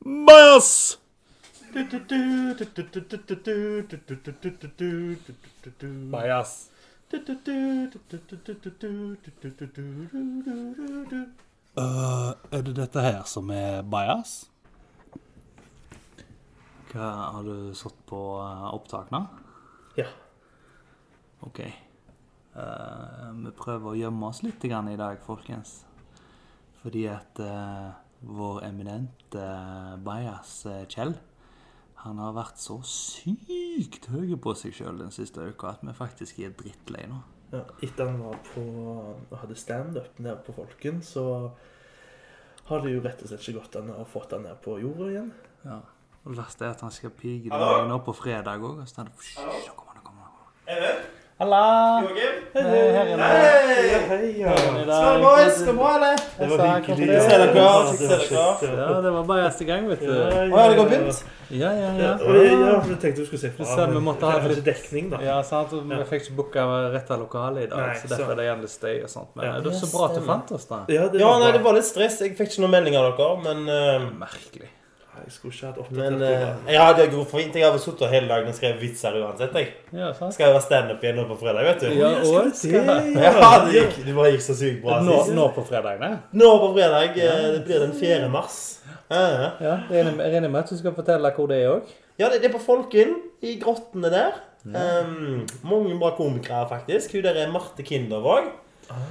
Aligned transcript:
Bajas! 0.00 0.98
Bajas. 6.12 6.70
Øh, 11.76 12.32
er 12.52 12.62
det 12.62 12.76
dette 12.76 13.00
her 13.00 13.22
som 13.28 13.50
er 13.50 13.82
bajas? 13.82 14.50
Hva 16.92 17.10
Har 17.36 17.42
du 17.44 17.74
satt 17.76 17.98
på 18.08 18.40
eh, 18.40 18.68
opptak 18.72 19.12
nå? 19.12 19.20
Ja. 20.00 20.08
OK. 21.44 21.60
Uh, 22.56 23.28
vi 23.44 23.52
prøver 23.52 23.90
å 23.92 23.98
gjemme 23.98 24.32
oss 24.32 24.40
litt 24.42 24.64
i 24.64 24.72
dag, 24.96 25.20
folkens. 25.26 25.85
Fordi 26.86 27.08
at 27.10 27.40
eh, 27.42 27.86
vår 28.30 28.60
eminente 28.62 29.40
uh, 29.42 29.96
bajas 30.06 30.60
eh, 30.70 30.84
Kjell 30.86 31.16
han 32.04 32.20
har 32.22 32.36
vært 32.36 32.60
så 32.62 32.76
sykt 32.86 34.06
høy 34.12 34.36
på 34.38 34.52
seg 34.54 34.76
sjøl 34.76 35.00
den 35.00 35.10
siste 35.10 35.42
uka 35.42 35.72
at 35.72 35.82
vi 35.82 35.94
faktisk 35.96 36.38
er 36.46 36.52
drittlei 36.54 37.08
nå. 37.10 37.18
Ja, 37.50 37.64
etter 37.82 38.12
han 38.12 38.20
var 38.22 38.38
på 38.52 38.62
og 38.62 39.34
hadde 39.40 39.58
standup 39.58 40.20
nede 40.22 40.36
på 40.46 40.54
Folken, 40.54 41.02
så 41.02 41.24
har 42.70 42.84
det 42.84 42.94
jo 42.94 43.02
rett 43.02 43.26
og 43.26 43.32
slett 43.32 43.42
ikke 43.42 43.58
gått 43.58 43.80
an 43.80 43.90
å 43.96 44.06
få 44.06 44.22
han 44.30 44.46
ned 44.46 44.62
på 44.62 44.78
jorda 44.84 45.10
igjen. 45.10 45.34
Ja. 45.66 45.80
Og 46.22 46.30
det 46.36 46.38
verste 46.44 46.68
er 46.68 46.76
at 46.76 46.86
han 46.86 46.94
skal 46.94 47.14
pige 47.18 47.50
det 47.50 47.74
nå 47.90 47.98
på 48.06 48.14
fredag 48.14 48.62
òg. 48.62 48.84
Og 48.84 48.90
så 48.90 49.02
er 49.02 49.10
det, 49.10 49.18
«Hysj, 49.18 49.42
nå 49.42 49.74
kommer 49.74 49.94
han, 49.94 49.98
nå 49.98 50.06
kommer 50.06 50.30
han. 50.30 51.06
Halla! 51.38 52.02
Joakim? 52.02 52.36
Hei, 52.54 54.02
Hei! 54.08 54.44
Skål, 54.88 55.20
boys. 55.20 55.58
Går 55.58 55.66
det 55.66 55.72
bra, 55.76 55.90
eller? 55.96 56.16
Det 56.38 56.46
var 56.48 56.80
hyggelig. 56.80 57.18
Ser 57.22 57.42
dere. 57.42 58.76
Ja, 58.78 59.00
det 59.04 59.10
var 59.12 59.26
bare 59.28 59.42
neste 59.44 59.66
gang, 59.68 59.84
vet 59.90 60.00
du. 60.00 60.14
Å, 60.14 60.46
ja, 60.48 60.62
det 60.72 60.78
går 60.78 60.88
fint? 60.94 61.20
Ja, 61.50 61.74
ja, 61.76 61.90
Ja, 61.92 62.06
ja. 62.06 62.14
og 62.24 62.38
jeg, 62.40 62.96
tenkte 63.02 63.20
du 63.20 63.26
skulle 63.28 63.42
se 63.42 63.50
Du 63.52 63.58
fra. 63.60 63.66
sa 63.68 63.84
vi 63.90 64.00
måtte 64.06 64.30
ha 64.32 64.38
litt- 64.48 64.64
dekning, 64.64 65.10
da. 65.12 65.20
Ja, 65.26 65.36
sant? 65.44 65.76
Vi 65.76 65.98
fikk 66.08 66.24
ikke 66.24 66.38
booka 66.40 66.64
av 66.64 67.20
lokalet 67.20 67.66
i 67.66 67.70
dag, 67.74 67.92
så 68.00 68.08
derfor 68.14 68.32
er 68.32 68.40
det 68.40 68.48
gjerne 68.48 68.72
støy 68.72 68.96
og 69.02 69.12
sånt. 69.12 69.28
Men 69.36 69.60
det 69.62 69.74
er 69.74 69.78
så 69.84 69.92
bra 69.92 70.08
at 70.08 70.14
du 70.16 70.24
fant 70.24 70.52
oss, 70.56 70.64
da. 70.72 70.80
Ja, 70.88 71.04
var 71.12 71.44
nei, 71.44 71.52
det 71.52 71.62
var 71.68 71.76
litt 71.76 71.84
stress. 71.84 72.16
Jeg 72.24 72.32
fikk 72.40 72.48
ikke 72.54 72.64
noen 72.64 72.78
melding 72.78 72.96
av 72.96 73.12
dere, 73.12 73.36
men 73.44 73.68
eh, 73.68 74.08
Merkelig. 74.24 74.72
Jeg 75.24 75.32
skulle 75.32 75.54
ikke 75.54 75.66
hatt 75.66 75.90
Men 75.96 76.22
eh, 76.22 76.72
jeg 76.72 76.80
hadde 76.82 77.06
god 77.14 77.26
fint. 77.30 77.54
Jeg 77.56 77.64
har 77.70 77.78
sittet 77.82 78.10
hele 78.12 78.28
dagen 78.28 78.48
og 78.50 78.54
skrevet 78.54 78.80
vitser 78.80 79.16
uansett. 79.22 79.54
jeg. 79.58 79.68
Ja, 79.92 80.12
sant? 80.14 80.34
Skal 80.36 80.46
jo 80.50 80.56
være 80.56 80.64
standup 80.66 81.02
igjen 81.06 81.16
nå 81.20 81.24
på 81.30 81.36
fredag, 81.40 81.64
vet 81.70 81.80
du. 81.84 81.90
Ja, 81.98 82.10
og 82.22 82.50
skal 82.54 82.90
Ja, 83.26 83.52
det 83.66 83.74
gikk, 83.74 83.96
det 84.06 84.14
bare 84.16 84.32
gikk 84.34 84.44
så 84.46 84.56
sykt 84.58 84.82
bra 84.84 85.00
nå, 85.02 85.20
sist. 85.24 85.34
nå 85.38 85.46
på 85.56 85.64
fredagene? 85.68 86.10
Nå 86.36 86.50
på 86.62 86.72
fredag 86.76 87.16
eh, 87.16 87.46
det 87.56 87.62
blir 87.68 87.80
den 87.86 87.94
4. 87.96 88.28
mars. 88.32 88.58
Ja, 89.10 89.22
ja. 89.22 89.48
Ja, 89.62 89.74
regner 89.90 90.12
med- 90.18 90.32
regner 90.34 90.48
med 90.50 90.64
at 90.64 90.70
du 90.74 90.76
skal 90.78 90.94
fortelle 90.96 91.32
hvor 91.36 91.48
det 91.50 91.62
er 91.62 91.72
òg. 91.76 91.94
Ja, 92.18 92.28
det, 92.32 92.42
det 92.42 92.48
er 92.50 92.54
på 92.58 92.62
Folken, 92.64 93.16
i 93.44 93.56
grottene 93.60 94.08
der. 94.12 94.38
Um, 94.66 95.44
mange 95.62 95.94
bra 96.00 96.10
komikere, 96.16 96.64
faktisk. 96.68 97.12
Hun 97.14 97.22
der 97.22 97.36
er 97.44 97.50
Marte 97.52 97.84
Kindervåg 97.86 98.48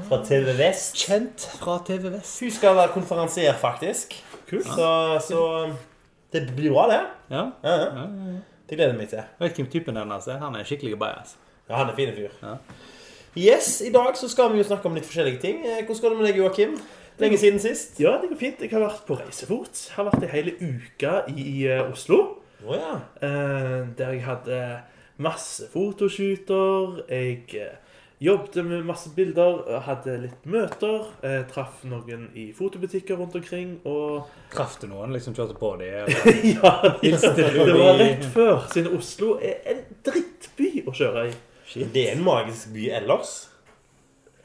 fra 0.09 0.17
TV 0.25 0.51
Vest. 0.57 0.97
Kjent 0.99 1.45
fra 1.61 1.77
TV 1.87 2.09
Vest. 2.11 2.39
Hun 2.43 2.51
skal 2.51 2.75
være 2.75 2.91
konferansier, 2.95 3.53
faktisk. 3.59 4.17
Kult. 4.49 4.67
Så, 4.67 4.89
så 5.29 5.39
det 6.35 6.55
blir 6.57 6.73
bra, 6.75 6.85
det. 6.91 6.99
Ja. 7.31 7.45
Ja, 7.63 7.75
ja. 7.85 8.05
Det 8.65 8.77
gleder 8.77 8.93
jeg 8.93 8.99
meg 8.99 9.09
til. 9.11 9.23
Vet 9.39 9.57
hvem 9.59 9.67
typen 9.71 9.97
hennes 9.99 10.27
er? 10.31 10.39
Han 10.41 10.55
er 10.57 10.65
skikkelig 10.67 10.97
bajas. 11.01 11.35
Ja, 11.69 11.79
han 11.79 11.89
er 11.91 11.97
fin 11.97 12.11
fyr. 12.15 12.33
Ja. 12.41 12.55
Yes, 13.35 13.81
I 13.83 13.89
dag 13.91 14.15
så 14.17 14.29
skal 14.31 14.53
vi 14.53 14.61
jo 14.61 14.67
snakke 14.67 14.87
om 14.89 14.95
litt 14.95 15.05
forskjellige 15.07 15.41
ting. 15.43 15.57
Eh, 15.67 15.81
Hvordan 15.83 16.01
går 16.05 16.13
det 16.13 16.17
med 16.21 16.27
deg, 16.29 16.39
Joakim? 16.39 16.75
Lenge 17.19 17.37
siden 17.39 17.59
sist? 17.63 17.99
Ja, 17.99 18.15
det 18.21 18.29
går 18.31 18.39
fint. 18.39 18.61
Jeg 18.63 18.71
har 18.73 18.83
vært 18.85 19.03
på 19.07 19.17
reisefot. 19.19 19.81
Har 19.95 20.07
vært 20.09 20.23
ei 20.27 20.31
hele 20.33 20.53
uke 20.61 21.13
i 21.35 21.45
eh, 21.67 21.83
Oslo. 21.91 22.19
Oh, 22.65 22.73
ja. 22.75 22.95
eh, 23.21 23.81
der 23.99 24.15
jeg 24.15 24.23
hadde 24.25 24.61
masse 25.21 25.67
fotoshooter. 25.73 27.03
Jeg 27.11 27.43
jobbet 28.19 28.55
med 28.65 28.85
masse 28.87 29.09
bilder, 29.15 29.79
hadde 29.85 30.17
litt 30.21 30.45
møter. 30.49 31.07
Eh, 31.25 31.41
traff 31.51 31.81
noen 31.83 32.29
i 32.37 32.47
fotobutikker 32.55 33.17
rundt 33.19 33.35
omkring. 33.35 33.79
Og 33.85 34.29
Traff 34.53 34.77
du 34.81 34.87
noen? 34.87 35.11
Liksom 35.15 35.35
kjørte 35.35 35.57
på 35.59 35.73
dem? 35.81 36.07
ja, 36.55 36.71
Hilste 37.01 37.33
det 37.35 37.65
var 37.75 37.99
rett 37.99 38.23
før, 38.35 38.63
siden 38.71 38.95
Oslo 38.97 39.35
er 39.43 39.59
en 39.73 39.83
drittby 40.05 40.85
å 40.87 40.93
kjøre 40.95 41.27
i. 41.29 41.35
Det 41.91 42.05
er 42.09 42.15
en 42.15 42.23
magisk 42.23 42.71
by 42.75 42.87
ellers. 43.01 43.35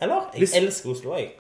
Eller? 0.01 0.31
Jeg 0.35 0.47
Hvis- 0.47 0.57
elsker 0.59 0.91
Oslo, 0.97 1.15
jeg. 1.19 1.35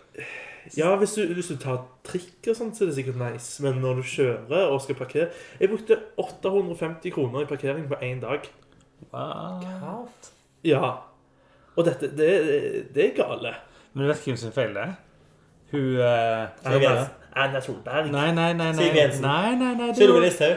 Ja, 0.76 0.90
hvis 1.00 1.14
du, 1.16 1.22
hvis 1.34 1.48
du 1.48 1.56
tar 1.56 1.78
trikk 2.04 2.50
og 2.52 2.56
sånt, 2.58 2.76
så 2.76 2.84
er 2.84 2.90
det 2.90 2.98
sikkert 2.98 3.16
nice. 3.18 3.62
Men 3.64 3.78
når 3.80 4.02
du 4.02 4.02
kjører 4.06 4.68
og 4.70 4.82
skal 4.84 4.94
parkere 4.98 5.30
Jeg 5.58 5.70
brukte 5.72 5.96
850 6.20 7.14
kroner 7.16 7.42
i 7.42 7.48
parkering 7.48 7.86
på 7.88 7.96
én 8.04 8.20
dag. 8.20 8.44
Wow. 9.10 10.08
Ja. 10.62 10.90
Og 11.76 11.86
dette, 11.86 12.10
det, 12.16 12.30
det 12.94 13.06
er 13.06 13.14
gale. 13.16 13.54
Men 13.92 14.04
du 14.04 14.10
vet 14.10 14.26
hvem 14.26 14.36
sin 14.38 14.52
feil 14.54 14.74
det 14.74 14.88
er? 14.88 14.98
Hun 15.70 15.96
uh. 16.02 17.06
Erna 17.36 17.60
Solberg. 17.62 18.10
Nei, 18.10 18.32
nei, 18.34 18.52
nei. 18.58 18.72
nei. 18.72 18.84
Siv 18.84 18.96
Jensen. 18.98 19.22
Nei, 19.22 19.54
nei, 19.54 19.74
nei. 19.78 19.90
Sylvi 19.94 20.20
Listhaug. 20.24 20.56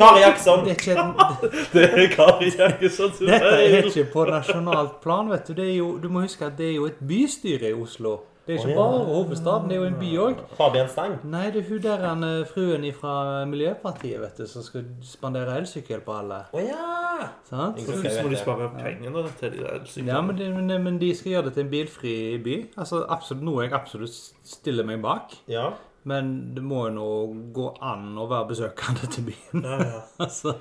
Kari 0.00 0.22
Jackson. 0.22 0.64
Det 0.64 1.84
er 1.84 2.06
Kari 2.14 2.48
Jackson 2.48 3.12
Dette 3.20 3.50
er 3.58 3.88
ikke 3.90 4.06
på 4.14 4.24
nasjonalt 4.30 5.02
plan, 5.04 5.28
vet 5.32 5.52
du. 5.52 5.64
Du 6.00 6.08
må 6.08 6.24
huske 6.24 6.48
at 6.48 6.56
det 6.56 6.70
er 6.70 6.76
jo 6.78 6.88
et 6.88 7.02
bystyre 7.08 7.74
i 7.74 7.76
Oslo. 7.76 8.22
Det 8.46 8.54
er 8.54 8.58
ikke 8.58 8.66
oh, 8.66 8.70
ja. 8.70 8.78
bare 8.78 9.02
hovedstaden, 9.06 9.68
det 9.70 9.76
er 9.76 9.80
jo 9.80 9.86
en 9.86 9.98
by 10.00 10.08
òg. 10.18 10.40
Fabian 10.58 10.88
Stang. 10.90 11.12
Nei, 11.30 11.44
det 11.54 11.60
er 11.62 11.68
hun 11.68 11.82
der 11.84 12.00
han, 12.02 12.24
eh, 12.26 12.40
fruen 12.50 12.86
fra 12.96 13.12
Miljøpartiet, 13.46 14.18
vet 14.18 14.40
du, 14.40 14.48
som 14.50 14.64
skal 14.66 14.88
spandere 15.06 15.54
elsykkel 15.60 16.02
på 16.02 16.16
alle. 16.16 16.40
Å 16.50 16.64
ja! 16.64 17.28
Sant? 17.46 17.78
Så 17.86 17.94
må 17.94 18.32
de 18.32 18.40
spare 18.40 18.66
pengene 18.74 19.22
til 19.38 19.52
de 19.54 19.62
elsyklene. 19.62 20.10
Ja, 20.10 20.22
men, 20.26 20.40
de, 20.40 20.48
men, 20.56 20.74
men 20.88 20.98
de 20.98 21.12
skal 21.14 21.36
gjøre 21.36 21.46
det 21.50 21.54
til 21.54 21.64
en 21.68 21.70
bilfri 21.70 22.14
by. 22.42 22.56
Altså, 22.74 23.04
absolutt, 23.06 23.44
Noe 23.46 23.62
jeg 23.62 23.74
absolutt 23.78 24.18
stiller 24.56 24.88
meg 24.90 24.98
bak. 25.04 25.36
Ja. 25.50 25.68
Men 26.10 26.32
det 26.56 26.64
må 26.66 26.88
jo 26.88 26.96
nå 26.96 27.10
gå 27.54 27.68
an 27.78 28.16
å 28.18 28.26
være 28.30 28.48
besøkende 28.50 29.06
til 29.06 29.28
byen. 29.30 29.62
Ja, 29.62 29.78
ja. 29.86 30.00
altså. 30.26 30.56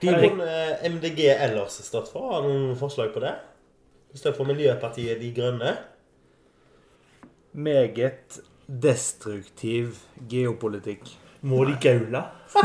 Hva 0.00 0.16
har 0.16 0.40
eh, 0.44 0.88
MDG 0.92 1.20
ellers 1.34 1.76
stått 1.84 2.08
for? 2.12 2.32
Har 2.32 2.48
du 2.48 2.50
noen 2.52 2.80
forslag 2.80 3.12
på 3.12 3.20
det? 3.24 3.34
Det 4.12 4.22
står 4.22 4.36
for 4.38 4.48
Miljøpartiet 4.48 5.20
De 5.20 5.30
Grønne. 5.36 5.74
Meget 7.56 8.40
destruktiv 8.82 9.86
geopolitikk. 10.28 11.00
Må 11.40 11.64
de 11.64 11.76
gaule? 11.80 12.22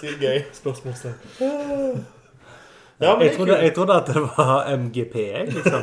Sykt 0.00 0.20
gøy. 0.20 0.40
Spørsmålstegn. 0.52 1.14
Ja, 3.00 3.18
Jeg 3.20 3.32
trodde, 3.36 3.56
jeg 3.56 3.74
trodde 3.74 3.94
at 3.94 4.06
det 4.06 4.22
var 4.22 4.76
MGP, 4.76 5.14
liksom. 5.52 5.82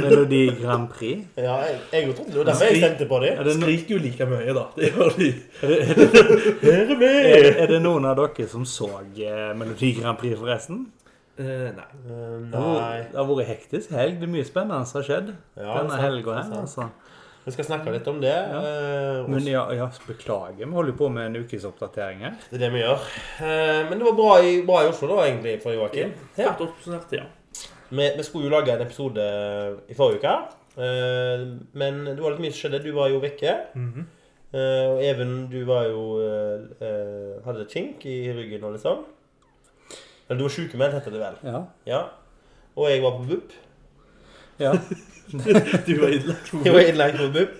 Melodi 0.00 0.46
Grand 0.62 0.88
Prix. 0.88 1.18
Ja, 1.36 1.54
jeg, 1.56 1.78
jeg 1.92 2.14
trodde 2.14 2.38
det 2.38 2.46
derfor 2.46 2.64
jeg 2.64 2.76
stemte 2.76 3.06
på 3.06 3.18
dem. 3.24 3.38
Er 3.38 3.42
det, 3.42 3.54
Skriker 3.54 3.94
jo 3.94 3.98
like 3.98 4.26
mye, 4.26 4.54
da. 4.54 4.62
Det 4.76 4.92
gjør 4.92 5.08
de. 5.18 5.34
er, 5.62 5.66
det, 5.66 5.78
er 6.62 6.92
er, 6.92 6.98
vi! 6.98 7.04
er 7.58 7.66
det 7.66 7.82
noen 7.82 8.04
av 8.06 8.16
dere 8.20 8.46
som 8.48 8.64
så 8.64 8.90
eh, 9.02 9.56
Melodi 9.58 9.92
Grand 9.98 10.18
Prix, 10.22 10.38
forresten? 10.38 10.86
Eh, 11.40 11.70
nei. 11.72 11.86
Uh, 12.04 12.42
nei. 12.52 12.98
det 13.08 13.16
har 13.16 13.26
vært 13.28 13.48
hektisk 13.48 13.90
helg. 13.96 14.18
Det 14.20 14.28
er 14.28 14.32
mye 14.34 14.44
spennende 14.44 14.84
som 14.86 15.00
har 15.00 15.06
skjedd 15.08 15.32
Ja, 15.56 15.78
denne 15.80 16.00
helga 16.02 16.34
her. 16.42 16.52
altså. 16.60 16.90
Vi 17.44 17.50
skal 17.50 17.66
snakke 17.66 17.90
litt 17.90 18.06
om 18.06 18.20
det. 18.22 18.30
eh, 18.30 19.28
Men 19.28 19.46
ja, 19.48 19.64
ja, 19.74 19.88
beklager, 20.06 20.60
vi 20.60 20.68
holder 20.70 20.94
på 20.94 21.08
med 21.10 21.26
en 21.26 21.40
ukes 21.42 21.64
oppdatering 21.66 22.20
her. 22.22 22.36
Det 22.50 22.58
er 22.60 22.62
det 22.66 22.72
vi 22.76 22.82
gjør. 22.84 23.06
Eh, 23.42 23.80
men 23.88 23.98
det 23.98 24.06
var 24.06 24.14
bra 24.20 24.34
i, 24.46 24.52
bra 24.66 24.82
i 24.84 24.90
Oslo, 24.92 25.08
da, 25.10 25.24
egentlig, 25.26 25.56
for 25.64 25.74
Joakim. 25.74 26.12
Ja. 26.38 26.52
Ja. 27.10 27.24
Vi, 27.90 28.04
vi 28.16 28.22
skulle 28.28 28.46
jo 28.46 28.52
lage 28.54 28.76
en 28.76 28.84
episode 28.86 29.24
i 29.90 29.96
forrige 29.98 30.20
uke. 30.22 30.36
eh, 30.76 31.42
men 31.74 32.04
det 32.12 32.20
var 32.22 32.36
litt 32.36 32.44
mye 32.44 32.52
som 32.54 32.60
skjedde. 32.62 32.84
Du 32.84 32.92
var 32.94 33.10
jo 33.10 33.18
vekke. 33.18 33.56
Mm 33.74 33.90
-hmm. 33.92 34.06
og 34.92 35.02
Even, 35.04 35.48
du 35.50 35.64
var 35.64 35.84
jo 35.84 36.20
Hadde 37.44 37.66
kink 37.68 38.06
i 38.06 38.32
ryggen 38.32 38.64
og 38.64 38.72
litt 38.72 38.82
sånn. 38.82 39.02
Eller 40.32 40.40
du 40.40 40.46
var 40.46 40.52
sykemeldt, 40.54 40.94
heter 40.96 41.12
det 41.12 41.18
vel. 41.20 41.34
Ja. 41.44 41.58
Ja. 41.86 41.98
Og 42.72 42.86
jeg 42.88 43.02
var 43.02 43.18
på 43.18 43.26
BUP. 43.28 43.52
ja. 44.58 44.72
Du 45.86 46.00
var 46.00 46.08
innlagt 46.12 46.48
på 46.50 46.60
Jeg 46.64 46.72
var 46.72 46.80
innlagt 46.80 47.18
på 47.20 47.26
BUP. 47.34 47.58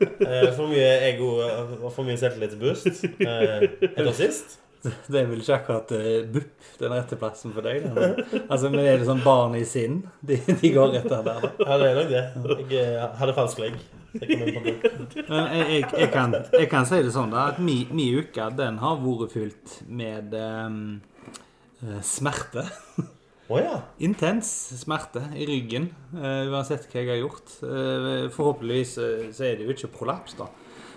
Eh, 0.00 0.48
for 0.56 0.66
mye 0.72 0.88
ego 1.10 1.28
og 1.44 1.86
for 1.94 2.02
mye 2.08 2.18
selvtillitsboost 2.18 3.04
eh, 3.20 3.64
etter 3.92 4.10
sist. 4.16 4.58
Det 4.82 5.20
er 5.20 5.26
vel 5.28 5.42
ikke 5.42 5.58
akkurat 5.58 5.90
uh, 5.92 6.06
BUP 6.32 6.68
den 6.80 6.94
rette 6.96 7.18
plassen 7.20 7.52
for 7.54 7.62
deg. 7.66 7.86
Men, 7.94 8.14
Altså, 8.48 8.70
Men 8.72 8.80
er 8.80 8.98
det 8.98 9.06
sånn 9.06 9.22
barn 9.22 9.54
i 9.58 9.62
sinn? 9.68 10.00
De, 10.24 10.40
de 10.48 10.72
går 10.74 10.96
etter 11.02 11.22
der, 11.26 11.46
da. 11.46 11.50
Ja, 11.60 11.78
det 11.78 11.90
er 11.90 11.98
nok 12.00 12.10
det. 12.10 12.72
Jeg 12.74 13.10
hadde 13.20 13.36
falsk 13.36 13.62
legg. 13.62 13.76
BUP. 14.10 14.88
Men 15.28 15.52
jeg, 15.54 15.66
jeg, 15.70 15.84
jeg, 15.94 16.08
kan, 16.10 16.34
jeg 16.56 16.66
kan 16.72 16.88
si 16.88 16.98
det 17.04 17.12
sånn 17.14 17.30
da, 17.30 17.50
at 17.52 17.60
min, 17.62 17.92
uke 18.18 18.48
den 18.58 18.80
har 18.82 18.98
vært 19.04 19.36
fylt 19.36 19.76
med 19.86 20.34
eh, 20.34 20.80
smerte. 22.04 22.66
Oh, 23.50 23.58
ja. 23.58 23.80
Intens 23.98 24.46
smerte 24.78 25.24
i 25.34 25.46
ryggen, 25.48 25.88
eh, 26.14 26.46
uansett 26.52 26.84
hva 26.86 27.00
jeg 27.00 27.10
har 27.10 27.18
gjort. 27.18 27.54
Eh, 27.66 28.28
forhåpentligvis 28.30 28.92
eh, 29.02 29.24
så 29.34 29.48
er 29.48 29.58
det 29.58 29.66
jo 29.66 29.74
ikke 29.74 29.90
prolaps, 29.96 30.36
da. 30.38 30.46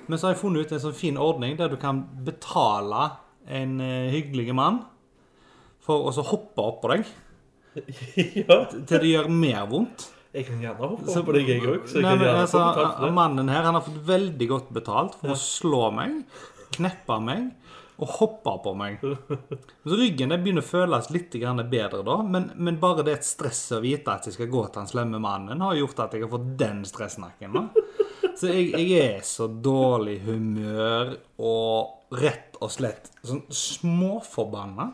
Men 0.06 0.20
så 0.20 0.28
har 0.28 0.36
jeg 0.36 0.42
funnet 0.44 0.68
ut 0.68 0.76
en 0.76 0.84
sånn 0.84 0.98
fin 0.98 1.18
ordning 1.18 1.56
der 1.58 1.72
du 1.72 1.80
kan 1.82 2.04
betale 2.28 3.08
en 3.50 3.80
eh, 3.82 4.12
hyggelig 4.14 4.54
mann 4.54 4.84
for 5.84 6.06
å 6.06 6.14
så 6.16 6.24
hoppe 6.28 6.64
opp 6.64 6.84
på 6.84 6.94
deg 6.94 7.08
ja. 8.46 8.60
til 8.70 9.02
det 9.02 9.10
gjør 9.10 9.32
mer 9.34 9.66
vondt. 9.72 10.12
Jeg 10.34 10.48
kan 10.48 10.62
gjerne 10.62 10.78
hoppe 10.82 11.08
oppå 11.08 11.20
opp 11.24 11.28
på 11.32 11.36
deg, 11.40 11.50
jeg 11.56 11.66
òg. 11.66 11.90
Altså, 12.36 13.10
mannen 13.14 13.50
her 13.50 13.66
han 13.66 13.80
har 13.80 13.86
fått 13.86 13.98
veldig 14.06 14.50
godt 14.50 14.72
betalt 14.78 15.18
for 15.18 15.34
å 15.34 15.42
slå 15.42 15.88
meg, 15.94 16.22
kneppe 16.78 17.18
meg 17.22 17.50
og 18.04 18.16
hoppa 18.20 18.58
på 18.64 18.74
meg. 18.78 19.02
Så 19.88 19.98
ryggen 20.00 20.34
det 20.34 20.40
begynner 20.44 20.66
å 20.66 20.68
føles 20.68 21.10
litt 21.14 21.34
grann 21.40 21.64
bedre 21.72 22.04
da, 22.06 22.20
men, 22.24 22.52
men 22.56 22.80
bare 22.82 23.06
det 23.08 23.18
et 23.18 23.28
stress 23.28 23.66
å 23.76 23.82
vite 23.84 24.14
at 24.14 24.28
jeg 24.28 24.38
skal 24.38 24.52
gå 24.52 24.66
til 24.68 24.82
den 24.82 24.92
slemme 24.92 25.22
mannen, 25.24 25.64
har 25.64 25.80
gjort 25.80 26.06
at 26.06 26.18
jeg 26.18 26.26
har 26.26 26.34
fått 26.34 26.54
den 26.60 26.84
stressnakken. 26.88 27.56
da. 27.56 27.68
Så 28.40 28.50
jeg, 28.50 28.72
jeg 28.74 29.04
er 29.18 29.22
så 29.28 29.48
dårlig 29.48 30.18
humør 30.26 31.14
og 31.44 32.18
rett 32.18 32.58
og 32.62 32.72
slett 32.72 33.10
sånn 33.26 33.44
småforbanna. 33.54 34.92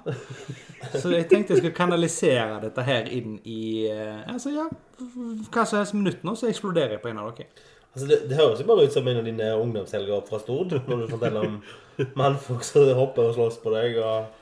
Så 0.94 1.12
jeg 1.14 1.28
tenkte 1.32 1.56
jeg 1.56 1.64
skulle 1.64 1.78
kanalisere 1.78 2.60
dette 2.64 2.86
her 2.88 3.10
inn 3.14 3.38
i 3.44 3.88
eh, 3.92 4.22
altså 4.30 4.54
ja, 4.54 4.68
hva 5.00 5.66
som 5.66 5.82
helst 5.82 5.98
minutt 5.98 6.24
nå, 6.28 6.36
så 6.40 6.50
eksploderer 6.50 6.98
jeg 6.98 7.04
på 7.04 7.12
en 7.12 7.22
av 7.24 7.34
dere. 7.38 7.52
Altså, 7.90 8.06
det, 8.10 8.20
det 8.30 8.38
høres 8.38 8.62
jo 8.62 8.68
bare 8.70 8.86
ut 8.86 8.96
som 8.96 9.08
en 9.10 9.22
av 9.22 9.28
dine 9.28 9.52
ungdomshelger 9.60 10.26
fra 10.28 10.40
Stord, 10.42 10.76
når 10.88 11.04
du 11.04 11.08
forteller 11.12 11.48
om 11.48 11.60
mannfolk 12.20 12.66
som 12.68 12.90
hopper 12.98 13.30
og 13.30 13.40
slåss 13.40 13.64
på 13.64 13.76
deg. 13.78 14.02
og... 14.04 14.36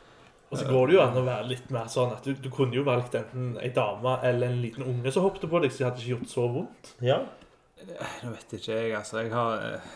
Og 0.48 0.56
så 0.56 0.64
går 0.64 0.88
det 0.88 0.94
jo 0.96 1.00
an 1.04 1.18
å 1.20 1.26
være 1.26 1.48
litt 1.50 1.72
mer 1.76 1.90
sånn 1.92 2.14
at 2.16 2.24
du, 2.24 2.32
du 2.40 2.48
kunne 2.48 2.78
jo 2.78 2.86
valgt 2.88 3.18
enten 3.20 3.58
ei 3.60 3.68
dame 3.76 4.14
eller 4.24 4.48
en 4.48 4.62
liten 4.64 4.86
unge 4.88 5.12
som 5.12 5.26
hoppet 5.26 5.44
på 5.52 5.60
deg, 5.60 5.74
så 5.74 5.82
det 5.82 5.88
hadde 5.90 6.00
ikke 6.00 6.14
gjort 6.14 6.32
så 6.32 6.46
vondt. 6.54 6.92
Ja. 7.04 7.18
Nå 8.24 8.32
vet 8.32 8.56
ikke 8.56 8.78
jeg, 8.78 8.94
altså. 8.96 9.20
Jeg 9.26 9.34
har 9.34 9.66
eh, 9.66 9.90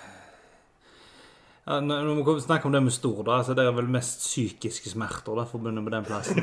Når 1.80 2.24
vi 2.28 2.42
snakker 2.44 2.68
om 2.68 2.74
det 2.76 2.82
med 2.84 2.94
stor, 2.94 3.24
da, 3.28 3.40
så 3.48 3.56
det 3.58 3.64
er 3.66 3.74
vel 3.76 3.88
mest 3.92 4.20
psykiske 4.26 4.92
smerter 4.92 5.38
da, 5.40 5.46
forbundet 5.50 5.84
med 5.86 5.94
den 5.96 6.08
plassen. 6.08 6.42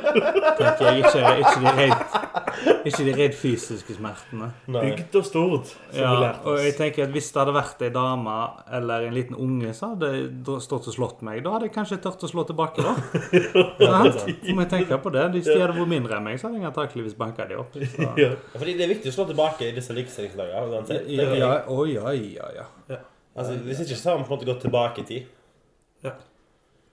Tenker 0.60 0.86
jeg, 0.86 1.00
Ikke, 1.00 1.22
ikke, 1.40 1.60
de 1.64 1.72
redd, 1.80 2.84
ikke 2.90 3.04
de 3.08 3.14
redd 3.16 3.36
fysiske 3.38 3.96
smertene. 3.96 4.50
Bygd 4.70 5.18
og 5.20 5.26
stort, 5.26 5.72
som 5.72 5.96
vi 5.96 6.00
Ja, 6.04 6.32
og 6.44 6.60
jeg 6.62 6.76
tenker 6.78 7.06
at 7.06 7.14
Hvis 7.14 7.30
det 7.32 7.40
hadde 7.42 7.54
vært 7.56 7.84
ei 7.86 7.90
dame 7.94 8.36
eller 8.78 9.08
en 9.08 9.16
liten 9.16 9.36
unge 9.40 9.72
som 9.76 9.96
hadde 9.96 10.60
stått 10.62 10.88
og 10.90 10.96
slått 10.96 11.24
meg, 11.26 11.42
da 11.44 11.56
hadde 11.56 11.70
jeg 11.70 11.74
kanskje 11.76 12.00
tørt 12.04 12.24
å 12.26 12.30
slå 12.30 12.46
tilbake. 12.48 12.84
da. 12.84 12.94
ja, 13.84 14.02
Så 14.12 14.54
må 14.54 14.64
jeg 14.66 14.72
tenke 14.76 15.00
på 15.02 15.12
det. 15.14 15.26
Hvis 15.34 15.48
de 15.50 15.58
hadde 15.58 15.76
vært 15.78 15.92
mindre 15.96 16.18
enn 16.20 16.26
meg, 16.28 16.40
så 16.40 16.48
hadde 16.48 16.60
jeg 16.60 16.70
antakeligvis 16.70 17.16
banka 17.18 17.48
de 17.50 17.58
opp. 17.60 17.74
Så. 17.74 17.88
Ja. 18.00 18.12
Ja, 18.20 18.30
Fordi 18.56 18.72
det 18.78 18.84
er 18.86 18.90
viktig 18.94 19.10
å 19.10 19.14
slå 19.14 19.24
tilbake 19.28 19.68
i 19.68 19.74
disse 19.76 19.94
likestillingslagene. 19.96 20.66
uansett. 20.74 21.08
Ja, 21.10 21.24
tenker 21.24 21.40
ja, 21.40 22.12
ja, 22.12 22.12
ja, 22.50 22.66
ja. 22.90 23.00
Altså, 23.36 23.54
hvis 23.64 23.80
ikke 23.84 23.96
så 23.96 24.10
har 24.10 24.18
vi 24.18 24.24
på 24.26 24.32
en 24.34 24.38
måte 24.38 24.48
gått 24.50 24.60
tilbake 24.66 25.00
i 25.04 25.08
tid. 25.08 26.12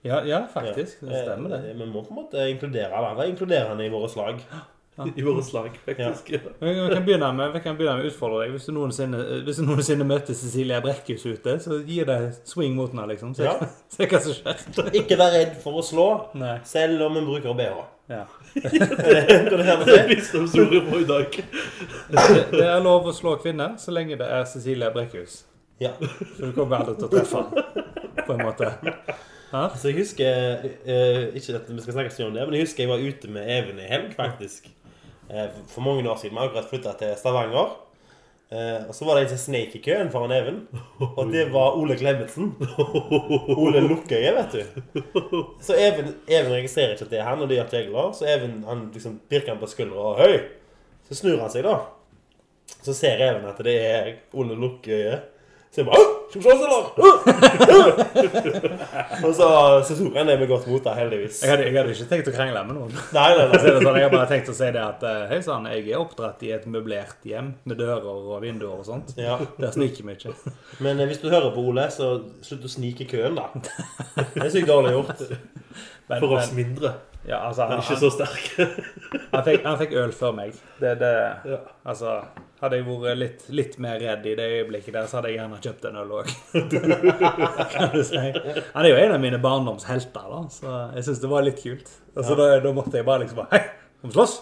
Ja, 0.06 0.22
ja 0.24 0.42
faktisk. 0.52 1.00
Det 1.00 1.22
stemmer, 1.24 1.50
det. 1.50 1.70
Eh, 1.70 1.76
Vi 1.76 1.86
må 1.90 2.02
på 2.06 2.14
en 2.14 2.20
måte 2.22 2.48
inkludere 2.50 3.14
det. 3.18 3.28
Inkludere 3.32 3.68
henne 3.72 3.86
i 3.86 3.92
våre 3.92 4.08
slag. 4.08 4.42
I 5.16 5.22
våre 5.22 5.42
slag, 5.46 5.76
faktisk. 5.84 6.30
Ja. 6.32 6.38
Vi 6.58 6.72
kan 6.94 7.04
begynne 7.06 7.32
med, 7.32 7.52
vi 7.54 7.60
kan 7.62 7.76
begynne 7.78 8.00
med 8.00 8.06
å 8.06 8.10
utfordre 8.10 8.40
deg. 8.42 8.54
Hvis 8.56 8.64
du 8.66 8.72
noensinne, 8.74 9.20
hvis 9.46 9.60
du 9.60 9.62
noensinne 9.62 10.06
møter 10.06 10.34
Cecilia 10.34 10.80
Brekkhus 10.82 11.22
ute, 11.26 11.54
så 11.62 11.78
gi 11.86 12.00
det 12.08 12.16
swing 12.50 12.74
mot 12.74 12.90
henne, 12.90 13.04
liksom. 13.12 13.34
Se, 13.38 13.44
Ja. 13.46 13.54
se 13.94 14.08
hva 14.10 14.20
som 14.24 14.34
skjer. 14.34 14.90
Ikke 14.98 15.18
vær 15.20 15.30
redd 15.36 15.54
for 15.62 15.78
å 15.78 15.84
slå, 15.86 16.08
Nei. 16.34 16.56
selv 16.66 17.02
om 17.06 17.16
en 17.20 17.26
bruker 17.30 17.54
BH. 17.54 17.84
Ja. 18.10 18.24
På 20.88 20.98
i 21.02 21.04
dag. 21.06 21.30
Det, 22.10 22.50
det 22.50 22.64
er 22.66 22.80
lov 22.82 23.06
å 23.06 23.14
slå 23.14 23.36
kvinner 23.38 23.76
så 23.78 23.94
lenge 23.94 24.18
det 24.18 24.26
er 24.26 24.44
Cecilia 24.50 24.90
Brekkhus. 24.90 25.44
Ja. 25.78 25.92
Så 26.36 26.48
du 26.48 26.52
kommer 26.56 26.82
aldri 26.82 26.96
til 26.98 27.06
å 27.06 27.12
treffe 27.12 27.42
han, 27.42 28.22
på 28.26 28.34
en 28.34 28.44
måte. 28.44 28.72
Altså, 29.48 29.88
jeg 29.88 30.02
husker 30.02 30.64
eh, 30.84 31.28
Ikke 31.38 31.54
at 31.56 31.68
vi 31.70 31.80
skal 31.80 31.94
snakke 31.94 32.10
så 32.12 32.20
mye 32.20 32.28
om 32.28 32.34
det, 32.36 32.42
men 32.44 32.56
jeg 32.58 32.66
husker 32.66 32.84
jeg 32.84 32.90
var 32.90 33.04
ute 33.04 33.30
med 33.32 33.48
Even 33.54 33.78
i 33.80 33.86
helg, 33.88 34.10
faktisk. 34.18 34.66
Eh, 35.30 35.46
for 35.70 35.84
mange 35.86 36.04
år 36.04 36.18
siden. 36.20 36.34
Vi 36.36 36.42
har 36.42 36.50
akkurat 36.50 36.68
flytta 36.68 36.96
til 37.00 37.14
Stavanger. 37.16 37.76
Eh, 38.50 38.88
og 38.88 38.94
så 38.96 39.04
var 39.04 39.16
det 39.18 39.26
en 39.26 39.32
som 39.34 39.40
snek 39.42 39.74
i 39.76 39.80
køen 39.84 40.10
foran 40.12 40.32
Even. 40.32 40.60
Og 41.04 41.32
det 41.32 41.46
var 41.52 41.76
Ole 41.76 41.96
Klemetsen. 42.00 42.54
Ole 43.56 43.82
Lukkøye, 43.84 44.34
vet 44.36 44.56
du. 44.56 44.84
Så 45.64 45.76
Even, 45.76 46.14
Even 46.26 46.54
registrerer 46.54 46.94
ikke 46.96 47.08
at 47.08 47.12
det 47.12 47.20
er 47.20 47.28
han, 47.28 47.42
og 47.44 47.48
det 47.48 47.58
gjør 47.58 47.68
ikke 47.68 47.80
jeg 47.80 47.88
heller. 47.90 48.12
Så 48.16 48.28
Even 48.28 48.62
han 48.68 48.86
liksom 48.94 49.18
pirker 49.28 49.54
han 49.54 49.60
på 49.60 49.68
skuldra 49.70 50.12
og 50.12 50.22
Høy! 50.22 50.38
Så 51.08 51.16
snur 51.22 51.40
han 51.40 51.52
seg, 51.52 51.64
da. 51.64 51.78
Så 52.84 52.92
ser 52.96 53.20
Even 53.24 53.48
at 53.48 53.60
det 53.64 53.76
er 53.84 54.14
Ole 54.36 54.56
Lukkøye. 54.56 55.18
Så 55.68 55.82
jeg 55.82 55.86
bare 55.86 56.00
«Åh, 56.00 56.14
Skal 56.28 56.40
vi 56.40 56.44
slåss, 56.44 56.62
eller? 56.64 56.84
og 59.26 59.34
så, 59.36 59.48
så 59.84 59.96
tok 59.98 60.16
han 60.16 60.28
det 60.28 60.36
med 60.40 60.48
godt 60.48 60.66
mot, 60.68 60.82
da, 60.84 60.94
heldigvis. 60.96 61.42
Jeg 61.44 61.52
hadde, 61.52 61.66
jeg 61.68 61.76
hadde 61.76 61.94
ikke 61.94 62.06
tenkt 62.10 62.28
å 62.28 62.34
krangle 62.34 62.62
med 62.68 62.76
noen. 62.78 62.94
Nei, 63.16 63.26
nei, 63.36 63.46
nei. 63.52 63.60
sånn, 63.64 63.96
jeg 63.96 64.06
har 64.06 64.12
bare 64.12 64.28
tenkt 64.30 64.48
å 64.52 64.56
si 64.56 64.68
det 64.74 64.82
at 64.82 65.04
eh, 65.08 65.22
Hei 65.30 65.38
sann, 65.44 65.68
jeg 65.72 65.84
er 65.88 66.00
oppdratt 66.00 66.44
i 66.44 66.52
et 66.56 66.64
møblert 66.68 67.24
hjem 67.28 67.52
med 67.68 67.80
dører 67.80 68.08
og 68.08 68.38
vinduer 68.44 68.76
og 68.80 68.84
sånt. 68.88 69.14
Ja. 69.20 69.38
Der 69.60 69.72
sniker 69.76 70.08
vi 70.08 70.16
ikke. 70.18 70.34
Men 70.84 71.00
eh, 71.00 71.08
hvis 71.08 71.20
du 71.24 71.28
hører 71.32 71.52
på 71.56 71.64
Ole, 71.70 71.88
så 71.92 72.10
slutt 72.44 72.64
å 72.68 72.72
snike 72.72 73.04
i 73.04 73.10
køen, 73.12 73.36
da. 73.38 73.48
Det 74.34 74.44
er 74.44 74.52
sykt 74.52 74.68
dårlig 74.72 74.96
gjort. 74.96 75.24
For 76.08 76.36
oss 76.38 76.52
mindre. 76.56 76.96
Ja, 77.28 77.38
altså, 77.44 77.66
Men 77.68 77.76
han, 77.76 77.82
ikke 77.82 77.94
han, 77.94 78.00
så 78.00 78.10
sterk. 78.14 78.44
han, 79.34 79.42
fikk, 79.44 79.64
han 79.66 79.80
fikk 79.82 79.96
øl 80.02 80.12
før 80.16 80.36
meg. 80.38 80.60
Det, 80.80 80.94
det, 81.02 81.10
Ja. 81.52 81.58
altså, 81.92 82.14
hadde 82.62 82.78
jeg 82.78 82.86
vært 82.88 83.18
litt, 83.20 83.42
litt 83.54 83.74
mer 83.84 83.98
redd 84.02 84.24
i 84.26 84.34
det 84.38 84.46
øyeblikket 84.56 84.96
der, 84.96 85.08
så 85.10 85.18
hadde 85.18 85.32
jeg 85.32 85.38
gjerne 85.42 85.58
kjøpt 85.66 85.84
en 85.90 85.98
øl 86.02 86.14
òg. 86.20 86.30
si. 88.08 88.22
Han 88.72 88.86
er 88.86 88.88
jo 88.88 89.02
en 89.02 89.14
av 89.18 89.20
mine 89.22 89.40
barndomshelter, 89.42 90.30
da, 90.32 90.40
så 90.54 90.78
jeg 90.96 91.08
syns 91.10 91.20
det 91.22 91.32
var 91.34 91.44
litt 91.46 91.60
kult. 91.60 91.92
Altså, 92.16 92.38
da, 92.38 92.48
da 92.64 92.72
måtte 92.74 92.98
jeg 92.98 93.06
bare 93.06 93.26
liksom 93.26 93.42
bare 93.42 93.52
Hei, 93.52 93.92
kom 94.02 94.14
slåss! 94.16 94.38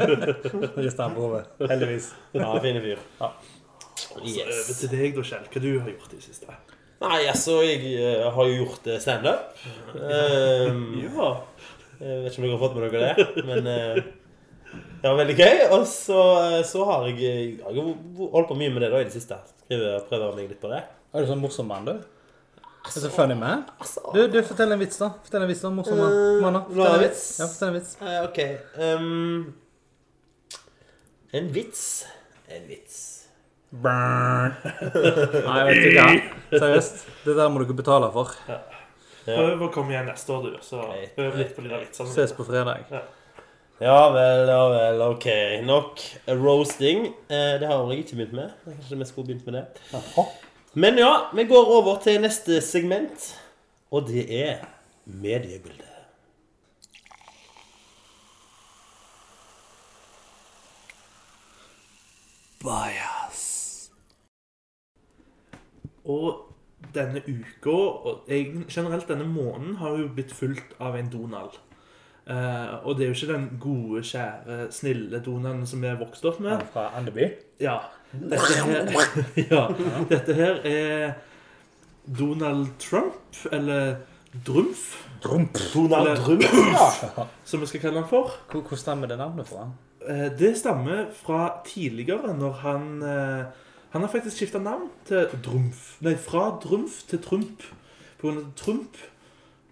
Rista 0.82 1.06
han 1.06 1.14
på 1.14 1.28
hodet. 1.28 1.46
Heldigvis. 1.62 2.10
Ja, 2.36 2.50
fine 2.60 2.82
fyr. 2.84 3.06
Ja. 3.22 3.32
Så 4.00 4.18
over 4.18 4.74
til 4.74 4.92
deg, 4.92 5.14
da, 5.14 5.24
Kjell. 5.30 5.48
Hva 5.52 5.62
du 5.62 5.70
har 5.78 5.90
gjort 5.94 6.12
i 6.12 6.18
det 6.18 6.26
siste? 6.26 6.58
Nei, 7.00 7.22
altså, 7.30 7.62
jeg 7.64 7.94
uh, 7.96 8.26
har 8.34 8.48
jo 8.50 8.56
gjort 8.60 8.88
eh, 8.92 8.98
standup. 9.00 9.54
Um, 9.94 10.82
Ja. 11.06 11.30
Jeg 12.00 12.22
vet 12.24 12.32
ikke 12.32 12.40
om 12.40 12.46
dere 12.46 12.56
har 12.56 12.62
fått 12.64 12.76
med 12.76 12.82
dere 12.94 13.08
det, 13.12 13.44
men 13.44 13.66
eh, 13.68 13.98
det 15.00 15.08
var 15.08 15.18
veldig 15.18 15.36
gøy. 15.36 15.58
Og 15.74 15.84
så, 15.88 16.20
eh, 16.44 16.62
så 16.66 16.84
har 16.88 17.08
jeg, 17.08 17.18
eh, 17.24 17.42
jeg 17.58 17.64
har 17.64 17.74
holdt 18.34 18.48
på 18.48 18.56
mye 18.56 18.72
med 18.72 18.84
det 18.84 18.90
da 18.92 19.02
i 19.02 19.08
det 19.08 19.14
siste. 19.14 19.36
Skrive, 19.64 19.98
prøver 20.08 20.36
meg 20.36 20.48
litt 20.54 20.62
på 20.62 20.72
det. 20.72 20.80
Er 21.12 21.24
du 21.24 21.30
sånn 21.30 21.42
morsom 21.42 21.68
mann, 21.70 21.88
du? 21.88 21.94
Er 22.80 23.04
du 23.04 23.10
funny 23.12 23.36
man? 23.36 23.64
Du, 24.14 24.20
du, 24.32 24.38
fortell 24.46 24.72
en 24.72 24.80
vits, 24.80 24.96
da. 25.00 25.10
Fortell 25.24 25.44
en 25.44 25.50
vits 25.50 25.60
da, 25.64 25.72
morsom 25.74 26.00
mann. 26.00 26.16
Eh, 26.16 26.68
du 26.72 26.80
ha 26.80 26.88
Fortell 26.88 26.94
en 26.94 27.04
vits. 27.04 27.20
vits? 27.20 27.40
Ja, 27.40 27.48
fortell 27.52 27.68
en 27.68 27.76
vits. 27.76 27.92
Uh, 28.00 28.20
ok. 28.28 28.38
Um, 28.80 29.54
en 31.36 31.52
vits. 31.56 31.82
En 32.48 32.68
vits. 32.68 32.98
Burn. 33.70 34.56
Nei, 34.64 35.60
vet 35.68 35.84
du 35.84 35.90
hva. 35.94 36.08
Seriøst. 36.56 37.04
Det 37.26 37.36
der 37.38 37.52
må 37.52 37.60
dere 37.62 37.76
betale 37.78 38.08
for. 38.14 38.32
Ja. 38.48 38.62
Prøv 39.24 39.64
å 39.66 39.70
komme 39.72 39.94
igjen 39.94 40.08
neste 40.08 40.32
år, 40.34 40.46
du. 40.48 40.60
Så 40.64 40.80
øv 40.80 41.38
litt 41.38 41.56
på 41.56 41.64
de 41.64 41.72
der 41.72 41.82
vitsene. 41.84 42.12
Ses 42.14 42.32
på 42.36 42.46
fredag. 42.48 42.86
Ja 43.80 44.10
vel, 44.12 44.42
ja 44.48 44.62
vel, 44.68 45.02
ok. 45.06 45.26
Nok 45.64 46.02
roasting. 46.28 47.06
Eh, 47.32 47.54
det 47.60 47.68
har 47.68 47.92
jeg 47.92 48.04
ikke 48.04 48.18
begynt 48.18 48.34
med. 48.36 48.56
Kanskje 48.66 48.98
vi 49.00 49.08
skulle 49.08 49.30
begynt 49.30 49.46
med 49.48 49.60
det. 49.60 50.26
Men 50.72 50.98
ja, 51.00 51.14
vi 51.34 51.46
går 51.48 51.72
over 51.78 52.00
til 52.04 52.20
neste 52.20 52.60
segment. 52.64 53.30
Og 53.90 54.04
det 54.08 54.26
er 54.28 54.66
mediebildet. 55.04 55.86
Bias. 62.60 63.90
Og 66.04 66.49
denne 66.94 67.22
uka, 67.26 67.70
og 67.70 68.30
generelt 68.30 69.08
denne 69.08 69.26
måneden, 69.28 69.76
har 69.76 69.98
jo 69.98 70.08
blitt 70.14 70.32
fulgt 70.32 70.72
av 70.80 70.96
en 70.98 71.10
Donald. 71.12 71.58
Uh, 72.30 72.86
og 72.86 72.94
det 72.98 73.04
er 73.04 73.08
jo 73.10 73.16
ikke 73.16 73.32
den 73.32 73.46
gode, 73.60 74.02
kjære, 74.06 74.58
snille 74.70 75.18
Donalden 75.24 75.66
som 75.66 75.80
vi 75.82 75.88
er 75.90 75.96
vokst 75.98 76.24
opp 76.28 76.38
med. 76.40 76.52
Han 76.60 76.68
fra 76.72 76.90
Andeby. 76.98 77.26
Ja. 77.60 77.78
Dette 78.12 78.52
her, 78.66 78.92
ja, 79.50 79.64
dette 80.10 80.34
her 80.34 80.60
er 80.66 81.12
Donald 82.18 82.68
Trump, 82.82 83.34
eller 83.52 83.96
Drumf, 84.46 85.08
Donald 85.24 86.06
Eller- 86.06 86.16
Trump, 86.16 86.42
ja. 87.16 87.26
som 87.44 87.60
vi 87.60 87.66
skal 87.66 87.80
kalle 87.80 88.00
han 88.04 88.08
for. 88.10 88.30
Hvor, 88.50 88.62
hvor 88.68 88.78
stammer 88.78 89.10
det 89.10 89.18
navnet 89.18 89.48
fra? 89.50 89.66
Uh, 90.06 90.28
Det 90.38 90.52
stammer 90.58 91.08
fra 91.14 91.48
tidligere, 91.66 92.34
når 92.38 92.52
han 92.62 93.02
eh, 93.02 93.44
Han 93.92 94.02
har 94.04 94.08
faktisk 94.12 94.36
skifta 94.38 94.58
navn 94.62 94.88
til 95.08 95.26
Drumf. 95.44 95.96
Nei, 96.06 96.14
fra 96.16 96.44
Drumf 96.62 97.00
til 97.10 97.18
Trump. 97.24 97.62
På 98.20 98.28
grunn 98.28 98.38
av 98.44 98.52
Trump 98.56 98.96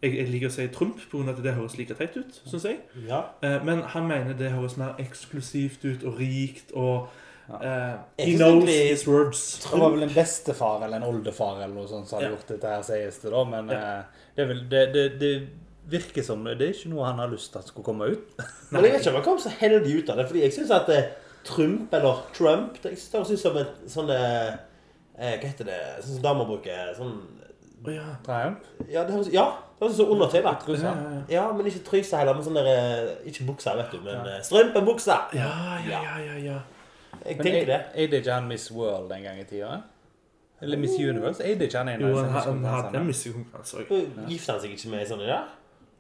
jeg, 0.02 0.12
jeg 0.14 0.28
liker 0.30 0.46
å 0.50 0.54
si 0.54 0.64
Trump 0.70 1.00
pga. 1.10 1.30
at 1.32 1.40
det 1.42 1.52
høres 1.56 1.74
like 1.78 1.94
teit 1.98 2.14
ut, 2.16 2.36
syns 2.46 2.64
jeg. 2.68 2.78
Ja. 3.08 3.24
Eh, 3.42 3.56
men 3.66 3.82
han 3.94 4.06
mener 4.06 4.36
det 4.38 4.52
høres 4.54 4.76
mer 4.78 4.94
eksklusivt 5.02 5.82
ut 5.84 6.04
og 6.06 6.18
rikt 6.20 6.70
og 6.78 7.08
eh, 7.50 7.96
He 8.22 8.36
knows 8.36 8.68
his 8.70 9.06
words. 9.10 9.40
Det 9.64 9.80
var 9.80 9.90
vel 9.96 10.02
en 10.06 10.14
bestefar 10.14 10.84
eller 10.86 11.00
en 11.00 11.08
oldefar 11.08 11.62
eller 11.64 11.74
noe 11.74 11.88
sånt 11.90 12.06
som 12.08 12.18
hadde 12.20 12.30
Ja. 12.30 12.36
gjort 12.36 12.52
dette 12.54 12.74
her, 12.74 12.82
sies 12.86 13.18
det 13.24 13.32
da. 13.34 13.44
Men 13.44 13.70
Ja. 13.74 13.80
eh, 13.98 14.04
det, 14.36 14.48
vel, 14.52 14.62
det, 14.70 14.84
det, 14.94 15.06
det 15.20 15.32
virker 15.90 16.22
som 16.22 16.44
det 16.44 16.60
er 16.60 16.74
ikke 16.74 16.90
noe 16.94 17.04
han 17.08 17.18
har 17.18 17.30
lyst 17.32 17.50
til 17.52 17.58
at 17.58 17.66
skulle 17.72 17.84
komme 17.90 18.10
ut. 18.12 18.38
Men 18.70 18.84
jeg 18.84 18.92
vet 18.92 19.00
ikke 19.00 19.10
om 19.10 19.20
han 19.22 19.24
kom 19.24 19.38
så 19.42 19.50
heldig 19.58 19.96
ut 20.02 20.10
av 20.10 20.16
det. 20.22 20.26
Fordi 20.30 20.42
jeg 20.46 20.52
syns 20.60 20.70
at 20.78 20.88
eh, 20.94 21.10
Trump, 21.44 21.92
eller 21.94 22.22
Trump 22.36 22.78
Det 22.82 22.90
jeg 22.92 22.98
høres 23.12 23.30
ut 23.30 23.40
som 23.40 23.56
en 23.56 23.66
sånn 23.88 24.10
eh, 24.10 24.54
Hva 25.18 25.46
heter 25.48 25.64
det? 25.68 25.78
Sånn 26.04 26.18
som 26.18 26.22
damer 26.22 26.48
bruker. 26.48 26.92
Sånn 26.98 27.14
Å 27.86 27.90
ja. 27.94 28.06
Triumph. 28.26 28.66
Ja, 28.90 29.04
det 29.06 29.14
høres, 29.14 29.28
ja, 29.32 29.44
det 29.78 29.84
høres 29.86 29.94
ut 29.98 30.00
som 30.02 30.12
undertøy. 30.16 30.42
da. 30.42 30.54
Ja, 30.68 30.94
ja, 30.94 31.20
Ja, 31.36 31.44
men 31.52 31.66
ikke 31.70 31.84
truse 31.86 32.16
heller. 32.18 32.34
Men 32.34 32.44
sånn 32.46 32.58
der 32.58 32.70
eh, 32.72 33.12
Ikke 33.30 33.46
bukser, 33.48 33.76
vet 33.78 33.92
du. 33.94 34.00
Men 34.04 34.24
ja. 34.26 34.40
strømpebukser. 34.42 35.30
ja, 35.38 35.52
ja, 35.86 36.02
ja, 36.26 36.34
ja. 36.48 36.58
Jeg 37.24 37.36
Men 37.38 37.46
tenker 37.46 37.66
det. 37.66 37.78
Eide 37.94 38.18
ikke 38.20 38.34
han 38.34 38.48
Miss 38.50 38.68
World 38.74 39.10
en 39.12 39.22
gang 39.24 39.38
i 39.40 39.46
tida? 39.48 39.78
Eller 40.60 40.76
Miss 40.78 40.94
Universe? 40.98 41.42
Eide 41.44 41.66
ikke 41.66 41.78
han 41.78 41.88
en 41.94 42.00
Jo, 42.02 42.10
av 42.18 42.28
han, 42.34 42.42
han 42.48 42.64
hadde 42.66 42.98
en 42.98 43.06
Miss 43.06 43.22
missekonkurranse 43.26 43.78
òg. 43.84 43.92
Gifter 44.28 44.52
han 44.56 44.62
seg 44.62 44.74
ikke 44.74 44.90
med 44.92 45.02
ei 45.04 45.08
sånn 45.10 45.22
i 45.22 45.28
dag? 45.30 45.54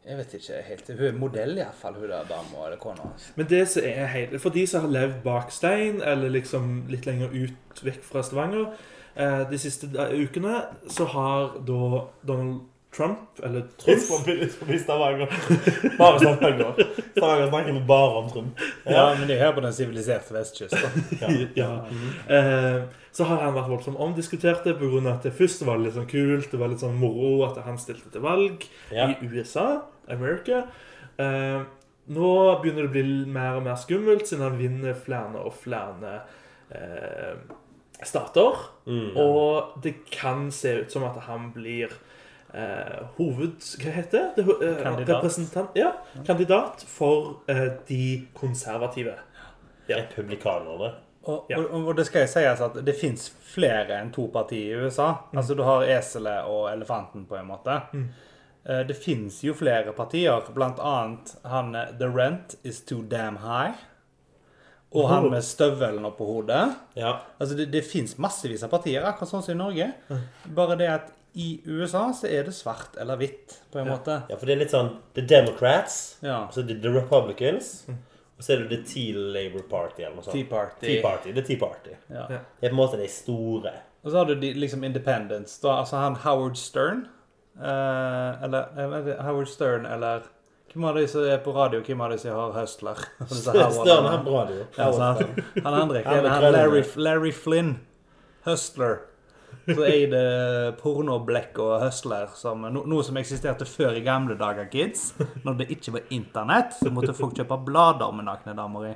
Jeg 0.06 0.16
vet 0.16 0.34
ikke 0.38 0.60
helt. 0.64 0.90
Hun 0.98 1.06
er 1.06 1.18
modell 1.18 1.58
iallfall, 1.58 1.96
hun 1.98 2.08
der 2.08 2.28
dama 2.28 2.64
eller 2.66 2.78
kona 2.80 3.04
hans. 3.04 3.32
Men 3.36 3.48
det 3.50 3.64
som 3.68 3.84
er 3.84 4.06
helt 4.12 4.40
For 4.40 4.54
de 4.54 4.66
som 4.66 4.86
har 4.86 4.94
levd 4.94 5.18
bak 5.24 5.52
stein, 5.52 6.02
eller 6.02 6.32
liksom 6.32 6.86
litt 6.88 7.06
lenger 7.08 7.34
ut 7.34 7.82
vekk 7.84 8.00
fra 8.06 8.22
Stavanger 8.24 8.70
eh, 9.14 9.44
de 9.50 9.60
siste 9.60 9.90
ukene, 9.92 10.62
så 10.88 11.08
har 11.12 11.58
da 11.68 12.04
Donald 12.26 12.64
Trump, 12.96 13.18
eller 13.44 13.60
Trump 13.78 14.00
Trump 14.08 14.50
forbi 14.58 14.78
Stavanger. 14.80 15.28
Bare 15.98 16.18
Stavanger. 16.18 16.72
Stavanger 17.16 17.48
snakker 17.48 17.72
vi 17.72 17.80
bare 17.86 18.14
om 18.22 18.30
Trump. 18.30 18.62
Ja, 18.84 19.14
men 19.18 19.28
det 19.28 19.36
er 19.36 19.44
her 19.46 19.52
på 19.52 19.60
den 19.64 19.74
siviliserte 19.76 20.34
vestkysten. 20.34 21.04
Ja. 21.20 21.28
ja. 21.54 21.68
eh, 22.38 22.82
Så 23.12 23.24
har 23.28 23.42
han 23.44 23.54
vært 23.56 23.68
voldsomt 23.70 24.00
omdiskutert 24.00 24.64
det 24.64 24.76
pga. 24.80 25.02
at 25.12 25.22
det 25.26 25.34
først 25.36 25.64
var 25.68 25.78
litt 25.82 25.94
sånn 25.98 26.08
kult, 26.08 26.48
det 26.50 26.58
var 26.60 26.72
litt 26.72 26.80
sånn 26.82 26.96
moro 26.98 27.44
at 27.48 27.60
han 27.66 27.78
stilte 27.78 28.10
til 28.14 28.24
valg 28.24 28.64
Ja. 28.94 29.10
i 29.12 29.28
USA, 29.28 29.82
America. 30.08 30.64
Uh, 31.20 31.66
nå 32.08 32.32
begynner 32.62 32.86
det 32.86 32.88
å 32.88 32.94
bli 32.94 33.06
mer 33.28 33.58
og 33.58 33.64
mer 33.66 33.76
skummelt, 33.76 34.24
siden 34.30 34.46
han 34.46 34.58
vinner 34.60 34.94
flere 34.96 35.42
og 35.44 35.52
flere 35.60 36.20
uh, 36.72 37.34
stater. 38.06 38.62
Mm. 38.88 39.16
Og 39.18 39.80
det 39.84 39.96
kan 40.14 40.48
se 40.54 40.78
ut 40.80 40.94
som 40.94 41.04
at 41.04 41.18
han 41.28 41.50
blir 41.52 41.92
hoved... 43.18 43.58
Hva 43.82 43.90
heter 43.92 44.30
det? 44.36 44.44
eh, 44.64 44.82
Kandidat. 44.82 45.74
Ja, 45.76 45.92
kandidat 46.26 46.84
for 46.88 47.40
eh, 47.48 47.66
de 47.88 48.26
konservative. 48.34 49.14
Republikanerne. 49.88 50.94
Og, 51.28 51.46
Ja. 51.50 51.58
og, 51.58 51.86
og 51.88 51.96
det 51.96 52.06
skal 52.06 52.20
jeg 52.24 52.28
sies 52.32 52.60
at 52.64 52.76
det 52.86 52.94
fins 52.96 53.28
flere 53.52 53.98
enn 54.00 54.10
to 54.12 54.28
partier 54.32 54.78
i 54.78 54.86
USA. 54.86 55.10
Altså 55.36 55.54
Du 55.56 55.62
har 55.62 55.84
eselet 55.84 56.44
og 56.48 56.70
elefanten, 56.72 57.26
på 57.28 57.36
en 57.36 57.46
måte. 57.50 57.80
Mm. 57.92 58.08
Eh, 58.68 58.82
Det 58.88 58.96
fins 58.96 59.42
jo 59.44 59.54
flere 59.54 59.92
partier, 59.92 60.40
blant 60.54 60.78
annet 60.80 61.34
han 61.44 61.74
eh, 61.74 61.92
The 61.98 62.08
Rent 62.08 62.56
Is 62.64 62.80
Too 62.84 63.02
Damn 63.02 63.36
High. 63.44 63.74
Og 64.96 65.08
han 65.10 65.26
med 65.30 65.42
støvelen 65.44 66.04
oppå 66.08 66.24
hodet. 66.24 66.74
Ja. 66.96 67.18
Altså 67.38 67.54
Det, 67.56 67.66
det 67.72 67.84
fins 67.84 68.16
massevis 68.18 68.62
av 68.64 68.70
partier, 68.72 69.04
akkurat 69.04 69.28
sånn 69.28 69.42
som 69.44 69.52
i 69.52 69.58
Norge. 69.58 69.90
Bare 70.56 70.76
det 70.80 70.88
at 70.88 71.10
i 71.34 71.60
USA 71.66 72.12
så 72.12 72.26
er 72.28 72.44
det 72.44 72.54
svart 72.54 72.96
eller 73.00 73.16
hvitt, 73.16 73.58
på 73.72 73.78
en 73.78 73.86
Ja. 73.86 73.92
måte. 73.96 74.22
ja, 74.30 74.36
for 74.36 74.46
det 74.46 74.52
er 74.56 74.58
litt 74.64 74.70
sånn 74.70 74.96
The 75.14 75.22
Democrats, 75.22 76.16
Ja. 76.22 76.44
og 76.44 76.52
så 76.52 76.60
er 76.60 76.66
det 76.72 76.82
The 76.82 76.88
Republicans, 76.90 77.84
og 77.88 78.42
så 78.44 78.52
er 78.54 78.62
det 78.64 78.70
The 78.70 78.82
Tea 78.84 79.14
Labour 79.14 79.62
Party 79.68 80.02
eller 80.02 80.16
noe 80.16 80.22
sånt. 80.24 80.32
Tea 80.34 80.44
Party. 80.44 80.86
Tea 80.86 81.02
Party. 81.02 81.32
The 81.32 81.42
Tea 81.42 81.56
Party. 81.58 81.90
Ja. 82.10 82.26
Ja. 82.30 82.38
Det 82.60 82.64
er 82.64 82.68
på 82.70 82.74
en 82.78 82.82
måte 82.88 82.96
de 82.96 83.08
store. 83.08 83.72
Og 84.04 84.10
så 84.12 84.16
har 84.18 84.24
du 84.26 84.34
de, 84.34 84.52
liksom 84.54 84.84
Independence. 84.84 85.60
Da, 85.62 85.68
altså 85.80 85.96
han 85.96 86.14
Howard 86.16 86.56
Stern. 86.56 87.08
Eh, 87.60 88.42
eller 88.44 88.68
jeg 88.76 88.90
vet 88.90 89.06
ikke, 89.06 89.22
Howard 89.22 89.46
Stern 89.48 89.86
eller 89.86 90.20
Hvem 90.72 90.84
av 90.84 90.94
de 90.94 91.06
som 91.08 91.22
er 91.24 91.38
på 91.38 91.52
radio, 91.54 91.80
hvem 91.80 92.00
av 92.04 92.10
de 92.10 92.18
som 92.18 92.30
har 92.30 92.52
Howard- 92.52 92.68
Større 93.32 94.12
enn 94.18 94.24
på 94.24 94.32
radio. 94.34 94.66
Ja, 94.76 94.92
sant? 94.92 95.40
Han 95.64 95.74
andre, 95.74 95.98
er? 96.00 96.04
Han 96.04 96.26
han 96.26 96.52
Larry. 96.52 96.82
Larry 96.96 97.32
Flynn. 97.32 97.80
Hustler. 98.44 98.98
Så 99.68 99.84
er 99.84 100.04
det 100.12 100.76
pornoblekk 100.80 101.58
og 101.60 101.74
hustler 101.82 102.30
som 102.38 102.62
no, 102.72 102.84
Noe 102.88 103.04
som 103.04 103.18
eksisterte 103.20 103.66
før 103.68 103.98
i 103.98 104.02
gamle 104.06 104.36
dager, 104.40 104.68
kids. 104.72 105.12
Når 105.44 105.58
det 105.60 105.68
ikke 105.74 105.94
var 105.98 106.12
internett, 106.14 106.76
så 106.78 106.92
måtte 106.94 107.14
folk 107.16 107.36
kjøpe 107.36 107.58
blader 107.66 108.14
med 108.16 108.28
nakne 108.28 108.54
damer 108.56 108.88
i. 108.88 108.94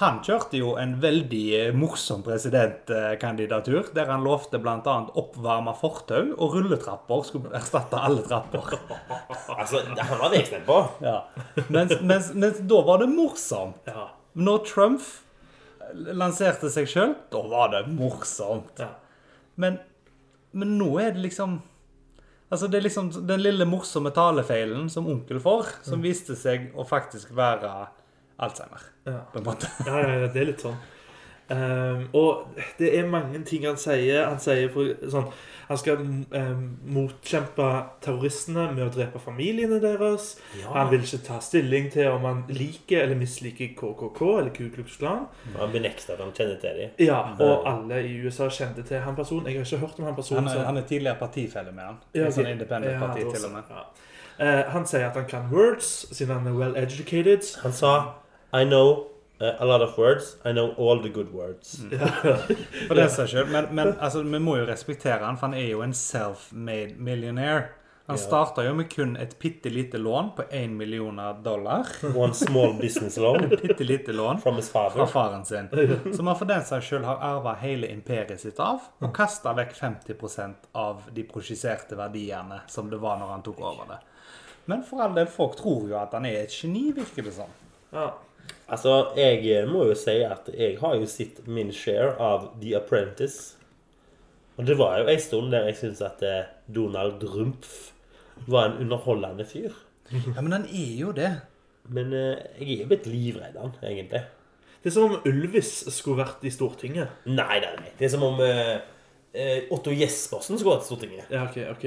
Han 0.00 0.20
kjørte 0.24 0.60
jo 0.60 0.74
en 0.80 0.96
veldig 1.02 1.72
morsom 1.78 2.24
presidentkandidatur, 2.26 3.92
der 3.96 4.12
han 4.12 4.26
lovte 4.26 4.60
bl.a. 4.62 4.96
oppvarma 5.22 5.74
fortau, 5.78 6.34
og 6.36 6.56
rulletrapper 6.58 7.26
skulle 7.28 7.52
erstatte 7.56 8.00
alle 8.00 8.24
trapper. 8.26 8.76
Altså, 9.56 9.82
han 9.96 10.18
var 10.20 10.32
vekstemt 10.32 10.68
på. 10.68 10.78
Ja. 11.04 11.18
Mens, 11.68 11.98
mens, 12.02 12.32
mens 12.34 12.60
da 12.68 12.80
var 12.86 13.02
det 13.02 13.10
morsomt. 13.12 13.88
Ja. 13.88 14.10
Når 14.38 14.64
Trump 14.68 15.04
lanserte 15.92 16.70
seg 16.72 16.88
sjøl, 16.88 17.14
da 17.32 17.42
var 17.48 17.72
det 17.74 17.86
morsomt. 17.92 18.80
Ja. 18.80 18.92
Men, 19.56 19.78
men 20.52 20.78
nå 20.78 20.88
er 21.02 21.12
det 21.16 21.22
liksom 21.28 21.60
Altså 22.52 22.68
Det 22.68 22.78
er 22.78 22.84
liksom 22.84 23.06
den 23.26 23.40
lille 23.40 23.64
morsomme 23.64 24.10
talefeilen 24.12 24.90
som 24.92 25.06
onkel 25.08 25.38
får, 25.40 25.70
som 25.86 26.02
viste 26.04 26.34
seg 26.36 26.66
å 26.76 26.84
faktisk 26.84 27.30
være 27.36 27.70
Alzheimer, 28.42 28.82
Ja. 29.06 29.22
på 29.32 29.38
en 29.40 29.46
måte. 29.46 29.70
Ja, 29.86 30.00
ja, 30.02 30.18
ja, 30.20 30.26
det 30.28 30.40
er 30.42 30.48
litt 30.50 30.60
sånn. 30.60 30.76
Ehm, 31.52 32.04
og 32.12 32.46
det 32.78 32.98
er 32.98 33.08
mange 33.08 33.42
ting 33.44 33.66
han 33.66 33.78
sier. 33.80 34.24
Han 34.28 34.40
sier 34.40 34.70
for, 34.72 34.94
sånn 35.12 35.32
Han 35.68 35.78
skal 35.80 36.00
um, 36.02 36.64
motkjempe 36.92 37.66
terroristene 38.04 38.66
med 38.74 38.82
å 38.84 38.88
drepe 38.92 39.20
familiene 39.22 39.78
deres. 39.80 40.34
Han 40.66 40.90
vil 40.90 41.04
ikke 41.06 41.20
ta 41.24 41.38
stilling 41.40 41.86
til 41.94 42.10
om 42.10 42.26
han 42.28 42.42
liker 42.52 43.06
eller 43.06 43.16
misliker 43.16 43.70
KKK 43.78 44.20
eller 44.26 44.50
Ku 44.52 44.66
Klux 44.74 44.98
Klan. 45.00 45.22
Han 45.56 45.72
benekter 45.72 46.18
at 46.18 46.20
han 46.20 46.34
kjenner 46.36 46.58
til 46.60 46.80
dem. 46.82 46.92
Ja, 47.00 47.22
og 47.40 47.64
alle 47.70 48.02
i 48.04 48.12
USA 48.20 48.50
kjente 48.52 48.84
til 48.84 49.00
han 49.00 49.16
personen. 49.16 49.48
Jeg 49.48 49.62
har 49.62 49.70
ikke 49.70 49.80
hørt 49.86 50.02
om 50.02 50.10
han 50.10 50.18
personen. 50.18 50.50
Han 50.50 50.58
er, 50.58 50.66
han 50.68 50.82
er 50.82 50.88
tidligere 50.90 51.16
partifelle 51.22 51.72
med 51.72 51.88
han. 51.88 52.02
Ja, 52.18 52.28
sånn 52.28 52.50
ok. 52.50 52.52
independent-parti, 52.58 53.22
Ja, 53.24 53.30
da 53.30 53.38
til 53.38 53.48
og 53.48 53.54
med. 53.54 53.72
Ja. 53.72 53.86
Uh, 54.42 54.60
han 54.74 54.90
sier 54.90 55.08
at 55.08 55.16
han 55.16 55.30
kan 55.30 55.48
words, 55.54 55.94
siden 56.10 56.34
han 56.36 56.52
er 56.52 56.58
well 56.58 56.76
educated. 56.76 57.48
Han 57.62 57.72
sa 57.72 57.94
I 58.52 58.66
know 58.68 59.11
a 59.58 59.64
lot 59.64 59.82
of 59.82 59.96
words. 59.98 60.36
I 60.44 60.52
know 60.52 60.74
all 60.78 61.02
the 61.02 61.08
good 61.08 61.32
words. 61.34 61.76
For 62.88 62.94
det 62.94 63.08
seg 63.10 63.28
skyld. 63.32 63.50
Men, 63.52 63.70
men 63.74 63.94
altså, 64.00 64.22
vi 64.22 64.38
må 64.42 64.56
jo 64.60 64.66
respektere 64.68 65.24
han, 65.24 65.38
for 65.38 65.48
han 65.50 65.56
er 65.58 65.70
jo 65.72 65.80
en 65.84 65.94
self-made 65.96 66.94
millionaire. 66.98 67.70
Han 68.06 68.16
Ja. 68.18 68.22
starta 68.22 68.64
jo 68.66 68.72
med 68.74 68.88
kun 68.90 69.12
et 69.16 69.36
bitte 69.38 69.70
lite 69.70 69.98
lån 69.98 70.32
på 70.36 70.42
1 70.50 70.70
millioner 70.74 71.36
dollar. 71.44 71.86
One 72.16 72.34
small 72.34 72.72
business 72.80 73.16
loan 73.16 73.48
Bitte 73.48 73.84
lite 73.84 74.12
lån. 74.12 74.40
from 74.42 74.56
his 74.56 74.68
fra 74.70 75.06
faren 75.06 75.44
sin. 75.44 75.68
Som 76.16 76.26
han 76.26 76.36
for 76.36 76.44
den 76.50 76.64
saks 76.66 76.86
skyld 76.90 77.04
har 77.06 77.16
arva 77.22 77.54
hele 77.60 77.86
imperiet 77.94 78.40
sitt 78.42 78.58
av, 78.60 78.80
og 79.00 79.14
kasta 79.14 79.54
vekk 79.54 79.74
50 79.78 80.54
av 80.72 81.02
de 81.14 81.22
prosjiserte 81.22 81.96
verdiene 81.96 82.60
som 82.66 82.90
det 82.90 82.98
var 82.98 83.18
når 83.22 83.30
han 83.36 83.42
tok 83.46 83.60
over 83.60 83.86
det. 83.94 84.00
Men 84.66 84.82
for 84.82 85.00
all 85.02 85.14
del, 85.14 85.26
folk 85.26 85.56
tror 85.62 85.88
jo 85.88 85.96
at 85.98 86.12
han 86.14 86.26
er 86.26 86.42
et 86.42 86.52
geni, 86.62 86.90
virker 86.92 87.22
det 87.22 87.32
som. 87.38 87.48
Ja. 87.92 88.10
Altså, 88.72 89.12
jeg 89.18 89.42
eh, 89.52 89.66
må 89.68 89.84
jo 89.90 89.96
si 89.98 90.22
at 90.24 90.48
jeg 90.56 90.78
har 90.80 90.96
jo 90.96 91.08
sett 91.10 91.42
min 91.44 91.72
share 91.76 92.14
av 92.22 92.52
The 92.62 92.76
Apprentice. 92.78 93.58
Og 94.56 94.68
det 94.68 94.78
var 94.80 95.00
jo 95.00 95.08
en 95.12 95.20
stund 95.20 95.52
der 95.52 95.66
jeg 95.68 95.78
syntes 95.80 96.04
at 96.06 96.22
eh, 96.24 96.50
Donald 96.72 97.18
Drumpf 97.20 97.90
var 98.48 98.70
en 98.70 98.78
underholdende 98.84 99.44
fyr. 99.48 99.74
Ja, 100.12 100.40
Men 100.40 100.52
han 100.56 100.64
er 100.68 100.94
jo 100.96 101.12
det. 101.16 101.32
Men 101.92 102.14
eh, 102.16 102.40
jeg 102.60 102.78
er 102.78 102.80
jo 102.84 102.88
blitt 102.94 103.10
livredd 103.10 103.58
han, 103.60 103.76
egentlig. 103.82 104.22
Det 104.82 104.90
er 104.90 104.96
som 104.96 105.12
om 105.12 105.28
Ulvis 105.28 105.74
skulle 105.94 106.22
vært 106.22 106.42
i 106.48 106.52
Stortinget. 106.52 107.20
Nei, 107.28 107.60
nei, 107.62 107.74
nei. 107.76 107.92
Det 107.98 108.08
er 108.08 108.14
som 108.14 108.24
om 108.26 108.40
eh, 108.42 109.68
Otto 109.72 109.92
Jespersen 109.94 110.56
skulle 110.56 110.78
vært 110.78 110.88
i 110.88 110.90
Stortinget. 110.90 111.28
Ja, 111.32 111.44
ok, 111.44 111.60
ok. 111.76 111.86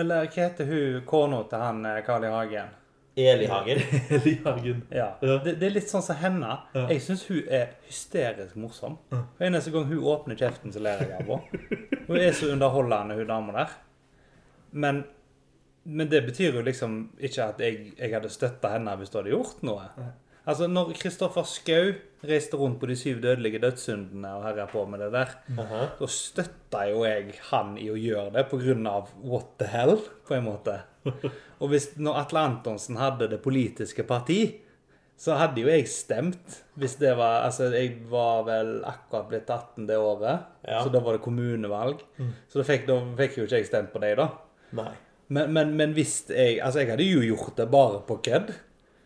Eller 0.00 0.24
hva 0.24 0.48
heter 0.48 0.68
hun 0.72 1.04
kona 1.08 1.44
til 1.50 1.60
han 1.60 1.84
Carl 2.06 2.24
I. 2.24 2.32
Hagen? 2.32 2.74
Eli 3.16 3.46
Hagen. 3.48 3.80
Elihagen. 4.16 4.82
Ja. 4.92 5.06
Ja. 5.22 5.38
Det, 5.44 5.54
det 5.60 5.70
er 5.70 5.74
litt 5.78 5.88
sånn 5.88 6.04
som 6.04 6.18
henne. 6.20 6.58
Ja. 6.76 6.82
Jeg 6.92 7.00
syns 7.06 7.24
hun 7.30 7.46
er 7.48 7.70
hysterisk 7.88 8.58
morsom. 8.60 8.98
Hver 9.08 9.48
eneste 9.48 9.72
gang 9.72 9.86
hun 9.88 10.04
åpner 10.12 10.36
kjeften, 10.36 10.74
så 10.74 10.82
ler 10.84 11.00
jeg 11.06 11.16
av 11.16 11.30
henne. 11.30 11.62
Hun 12.06 12.20
er 12.22 12.36
så 12.38 12.52
underholdende, 12.54 13.16
hun 13.18 13.26
dama 13.26 13.54
der. 13.56 13.70
Men, 14.78 15.00
men 15.82 16.06
det 16.12 16.20
betyr 16.28 16.54
jo 16.54 16.60
liksom 16.62 16.92
ikke 17.18 17.48
at 17.50 17.62
jeg, 17.64 17.80
jeg 17.98 18.12
hadde 18.12 18.30
støtta 18.30 18.70
henne 18.76 18.94
hvis 19.00 19.10
hun 19.10 19.18
hadde 19.18 19.32
gjort 19.32 19.64
noe. 19.66 19.88
Altså, 20.46 20.68
når 20.70 20.92
Kristoffer 21.00 21.42
Schou 21.50 21.96
reiste 22.30 22.60
rundt 22.60 22.78
på 22.78 22.86
de 22.86 22.94
syv 23.00 23.18
dødelige 23.24 23.58
dødssyndene 23.64 24.36
og 24.38 24.44
herja 24.46 24.68
på 24.70 24.84
med 24.86 25.02
det 25.02 25.08
der, 25.16 25.32
Aha. 25.58 25.80
da 25.98 26.08
støtta 26.14 26.84
jo 26.92 27.02
jeg 27.08 27.34
han 27.48 27.74
i 27.82 27.88
å 27.90 27.98
gjøre 27.98 28.30
det 28.38 28.46
på 28.52 28.60
grunn 28.62 28.86
av 28.86 29.10
what 29.26 29.56
the 29.58 29.66
hell, 29.72 29.96
på 30.28 30.38
en 30.38 30.46
måte. 30.46 30.78
Og 31.62 31.68
hvis, 31.72 31.90
når 31.96 32.18
Atle 32.22 32.42
Antonsen 32.50 32.96
hadde 33.00 33.28
det 33.32 33.38
politiske 33.44 34.04
parti, 34.06 34.40
så 35.16 35.32
hadde 35.40 35.62
jo 35.62 35.70
jeg 35.72 35.86
stemt 35.88 36.58
hvis 36.76 36.98
det 37.00 37.14
var 37.16 37.46
Altså, 37.46 37.70
jeg 37.72 37.94
var 38.10 38.42
vel 38.44 38.74
akkurat 38.84 39.30
blitt 39.30 39.48
18 39.48 39.86
det 39.88 39.96
året, 39.96 40.42
Ja. 40.68 40.82
så 40.84 40.92
da 40.92 41.00
var 41.00 41.16
det 41.16 41.22
kommunevalg. 41.24 42.02
Så 42.48 42.60
da 42.60 42.66
fikk, 42.68 42.84
da 42.90 42.98
fikk 43.16 43.38
jo 43.38 43.46
ikke 43.48 43.62
jeg 43.62 43.70
stemt 43.70 43.92
på 43.94 44.02
deg, 44.04 44.18
da. 44.20 44.28
Men, 45.28 45.52
men, 45.54 45.72
men 45.78 45.94
hvis 45.96 46.26
jeg 46.28 46.58
Altså, 46.60 46.82
jeg 46.82 46.90
hadde 46.92 47.06
jo 47.08 47.22
gjort 47.24 47.56
det 47.56 47.70
bare 47.72 48.02
på 48.06 48.18
kødd. 48.28 48.52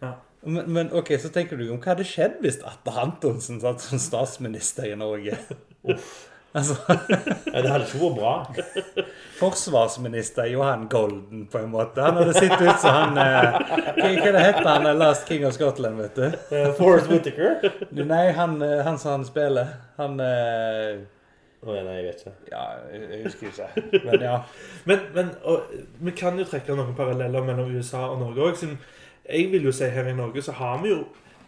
Ja. 0.02 0.14
Men, 0.42 0.66
men 0.72 0.90
ok, 0.96 1.12
så 1.20 1.28
tenker 1.32 1.56
du 1.60 1.66
om 1.70 1.78
hva 1.78 1.92
hadde 1.94 2.04
skjedd 2.08 2.40
hvis 2.42 2.58
Atle 2.66 2.96
Antonsen 3.04 3.60
satt 3.62 3.80
som 3.84 4.00
statsminister 4.02 4.88
i 4.90 4.96
Norge? 4.98 5.38
altså, 6.52 6.76
Ja, 6.88 7.62
det 7.62 7.70
hadde 7.70 7.86
ikke 7.86 8.00
vært 8.04 8.18
bra. 8.18 8.34
forsvarsminister 9.40 10.44
Johan 10.44 10.88
Golden, 10.88 11.46
på 11.46 11.58
en 11.58 11.70
måte. 11.70 12.02
Han 12.02 12.18
hadde 12.20 12.34
sett 12.34 12.60
ut 12.60 12.80
som 12.80 12.96
han 12.96 13.18
eh, 13.18 13.56
Hva 13.96 14.32
det 14.34 14.42
heter 14.44 14.68
han? 14.68 14.86
eh, 14.86 14.98
Last 14.98 15.28
King 15.28 15.46
of 15.48 15.54
Scotland, 15.56 15.96
vet 16.00 16.18
du? 16.18 16.26
Uh, 16.52 16.72
Forrest 16.76 17.08
Whittaker? 17.10 17.70
Nei, 17.96 18.26
han, 18.36 18.60
eh, 18.62 18.82
han 18.84 18.98
som 19.00 19.16
han 19.18 19.24
spiller. 19.28 19.72
Han 19.96 20.20
eh, 20.20 21.00
oh, 21.64 21.72
ja, 21.76 21.86
nei, 21.86 21.96
jeg 22.00 22.10
vet 22.10 22.24
ikke. 22.24 22.34
Ja, 22.52 22.66
jeg 22.92 23.22
husker 23.24 23.48
ikke. 23.48 24.04
Men 24.04 24.26
ja. 24.28 24.36
Men, 24.90 25.08
men 25.16 25.32
og, 25.48 25.72
vi 26.00 26.16
kan 26.16 26.38
jo 26.40 26.48
trekke 26.48 26.76
noen 26.76 26.92
paralleller 26.98 27.46
mellom 27.46 27.72
USA 27.78 28.06
og 28.10 28.20
Norge 28.26 28.50
òg. 28.50 28.64
Jeg 29.30 29.50
vil 29.52 29.68
jo 29.70 29.74
si 29.76 29.88
her 29.88 30.08
i 30.10 30.16
Norge 30.16 30.44
så 30.44 30.56
har 30.60 30.80
vi 30.84 30.92
jo 30.92 31.04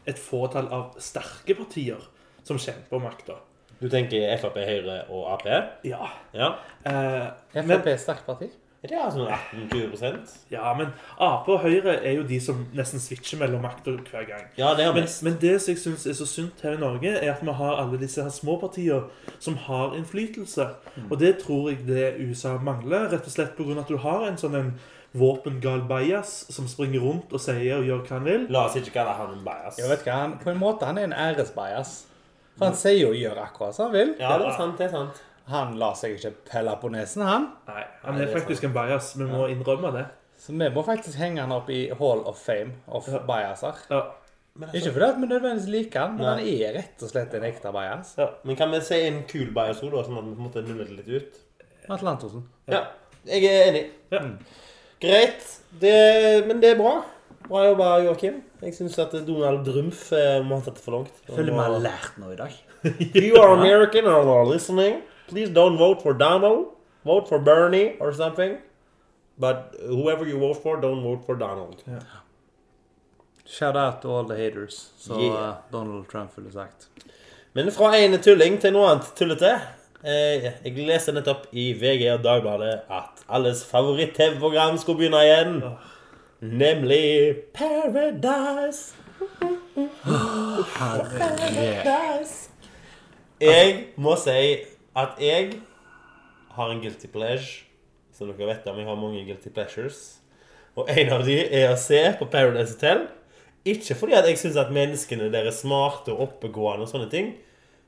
et 0.08 0.18
fåtall 0.18 0.68
av 0.72 0.96
sterke 1.02 1.54
partier 1.60 2.00
som 2.46 2.58
kjemper 2.58 2.98
om 2.98 3.04
makta. 3.06 3.36
Du 3.82 3.88
tenker 3.90 4.36
Frp, 4.38 4.58
Høyre 4.62 5.00
og 5.10 5.24
Ap? 5.34 5.46
Ja. 5.84 6.06
Ja. 6.34 6.52
Eh, 6.86 7.30
Frp 7.66 7.88
er 7.90 7.96
sterkt 7.98 8.26
parti. 8.28 8.48
Er 8.82 8.90
det 8.90 8.96
altså 8.98 9.28
18-20% 9.30 10.30
ja, 10.50 10.72
men 10.74 10.88
Ap 11.22 11.46
og 11.48 11.60
Høyre 11.62 11.92
er 12.02 12.16
jo 12.16 12.24
de 12.26 12.40
som 12.42 12.64
nesten 12.74 12.98
switcher 12.98 13.38
mellom 13.38 13.62
makter 13.62 14.00
hver 14.10 14.24
gang. 14.26 14.48
Ja, 14.58 14.72
det 14.74 14.82
er 14.88 14.92
Men, 14.96 15.04
mest. 15.04 15.22
men 15.22 15.36
det 15.40 15.52
som 15.62 15.70
jeg 15.70 15.78
syns 15.84 16.06
er 16.10 16.16
så 16.18 16.26
sunt 16.26 16.64
her 16.66 16.74
i 16.74 16.80
Norge, 16.80 17.12
er 17.14 17.30
at 17.30 17.44
vi 17.46 17.54
har 17.60 17.78
alle 17.78 18.00
disse 18.00 18.22
her 18.22 18.30
små 18.34 18.56
partier 18.58 19.04
som 19.38 19.54
har 19.68 19.94
innflytelse. 19.94 20.66
Og 21.10 21.20
det 21.20 21.36
tror 21.44 21.70
jeg 21.70 21.86
det 21.86 22.14
USA 22.26 22.56
mangler, 22.58 23.06
rett 23.12 23.22
og 23.26 23.30
slett 23.36 23.54
pga. 23.56 23.78
at 23.80 23.88
du 23.88 23.96
har 24.02 24.26
en 24.26 24.36
sånn 24.38 24.54
en 24.58 24.72
våpengal 25.14 25.84
bajas 25.88 26.46
som 26.50 26.66
springer 26.66 27.00
rundt 27.04 27.32
og 27.32 27.40
sier 27.40 27.76
og 27.78 27.84
gjør 27.86 28.02
hva 28.08 28.16
han 28.18 28.24
vil. 28.24 28.46
La 28.50 28.66
oss 28.66 28.76
ikke 28.80 28.96
kalle 28.98 29.14
han 29.14 29.36
en 29.36 29.44
bias. 29.44 29.78
Jeg 29.78 29.90
vet 29.90 30.02
hva, 30.08 30.12
han, 30.24 30.38
På 30.42 30.50
en 30.50 30.58
måte 30.58 30.88
han 30.88 30.98
er 30.98 31.04
en 31.04 31.12
æresbias. 31.12 32.06
For 32.58 32.68
han 32.68 32.74
sier 32.76 32.98
jo 33.00 33.10
og 33.12 33.18
gjør 33.18 33.38
akkurat 33.46 33.74
som 33.76 33.86
han 33.88 33.94
vil. 33.96 34.14
Ja, 34.20 34.36
det 34.38 34.46
er 34.50 34.56
sant. 34.58 34.78
det 34.78 34.86
er 34.86 34.90
sant. 34.96 35.20
Han 35.52 35.76
lar 35.80 35.94
seg 35.98 36.16
ikke 36.18 36.30
pelle 36.52 36.74
på 36.78 36.90
nesen, 36.92 37.22
han. 37.26 37.48
Nei, 37.66 37.84
han 38.02 38.14
Nei, 38.14 38.20
er 38.22 38.26
det 38.26 38.34
er 38.34 38.38
faktisk 38.40 38.64
en 38.68 38.72
bajas. 38.76 39.12
Vi 39.18 39.24
må 39.26 39.46
innrømme 39.50 39.90
det. 39.96 40.04
Så 40.38 40.52
vi 40.54 40.68
må 40.74 40.82
faktisk 40.86 41.18
henge 41.18 41.40
han 41.40 41.52
opp 41.54 41.70
i 41.70 41.88
Hall 41.98 42.22
of 42.26 42.38
Fame 42.38 42.72
of 42.88 43.08
Ja. 43.08 43.18
biaser. 43.26 43.74
Ja. 43.90 44.02
Men, 44.54 44.68
altså, 44.68 44.76
Ikke 44.78 44.92
fordi 44.92 45.04
at 45.08 45.20
vi 45.20 45.26
nødvendigvis 45.26 45.68
liker 45.72 46.00
han, 46.00 46.16
men 46.16 46.26
Nei. 46.26 46.32
han 46.36 46.46
er 46.68 46.72
rett 46.78 47.02
og 47.02 47.08
slett 47.10 47.34
en 47.34 47.42
ekte 47.48 47.72
bias. 47.72 48.16
men 48.44 48.56
kan 48.56 48.70
vi 48.70 48.80
si 48.80 49.00
en 49.06 49.22
kul 49.24 49.50
bias 49.54 49.80
også, 49.80 49.90
da, 49.90 50.02
sånn 50.04 50.18
at 50.18 50.24
vi 50.24 50.34
på 50.34 50.42
en 50.42 50.48
måte 50.50 50.62
nuller 50.68 50.84
det 50.84 50.96
litt 50.98 51.08
ut? 51.08 51.38
Atle 51.88 52.10
Antonsen. 52.10 52.44
Ja. 52.68 52.82
Jeg 53.26 53.44
er 53.44 53.70
enig. 53.72 53.84
Ja. 54.12 54.20
Greit. 55.00 55.46
Det, 55.80 56.46
men 56.46 56.60
det 56.60 56.70
er 56.74 56.76
bra. 56.78 57.02
Bra 57.48 57.64
jobba, 57.66 57.88
Joakim. 58.04 58.42
Jeg 58.62 58.74
syns 58.76 58.98
at 59.02 59.12
Donald 59.26 59.64
Trump 59.66 59.94
eh, 60.16 60.38
må 60.46 60.58
ha 60.60 60.64
tatt 60.66 60.76
det 60.78 60.84
for 60.84 60.96
langt. 60.96 61.14
Føler 61.28 61.52
vi 61.52 61.58
har 61.58 61.78
lært 61.84 62.18
noe 62.22 62.32
i 62.34 62.38
dag. 62.38 62.52
You 63.14 63.36
are 63.40 63.52
American 63.58 64.06
and 64.06 64.28
are 64.30 64.46
listening. 64.46 65.00
Please 65.28 65.50
don't 65.50 65.76
vote 65.78 66.02
for 66.02 66.12
Donald. 66.14 66.66
Vote 67.04 67.28
for 67.28 67.38
Bernie 67.38 67.96
or 68.00 68.12
something. 68.12 68.58
But 69.38 69.74
whoever 69.88 70.26
you 70.28 70.38
vote 70.38 70.62
for, 70.62 70.76
don't 70.80 71.02
vote 71.02 71.24
for 71.26 71.34
Donald. 71.36 71.82
Shout 73.46 73.76
out 73.76 74.00
to 74.02 74.08
all 74.08 74.24
the 74.24 74.36
haters, 74.36 74.90
som 74.98 75.18
Yeah. 75.20 75.32
uh, 75.34 75.54
Donald 75.72 76.08
Trump 76.08 76.30
ville 76.36 76.52
sagt. 76.52 76.88
Men 77.54 77.70
fra 77.72 77.96
en 77.98 78.14
tulling 78.22 78.60
til 78.60 78.72
noe 78.72 78.88
annet 78.90 79.10
tullete. 79.18 79.50
Eh, 80.04 80.46
jeg 80.64 80.86
leste 80.86 81.12
nettopp 81.14 81.46
i 81.52 81.72
VG 81.78 82.06
og 82.14 82.22
Dagbladet 82.24 82.80
at 82.90 83.20
alles 83.28 83.64
favoritt-TV-program 83.68 84.78
skulle 84.78 84.98
begynne 85.02 85.20
igjen. 85.26 85.58
Nemlig 86.42 87.34
Paradise. 87.54 88.94
Paradise. 90.74 92.50
Jeg 93.40 93.84
må 93.96 94.16
si 94.18 94.56
at 94.96 95.08
jeg 95.22 95.52
har 96.50 96.72
en 96.72 96.80
guilty 96.82 97.06
pleasure. 97.06 97.62
Som 98.10 98.34
dere 98.34 98.50
vet 98.50 98.66
om, 98.66 98.74
jeg 98.74 98.90
har 98.90 98.98
mange 98.98 99.22
guilty 99.22 99.54
pleasures. 99.54 100.18
Og 100.74 100.90
en 100.90 101.14
av 101.14 101.22
de 101.30 101.38
er 101.46 101.70
å 101.70 101.78
se 101.78 102.02
på 102.18 102.26
Paradise 102.34 102.74
Hotel. 102.74 103.06
Ikke 103.62 103.94
fordi 104.02 104.18
at 104.18 104.26
jeg 104.26 104.42
syns 104.42 104.58
at 104.58 104.74
menneskene 104.74 105.30
der 105.30 105.46
er 105.46 105.54
smarte 105.54 106.10
og 106.10 106.26
oppegående, 106.26 106.88
og 106.88 106.90
sånne 106.90 107.10
ting, 107.12 107.36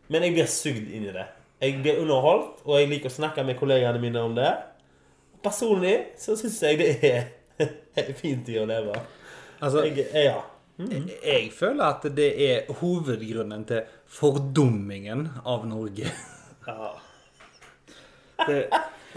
men 0.06 0.22
jeg 0.22 0.38
blir 0.38 0.46
sugd 0.46 0.94
inn 0.94 1.10
i 1.10 1.14
det. 1.16 1.26
Jeg 1.58 1.82
blir 1.82 1.98
underholdt, 2.06 2.62
og 2.62 2.78
jeg 2.78 2.94
liker 2.94 3.10
å 3.10 3.18
snakke 3.18 3.42
med 3.42 3.58
kollegaene 3.58 3.98
mine 3.98 4.22
om 4.22 4.38
det. 4.38 4.52
Personlig 5.42 6.04
så 6.22 6.38
syns 6.38 6.62
jeg 6.62 6.78
det 6.78 6.92
er 7.02 7.33
fin 8.22 8.42
tid 8.44 8.62
å 8.62 8.66
leve. 8.68 8.98
Altså, 9.60 9.84
Jeg, 9.86 10.08
ja. 10.12 10.40
jeg 10.78 11.50
føler 11.54 11.84
at 11.86 12.08
det 12.16 12.30
er 12.48 12.72
hovedgrunnen 12.80 13.64
til 13.68 13.84
fordummingen 14.10 15.28
av 15.44 15.66
Norge. 15.68 16.10
Ja. 16.66 16.90
Det, 18.44 18.58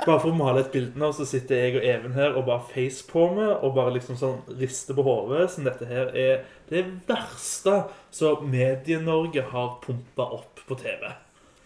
bare 0.05 0.19
for 0.21 0.29
å 0.29 0.37
male 0.37 0.61
et 0.61 0.71
bilde 0.73 0.99
nå, 0.99 1.09
så 1.15 1.25
sitter 1.25 1.57
jeg 1.57 1.77
og 1.79 1.85
Even 1.89 2.13
her 2.13 2.35
og 2.37 2.45
bare 2.47 2.67
facepalmer 2.69 3.55
og 3.65 3.73
bare 3.77 3.95
liksom 3.95 4.19
sånn 4.19 4.59
rister 4.59 4.97
på 4.97 5.05
hodet. 5.07 5.47
Så 5.53 5.65
dette 5.65 5.87
her 5.89 6.11
er 6.13 6.43
det 6.69 6.83
verste 7.09 7.79
som 8.13 8.45
Medie-Norge 8.51 9.47
har 9.49 9.73
pumpa 9.83 10.29
opp 10.37 10.61
på 10.67 10.77
TV. 10.79 11.09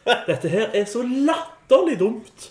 Dette 0.05 0.49
her 0.49 0.71
er 0.77 0.87
så 0.89 1.03
latterlig 1.03 1.99
dumt. 1.99 2.47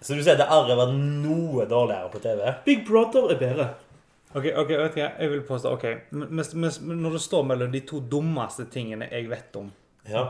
Så 0.00 0.14
du 0.14 0.22
sier 0.22 0.36
det 0.38 0.46
aldri 0.52 0.74
har 0.74 0.80
vært 0.86 0.96
noe 1.24 1.64
dårligere 1.70 2.10
på 2.12 2.20
TV? 2.22 2.42
Big 2.66 2.82
Brother 2.88 3.30
er 3.32 3.38
bedre. 3.40 3.68
Ok, 4.36 4.44
ok, 4.52 4.68
vet 4.68 4.94
du 4.94 5.00
hva? 5.00 5.06
Jeg 5.22 5.30
vil 5.32 5.44
påstå, 5.48 5.70
ok, 5.72 5.84
mens, 6.12 6.50
men, 6.54 6.72
men 6.90 6.98
når 7.06 7.14
det 7.16 7.22
står 7.24 7.46
mellom 7.48 7.70
de 7.72 7.80
to 7.88 8.02
dummeste 8.12 8.66
tingene 8.74 9.08
jeg 9.10 9.30
vet 9.30 9.56
om, 9.56 9.70
Ja. 10.10 10.26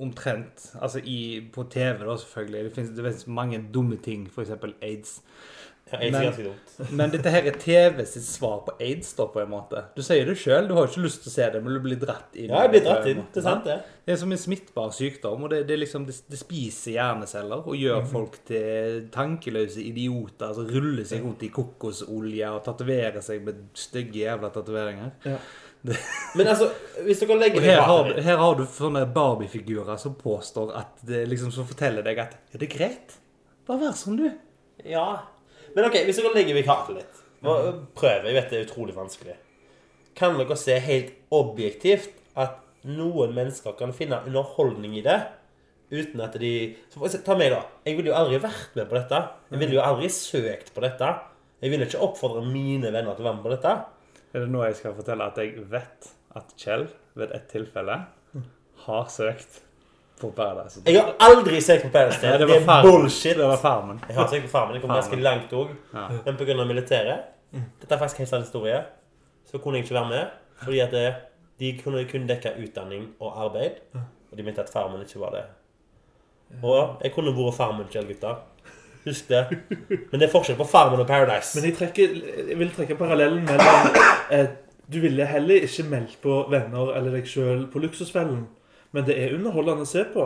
omtrent, 0.00 0.72
altså 0.80 0.98
i, 1.04 1.40
på 1.52 1.62
TV 1.70 2.02
da 2.08 2.16
selvfølgelig, 2.16 2.64
det 2.64 2.72
finnes, 2.74 2.90
det 2.96 3.04
finnes 3.04 3.26
mange 3.26 3.60
dumme 3.74 3.96
ting, 4.02 4.26
for 4.32 4.42
eksempel 4.42 4.74
AIDS. 5.98 6.06
ja 6.06 6.10
Men- 6.12 6.26
ganske 6.28 6.44
dumt. 6.44 6.74
Men 7.00 7.10
dette 7.10 7.30
her 7.34 7.46
er 7.50 7.56
TV 7.60 8.04
sitt 8.08 8.24
svar 8.24 8.60
på 8.66 8.74
AIDS 8.80 9.12
da, 9.18 9.26
på 9.26 9.40
en 9.42 9.50
måte. 9.50 9.82
Du 9.96 10.02
sier 10.06 10.24
det 10.28 10.36
selv, 10.38 10.68
du 10.68 10.74
har 10.76 10.86
jo 10.86 10.92
ikke 10.92 11.04
lyst 11.06 11.24
til 11.24 11.30
å 11.32 11.34
se 11.34 11.48
det, 11.54 11.62
men 11.64 11.74
du 11.76 11.80
blir 11.84 11.98
dratt 12.00 12.36
inn. 12.36 12.48
Ja, 12.48 12.62
jeg 12.64 12.72
blir 12.76 12.84
dratt 12.86 13.08
inn. 13.10 13.24
Det 13.34 13.42
er 13.42 13.46
sant, 13.46 13.66
det. 13.68 13.78
Det 14.06 14.14
er 14.14 14.20
som 14.22 14.32
en 14.32 14.40
smittbar 14.40 14.92
sykdom, 14.96 15.44
og 15.44 15.52
det, 15.52 15.64
det, 15.68 15.74
er 15.76 15.82
liksom, 15.82 16.06
det, 16.08 16.16
det 16.30 16.38
spiser 16.40 16.94
hjerneceller 16.96 17.66
og 17.68 17.76
gjør 17.76 18.06
folk 18.10 18.38
til 18.48 19.02
tankeløse 19.12 19.82
idioter 19.84 20.54
som 20.56 20.70
ruller 20.72 21.04
seg 21.06 21.24
rundt 21.26 21.44
i 21.46 21.50
kokosolje 21.54 22.52
og 22.54 22.62
tatoverer 22.66 23.20
seg 23.24 23.44
med 23.46 23.66
stygge 23.78 24.24
jævla 24.24 24.50
tatoveringer. 24.54 25.12
Men 26.36 26.46
altså, 26.46 26.68
hvis 27.06 27.22
dere 27.22 27.38
legger 27.40 27.64
her 27.64 27.80
har, 27.88 28.10
her 28.20 28.40
har 28.40 28.56
du 28.58 28.66
sånne 28.68 29.06
Barbie-figurer 29.14 29.96
som 30.00 30.16
påstår 30.18 30.74
at 30.76 31.00
det 31.08 31.22
liksom 31.30 31.52
som 31.54 31.68
forteller 31.68 32.04
deg 32.04 32.20
at 32.20 32.36
ja, 32.52 32.60
det 32.60 32.66
er 32.68 32.74
greit. 32.74 33.16
Bare 33.68 33.80
vær 33.86 33.96
som 33.96 34.16
du. 34.18 34.26
Ja. 34.84 35.06
Men 35.76 35.86
ok, 35.88 35.96
hvis 36.06 36.18
dere 36.20 36.32
legger 36.34 36.56
vikaret 36.58 36.94
litt 36.96 37.20
hva- 37.44 37.60
Prøv. 37.96 38.24
Jeg 38.28 38.34
vet 38.36 38.50
det 38.50 38.58
er 38.60 38.66
utrolig 38.68 38.94
vanskelig. 38.96 39.36
Kan 40.18 40.36
dere 40.38 40.56
se 40.58 40.78
helt 40.82 41.12
objektivt 41.32 42.10
at 42.36 42.58
noen 42.84 43.32
mennesker 43.36 43.76
kan 43.78 43.92
finne 43.96 44.18
underholdning 44.26 44.96
i 44.98 45.04
det 45.04 45.18
uten 45.90 46.20
at 46.22 46.36
de 46.38 46.76
Ta 47.24 47.34
meg, 47.34 47.50
da. 47.50 47.64
Jeg 47.84 47.96
ville 47.96 48.10
jo 48.12 48.14
aldri 48.14 48.38
vært 48.38 48.76
med 48.76 48.88
på 48.88 48.94
dette. 48.98 49.18
Jeg 49.50 49.58
ville 49.58 49.74
jo 49.74 49.80
aldri 49.82 50.06
søkt 50.08 50.72
på 50.74 50.80
dette. 50.84 51.08
Jeg 51.62 51.70
ville 51.72 51.86
ikke 51.86 52.00
oppfordre 52.06 52.44
mine 52.46 52.92
venner 52.92 53.14
til 53.16 53.24
å 53.24 53.28
være 53.30 53.36
med 53.40 53.44
på 53.44 53.54
dette. 53.56 53.72
Er 54.32 54.44
det 54.44 54.50
nå 54.52 54.62
jeg 54.64 54.76
skal 54.78 54.94
fortelle 54.94 55.26
at 55.26 55.36
jeg 55.42 55.56
vet 55.70 56.12
at 56.38 56.52
Kjell 56.56 56.86
ved 57.18 57.32
et 57.34 57.48
tilfelle 57.50 57.96
har 58.86 59.08
søkt 59.10 59.60
på 60.20 60.30
Paradise 60.36 60.82
Jeg 60.86 61.00
har 61.00 61.14
aldri 61.26 61.60
sett 61.64 61.82
på 61.82 61.90
Paradise 61.94 62.20
det 62.22 62.38
Det 62.42 62.48
var 62.48 62.56
er 62.60 62.64
farmen. 62.66 62.90
bullshit. 62.92 63.36
Det 63.36 63.46
var 63.48 63.56
farmen. 63.62 64.00
Jeg 64.08 64.16
har 64.16 64.28
sett 64.28 64.42
på 64.42 64.48
Farmen. 64.52 64.74
Jeg 64.76 64.82
kom 64.84 64.90
ganske 64.94 65.16
langt 65.22 65.52
òg. 65.52 65.68
Ja. 65.94 66.06
Men 66.26 66.36
pga. 66.36 66.64
militæret 66.64 67.18
Dette 67.80 67.94
er 67.94 67.98
faktisk 67.98 68.18
helt 68.18 68.28
sann 68.30 68.42
historie. 68.44 68.82
Så 69.50 69.58
kunne 69.58 69.78
jeg 69.78 69.84
ikke 69.84 69.94
være 69.94 70.08
med. 70.08 70.26
Fordi 70.62 70.78
at 70.80 70.90
det, 70.94 71.14
de 71.60 71.72
kunne 71.84 72.04
kun 72.12 72.28
dekke 72.28 72.52
utdanning 72.62 73.08
og 73.20 73.40
arbeid. 73.46 73.80
Og 74.30 74.38
de 74.38 74.42
mente 74.42 74.60
at 74.62 74.70
Farmen 74.72 75.00
ikke 75.02 75.20
var 75.20 75.30
det. 75.34 75.42
Og 76.62 76.96
jeg 77.02 77.12
kunne 77.14 77.32
vært 77.36 77.54
Farmen 77.56 77.86
selv, 77.92 78.06
gutter. 78.12 78.36
Husk 79.04 79.28
det. 79.28 79.46
Men 80.12 80.20
det 80.20 80.26
er 80.28 80.32
forskjell 80.32 80.58
på 80.58 80.64
Farmen 80.68 81.00
og 81.00 81.06
Paradise. 81.08 81.54
Men 81.58 81.64
jeg, 81.70 81.76
trekker, 81.78 82.16
jeg 82.50 82.58
vil 82.58 82.70
trekke 82.76 82.96
parallellen 83.00 83.44
mellom 83.48 83.94
eh, 84.30 84.46
Du 84.92 84.98
ville 85.00 85.24
heller 85.26 85.62
ikke 85.64 85.84
meldt 85.88 86.16
på 86.22 86.34
venner 86.50 86.90
eller 86.98 87.14
deg 87.14 87.26
sjøl 87.30 87.66
på 87.72 87.78
Luksusfellen, 87.78 88.42
men 88.92 89.04
det 89.06 89.16
er 89.18 89.34
underholdende 89.36 89.86
å 89.86 89.90
se 89.90 90.04
på. 90.14 90.24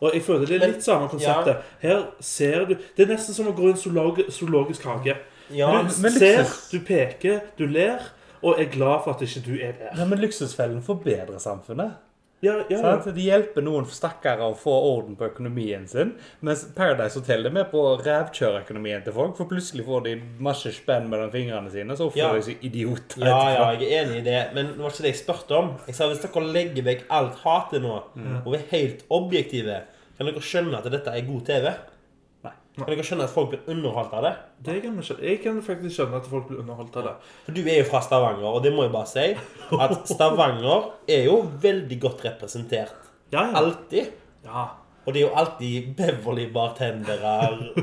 Og 0.00 0.12
jeg 0.12 0.22
føler 0.26 0.46
det 0.46 0.58
er 0.62 0.68
litt 0.74 0.84
samme 0.84 1.08
konseptet. 1.08 1.62
Her 1.80 2.02
ser 2.20 2.66
du 2.68 2.74
Det 2.74 3.06
er 3.06 3.14
nesten 3.14 3.34
som 3.34 3.48
å 3.48 3.54
gå 3.56 3.70
i 3.70 3.72
en 3.72 3.80
zoolog, 3.80 4.20
zoologisk 4.30 4.84
hage. 4.84 5.16
Ja, 5.54 5.70
Du 5.82 6.10
ser, 6.10 6.44
du 6.72 6.80
peker, 6.84 7.40
du 7.58 7.66
ler, 7.66 8.02
og 8.42 8.60
er 8.60 8.68
glad 8.70 9.04
for 9.04 9.14
at 9.14 9.22
ikke 9.22 9.42
du 9.46 9.54
er 9.54 9.72
der. 9.78 9.92
Ja, 9.96 10.04
men 10.04 10.18
Luksusfellen 10.20 10.82
forbedrer 10.82 11.38
samfunnet. 11.38 11.96
Ja, 12.44 12.52
ja, 12.58 12.64
ja. 12.68 12.78
Sant? 12.82 13.06
De 13.16 13.22
hjelper 13.24 13.64
noen 13.64 13.86
stakkare 13.88 14.44
å 14.44 14.54
få 14.60 14.70
orden 14.90 15.16
på 15.16 15.24
økonomien 15.30 15.86
sin. 15.88 16.10
Mens 16.44 16.66
Paradise 16.76 17.16
Hotel 17.18 17.46
er 17.48 17.54
med 17.54 17.70
på 17.70 17.80
å 17.80 17.94
rævkjøre 18.04 18.60
økonomien 18.66 19.02
til 19.06 19.14
folk. 19.16 19.36
For 19.38 19.48
plutselig 19.50 19.86
får 19.86 20.04
de 20.04 20.12
masse 20.44 20.72
spenn 20.76 21.08
mellom 21.08 21.32
fingrene 21.32 21.72
sine, 21.72 21.96
så 21.96 22.10
Ja. 22.14 22.28
oppfører 22.28 22.36
de 22.42 22.42
seg 22.50 22.62
idioter. 22.68 23.24
ja, 23.24 23.40
ja, 23.54 23.70
jeg 23.72 23.88
er 23.90 24.04
enig 24.04 24.18
i 24.20 24.24
det. 24.28 24.54
Men 24.54 24.66
det 24.74 24.78
var 24.84 24.90
ikke 24.90 25.06
det 25.08 25.14
jeg 25.14 25.22
spurte 25.24 25.56
om. 25.56 25.74
Jeg 25.86 25.94
sa 25.94 26.08
hvis 26.12 26.20
dere 26.26 26.52
legger 26.52 26.82
vekk 26.84 27.04
alt 27.10 27.36
hatet 27.42 27.82
nå, 27.82 28.02
og 28.44 28.54
er 28.54 28.64
helt 28.70 29.02
objektive, 29.10 29.82
kan 30.18 30.26
dere 30.26 30.40
skjønne 30.40 30.76
at 30.76 30.90
dette 30.92 31.08
er 31.08 31.20
god 31.22 31.44
TV? 31.46 31.74
Kan 32.76 32.86
dere 32.90 33.04
skjønne 33.08 33.24
at 33.24 33.30
folk 33.32 33.48
blir 33.54 33.60
underholdt 33.72 34.12
av 34.12 34.22
det? 34.26 34.32
Det 34.66 34.74
kan 34.84 34.96
jeg, 35.00 35.04
skjønne. 35.08 35.22
Jeg 35.30 35.38
kan 35.42 35.60
faktisk 35.64 35.96
skjønne 35.96 36.16
at 36.20 36.26
folk 36.28 36.48
blir 36.50 36.58
underholdt 36.60 36.96
av 37.00 37.04
det. 37.08 37.12
For 37.46 37.52
du 37.56 37.60
er 37.64 37.78
jo 37.80 37.84
fra 37.88 38.00
Stavanger, 38.04 38.44
og 38.50 38.62
det 38.66 38.72
må 38.76 38.82
jeg 38.84 38.92
bare 38.92 39.08
si. 39.08 39.26
At 39.80 39.94
Stavanger 40.12 40.90
er 41.08 41.22
jo 41.24 41.38
veldig 41.62 42.00
godt 42.02 42.24
representert. 42.28 42.92
Ja, 43.32 43.46
ja. 43.48 43.54
Alltid. 43.62 44.10
ja. 44.44 44.66
Og 45.06 45.14
det 45.14 45.20
er 45.22 45.28
jo 45.28 45.34
alltid 45.38 45.92
Beverly-bartendere 45.96 47.34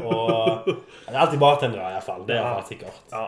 og 0.03 0.65
Det 1.07 1.13
er 1.13 1.19
alltid 1.23 1.39
bartendere, 1.39 1.93
iallfall. 1.95 2.25
Det 2.27 2.35
er 2.35 2.41
Ja. 2.43 2.61
sikkert. 2.67 2.99
ja. 3.11 3.25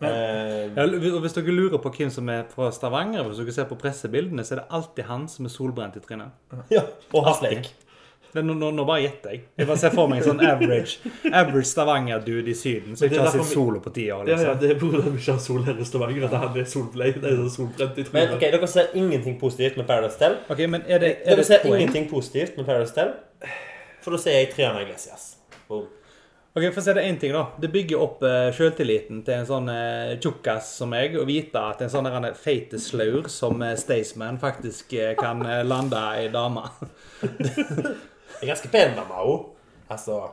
Men, 0.00 0.74
Ja, 0.76 0.84
hvis 1.22 1.32
dere 1.32 1.54
lurer 1.54 1.78
på 1.80 1.88
hvem 1.94 2.10
som 2.12 2.28
er 2.28 2.42
fra 2.52 2.70
Stavanger, 2.70 3.22
hvis 3.30 3.38
dere 3.40 3.52
ser 3.52 3.64
på 3.70 3.78
pressebildene, 3.80 4.44
så 4.44 4.54
er 4.56 4.60
det 4.60 4.66
alltid 4.70 5.04
han 5.08 5.28
som 5.28 5.46
er 5.46 5.54
solbrent 5.54 5.96
i 5.96 6.00
trynet. 6.00 6.30
ja. 6.70 6.82
Og. 7.14 7.24
Det 7.40 7.52
er 7.52 7.70
Nå, 8.34 8.42
nå, 8.52 8.70
nå 8.74 8.84
bare 8.84 9.00
gjetter 9.06 9.32
jeg. 9.32 9.42
Jeg 9.56 9.68
bare 9.68 9.80
ser 9.80 9.92
for 9.94 10.10
meg 10.10 10.20
en 10.20 10.26
sånn 10.26 10.42
average, 10.44 11.12
average 11.30 11.68
Stavanger-dude 11.70 12.52
i 12.52 12.56
Syden 12.58 12.98
som 12.98 13.08
ikke 13.08 13.22
har 13.22 13.32
sett 13.32 13.48
sola 13.48 13.80
på 13.80 13.92
ti 13.96 14.08
år. 14.12 14.28
Ja, 14.28 14.36
ja, 14.36 14.52
liksom. 14.52 14.60
det 14.60 14.70
er 14.74 14.80
på 14.80 14.90
at 14.92 15.08
vi 15.08 15.20
ikke 15.22 15.36
har 15.36 15.42
sol 15.46 15.66
her 15.66 15.80
i 15.80 15.88
Stavanger. 15.88 16.26
At 16.28 16.36
han 16.36 16.50
er 16.50 16.64
er 16.66 16.70
sånn 16.72 17.52
solbrent 17.54 18.00
i 18.00 18.06
Men 18.12 18.34
okay, 18.36 18.52
dere 18.54 18.70
ser 18.70 18.90
ingenting 18.98 19.38
positivt 19.40 19.78
med 19.80 19.88
Paradise 19.88 20.18
Tell. 20.20 20.40
Okay, 20.52 20.68
men 20.70 20.84
er 20.86 21.02
det, 21.02 21.12
er 21.22 21.32
Dere 21.32 21.42
det 21.42 21.48
ser 21.48 21.62
poeng? 21.64 21.80
ingenting 21.80 22.08
positivt 22.10 22.58
med 22.58 22.66
Paradise 22.68 22.96
Tell, 22.96 23.14
For 24.04 24.14
da 24.14 24.22
ser 24.22 24.40
jeg 24.40 24.50
Triana 24.54 24.82
Iglesias. 24.84 25.36
Boom. 25.68 25.86
Ok, 26.56 26.70
For 26.72 26.80
å 26.80 26.84
si 26.86 26.92
det 26.96 27.02
en 27.04 27.18
ting, 27.20 27.34
da. 27.36 27.42
Det 27.60 27.68
bygger 27.68 28.00
opp 28.00 28.22
uh, 28.24 28.48
selvtilliten 28.56 29.20
til 29.26 29.34
en 29.36 29.48
sånn 29.48 29.66
uh, 29.68 30.14
tjukkas 30.16 30.70
som 30.78 30.88
meg 30.88 31.18
å 31.20 31.26
vite 31.28 31.60
at 31.60 31.82
en 31.84 31.92
sånn 31.92 32.08
feite 32.40 32.80
slaur 32.80 33.28
som 33.28 33.60
uh, 33.60 33.74
Staysman 33.76 34.40
faktisk 34.40 34.94
uh, 34.96 35.12
kan 35.20 35.44
lande 35.68 36.00
ei 36.16 36.30
dame. 36.32 36.64
Det 38.36 38.44
er 38.44 38.52
ganske 38.52 38.72
pen 38.72 38.98
dame 38.98 39.22
òg. 39.22 39.46
Altså 39.92 40.24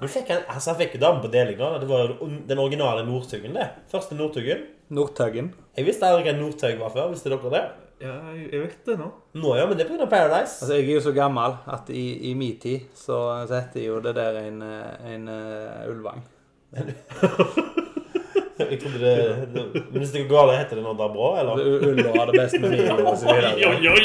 men 0.00 0.08
fikk 0.08 0.30
han, 0.32 0.44
altså, 0.48 0.70
han 0.72 0.78
fikk 0.80 0.94
jo 0.96 1.02
dame 1.02 1.20
på 1.20 1.28
deling, 1.28 1.58
da. 1.60 1.74
Det 1.80 1.88
var 1.88 2.06
jo 2.08 2.28
den 2.48 2.60
originale 2.62 3.02
Northugen, 3.04 3.52
det. 3.52 3.66
Første 3.92 4.16
Northugen. 4.16 4.62
Nordtøggen. 4.96 5.52
Jeg 5.76 5.86
visste 5.86 6.08
aldri 6.08 6.30
hva 6.30 6.38
Northug 6.38 6.80
var 6.80 6.94
før. 6.94 7.10
Visste 7.12 7.30
dere 7.30 7.52
det? 7.52 7.60
Ja, 8.00 8.14
jeg 8.32 8.46
jeg 8.54 8.62
vet 8.62 8.86
det 8.88 8.96
nå. 8.96 9.10
Nå, 9.36 9.50
ja, 9.58 9.66
men 9.68 9.76
det 9.76 9.84
er 9.84 9.90
pga. 9.92 10.08
Paradise. 10.08 10.56
Altså, 10.62 10.74
Jeg 10.78 10.88
er 10.88 10.96
jo 10.96 11.04
så 11.04 11.12
gammel 11.12 11.58
at 11.68 11.92
i, 11.92 12.06
i 12.30 12.34
min 12.34 12.56
tid 12.58 12.88
så, 12.96 13.20
så 13.46 13.60
heter 13.60 13.84
jo 13.84 14.00
det 14.00 14.16
der 14.16 14.40
en, 14.40 14.62
eh, 14.64 15.12
en 15.14 15.28
uh, 15.28 15.90
ulvang. 15.92 16.24
Jeg 18.60 18.80
trodde 18.82 18.98
det, 19.02 19.12
det 19.54 19.64
Men 19.90 19.96
hvis 20.02 20.12
det 20.14 20.24
går 20.28 20.34
galt, 20.34 20.56
heter 20.60 20.80
det 20.80 20.84
når 20.84 20.98
det 20.98 21.06
er 21.06 21.14
bra, 21.14 21.28
eller? 21.40 21.62
Ulla 21.90 22.10
har 22.16 22.30
det 22.30 22.40
best 22.40 22.58
med 22.60 22.74
min 22.74 22.90
og 22.96 23.14
så 23.20 23.30
Oi, 23.30 23.38
videre. 23.38 23.70
oi, 23.70 23.88
oi! 23.94 24.00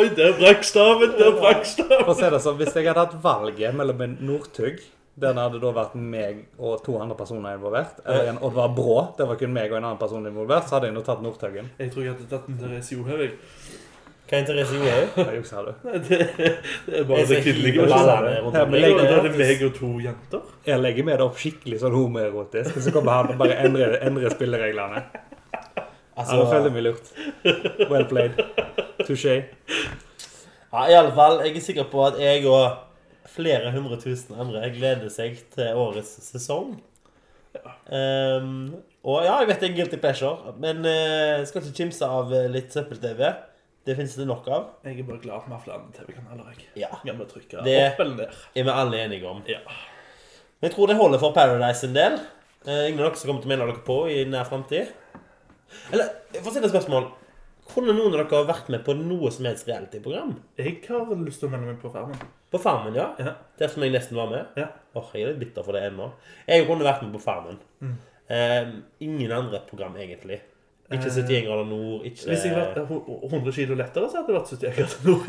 Oi, 0.00 0.06
der 0.16 0.32
brakk 0.38 0.64
staven! 0.66 1.12
Der 1.18 1.36
brakk 1.40 1.66
staven! 1.68 2.04
For 2.06 2.14
å 2.14 2.16
si 2.18 2.30
det 2.34 2.40
sånn, 2.44 2.56
Hvis 2.60 2.72
jeg 2.78 2.88
hadde 2.88 3.04
hatt 3.04 3.18
valget 3.24 3.76
mellom 3.76 4.06
en 4.06 4.16
Northug 4.30 4.80
der 5.20 5.34
det 5.36 5.42
hadde 5.42 5.58
da 5.60 5.70
vært 5.76 5.94
meg 6.00 6.38
og 6.56 6.78
to 6.86 6.94
andre 6.96 7.16
personer 7.18 7.58
involvert, 7.58 7.98
eller 8.06 8.30
en 8.30 8.38
Oddvar 8.46 8.70
Brå, 8.72 8.94
der 9.18 9.26
var 9.28 9.36
kun 9.36 9.52
meg 9.52 9.68
og 9.72 9.76
en 9.76 9.84
annen 9.90 9.98
person 10.00 10.24
involvert, 10.24 10.64
så 10.70 10.78
hadde 10.78 10.88
jeg 10.88 10.94
nå 10.96 11.02
tatt 11.04 11.20
Northuggen. 11.20 11.68
Jeg 11.82 11.90
tror 11.92 12.06
jeg 12.06 12.14
hadde 12.14 12.28
tatt 12.30 12.46
en 12.48 12.56
Therese 12.62 12.94
Johaug. 12.94 13.34
Hva 14.30 14.38
er 14.38 14.44
Therese 14.46 14.76
Johaug? 14.78 15.16
Hva 15.16 15.32
juksa 15.34 15.62
du? 15.66 15.70
Det, 16.06 16.18
det 16.86 16.98
er 17.00 17.06
bare 17.08 17.22
det 17.26 17.38
kvinnelige. 17.42 17.82
versjonen. 17.82 18.52
Da 18.54 18.60
er 18.60 19.24
det 19.24 19.32
meg 19.40 19.64
og 19.66 19.72
to 19.74 19.88
jenter. 20.04 20.44
Jeg 20.68 20.78
legger 20.84 21.08
med 21.08 21.18
det 21.18 21.24
opp 21.24 21.40
skikkelig 21.40 21.80
sånn 21.82 21.96
homoerotisk, 21.96 22.78
så 22.84 22.92
kommer 22.94 23.16
han 23.16 23.32
og 23.34 23.40
bare 23.42 23.56
endrer, 23.64 23.96
endrer 24.06 24.36
spillereglene. 24.36 25.02
Altså, 26.20 26.38
ja, 26.38 26.46
føler 26.52 26.78
jeg 26.78 26.86
lurt. 26.86 27.10
Well 27.90 28.06
played. 28.06 28.38
Touché. 29.08 29.34
ja, 30.70 30.86
i 30.86 30.94
alle 30.94 31.12
fall, 31.18 31.40
jeg 31.48 31.56
er 31.56 31.66
sikker 31.66 31.90
på 31.90 32.06
at 32.06 32.22
jeg 32.22 32.46
og 32.46 33.26
flere 33.34 33.74
hundre 33.74 33.98
tusen 33.98 34.38
andre 34.38 34.70
gleder 34.76 35.10
seg 35.10 35.42
til 35.56 35.74
årets 35.74 36.20
sesong. 36.30 36.76
Um, 37.90 38.76
og 39.02 39.24
ja, 39.24 39.40
jeg 39.40 39.50
vet 39.50 39.62
det 39.62 39.66
er 39.66 39.72
en 39.72 39.78
guilty 39.82 39.98
pleasure, 39.98 40.54
men 40.62 40.84
uh, 40.86 41.40
skal 41.48 41.64
ikke 41.64 41.80
kimse 41.82 42.06
av 42.06 42.30
litt 42.54 42.70
søppel-TV. 42.70 43.32
Det 43.90 43.96
finnes 43.98 44.12
det 44.20 44.26
nok 44.30 44.46
av. 44.54 44.66
Jeg 44.86 45.00
er 45.02 45.06
bare 45.08 45.18
glad 45.24 45.42
for 45.42 45.50
vi 45.50 45.54
har 45.56 45.62
flere 45.64 45.92
TV-kanaler. 45.96 46.50
jeg. 46.54 46.66
Ja. 46.84 46.88
Kan 47.04 47.18
vi 47.18 47.24
trykke 47.26 47.64
Det- 47.66 47.78
opp 47.92 48.00
eller 48.04 48.16
ned? 48.20 48.36
er 48.54 48.64
vi 48.68 48.70
alle 48.70 49.00
enige 49.04 49.26
om. 49.26 49.42
Ja. 49.50 49.58
Men 50.60 50.68
jeg 50.70 50.76
tror 50.76 50.86
det 50.86 50.96
holder 50.96 51.18
for 51.18 51.32
Paradise 51.34 51.84
en 51.88 51.94
del. 51.94 52.18
Eh, 52.66 52.88
ingen 52.90 53.00
av 53.00 53.06
dere 53.10 53.16
som 53.16 53.30
kommer 53.30 53.42
til 53.42 53.50
å 53.50 53.56
melde 53.56 53.66
dere 53.72 53.84
på 53.86 53.96
i 54.12 54.24
nær 54.28 54.44
framtid? 54.46 54.92
Eller, 55.92 56.08
for 56.40 56.50
å 56.50 56.54
stille 56.54 56.66
et 56.68 56.74
spørsmål 56.74 57.10
Kunne 57.70 57.92
noen 57.94 58.14
av 58.18 58.28
dere 58.28 58.44
vært 58.48 58.68
med 58.68 58.84
på 58.84 58.94
noe 58.98 59.30
som 59.30 59.44
helst 59.46 59.66
reality-program? 59.68 60.32
Jeg 60.58 60.80
har 60.88 61.06
lyst 61.24 61.38
til 61.40 61.48
å 61.48 61.52
melde 61.52 61.66
meg 61.70 61.80
på 61.80 61.90
Farmen. 61.92 62.18
På 62.50 62.58
Farmen, 62.60 62.94
ja? 62.98 63.14
Ja. 63.22 63.34
Der 63.60 63.68
som 63.68 63.82
jeg 63.82 63.92
nesten 63.94 64.16
var 64.18 64.26
med? 64.32 64.46
Ja. 64.56 64.66
Åh, 64.96 65.12
Jeg 65.14 65.22
er 65.22 65.28
litt 65.28 65.38
bitter 65.38 65.62
for 65.62 65.72
det 65.72 65.82
ennå. 65.92 66.10
Jeg 66.48 66.66
kunne 66.66 66.82
vært 66.82 67.02
med 67.04 67.12
på 67.14 67.20
Farmen. 67.22 67.58
Mm. 67.80 67.96
Eh, 68.28 68.72
ingen 69.06 69.30
andre 69.32 69.60
program, 69.68 69.94
egentlig. 69.96 70.40
Ikke 70.90 71.06
71 71.06 71.44
grader 71.46 71.66
nord, 71.70 72.06
ikke 72.08 72.24
Hvis 72.26 72.44
jeg 72.48 72.56
var 72.56 72.80
100 73.30 73.52
kilo 73.54 73.76
lettere, 73.78 74.08
så 74.10 74.18
hadde 74.18 74.32
det 74.32 74.34
vært 74.34 74.48
71 74.50 74.74
grader 74.74 75.04
nord. 75.06 75.28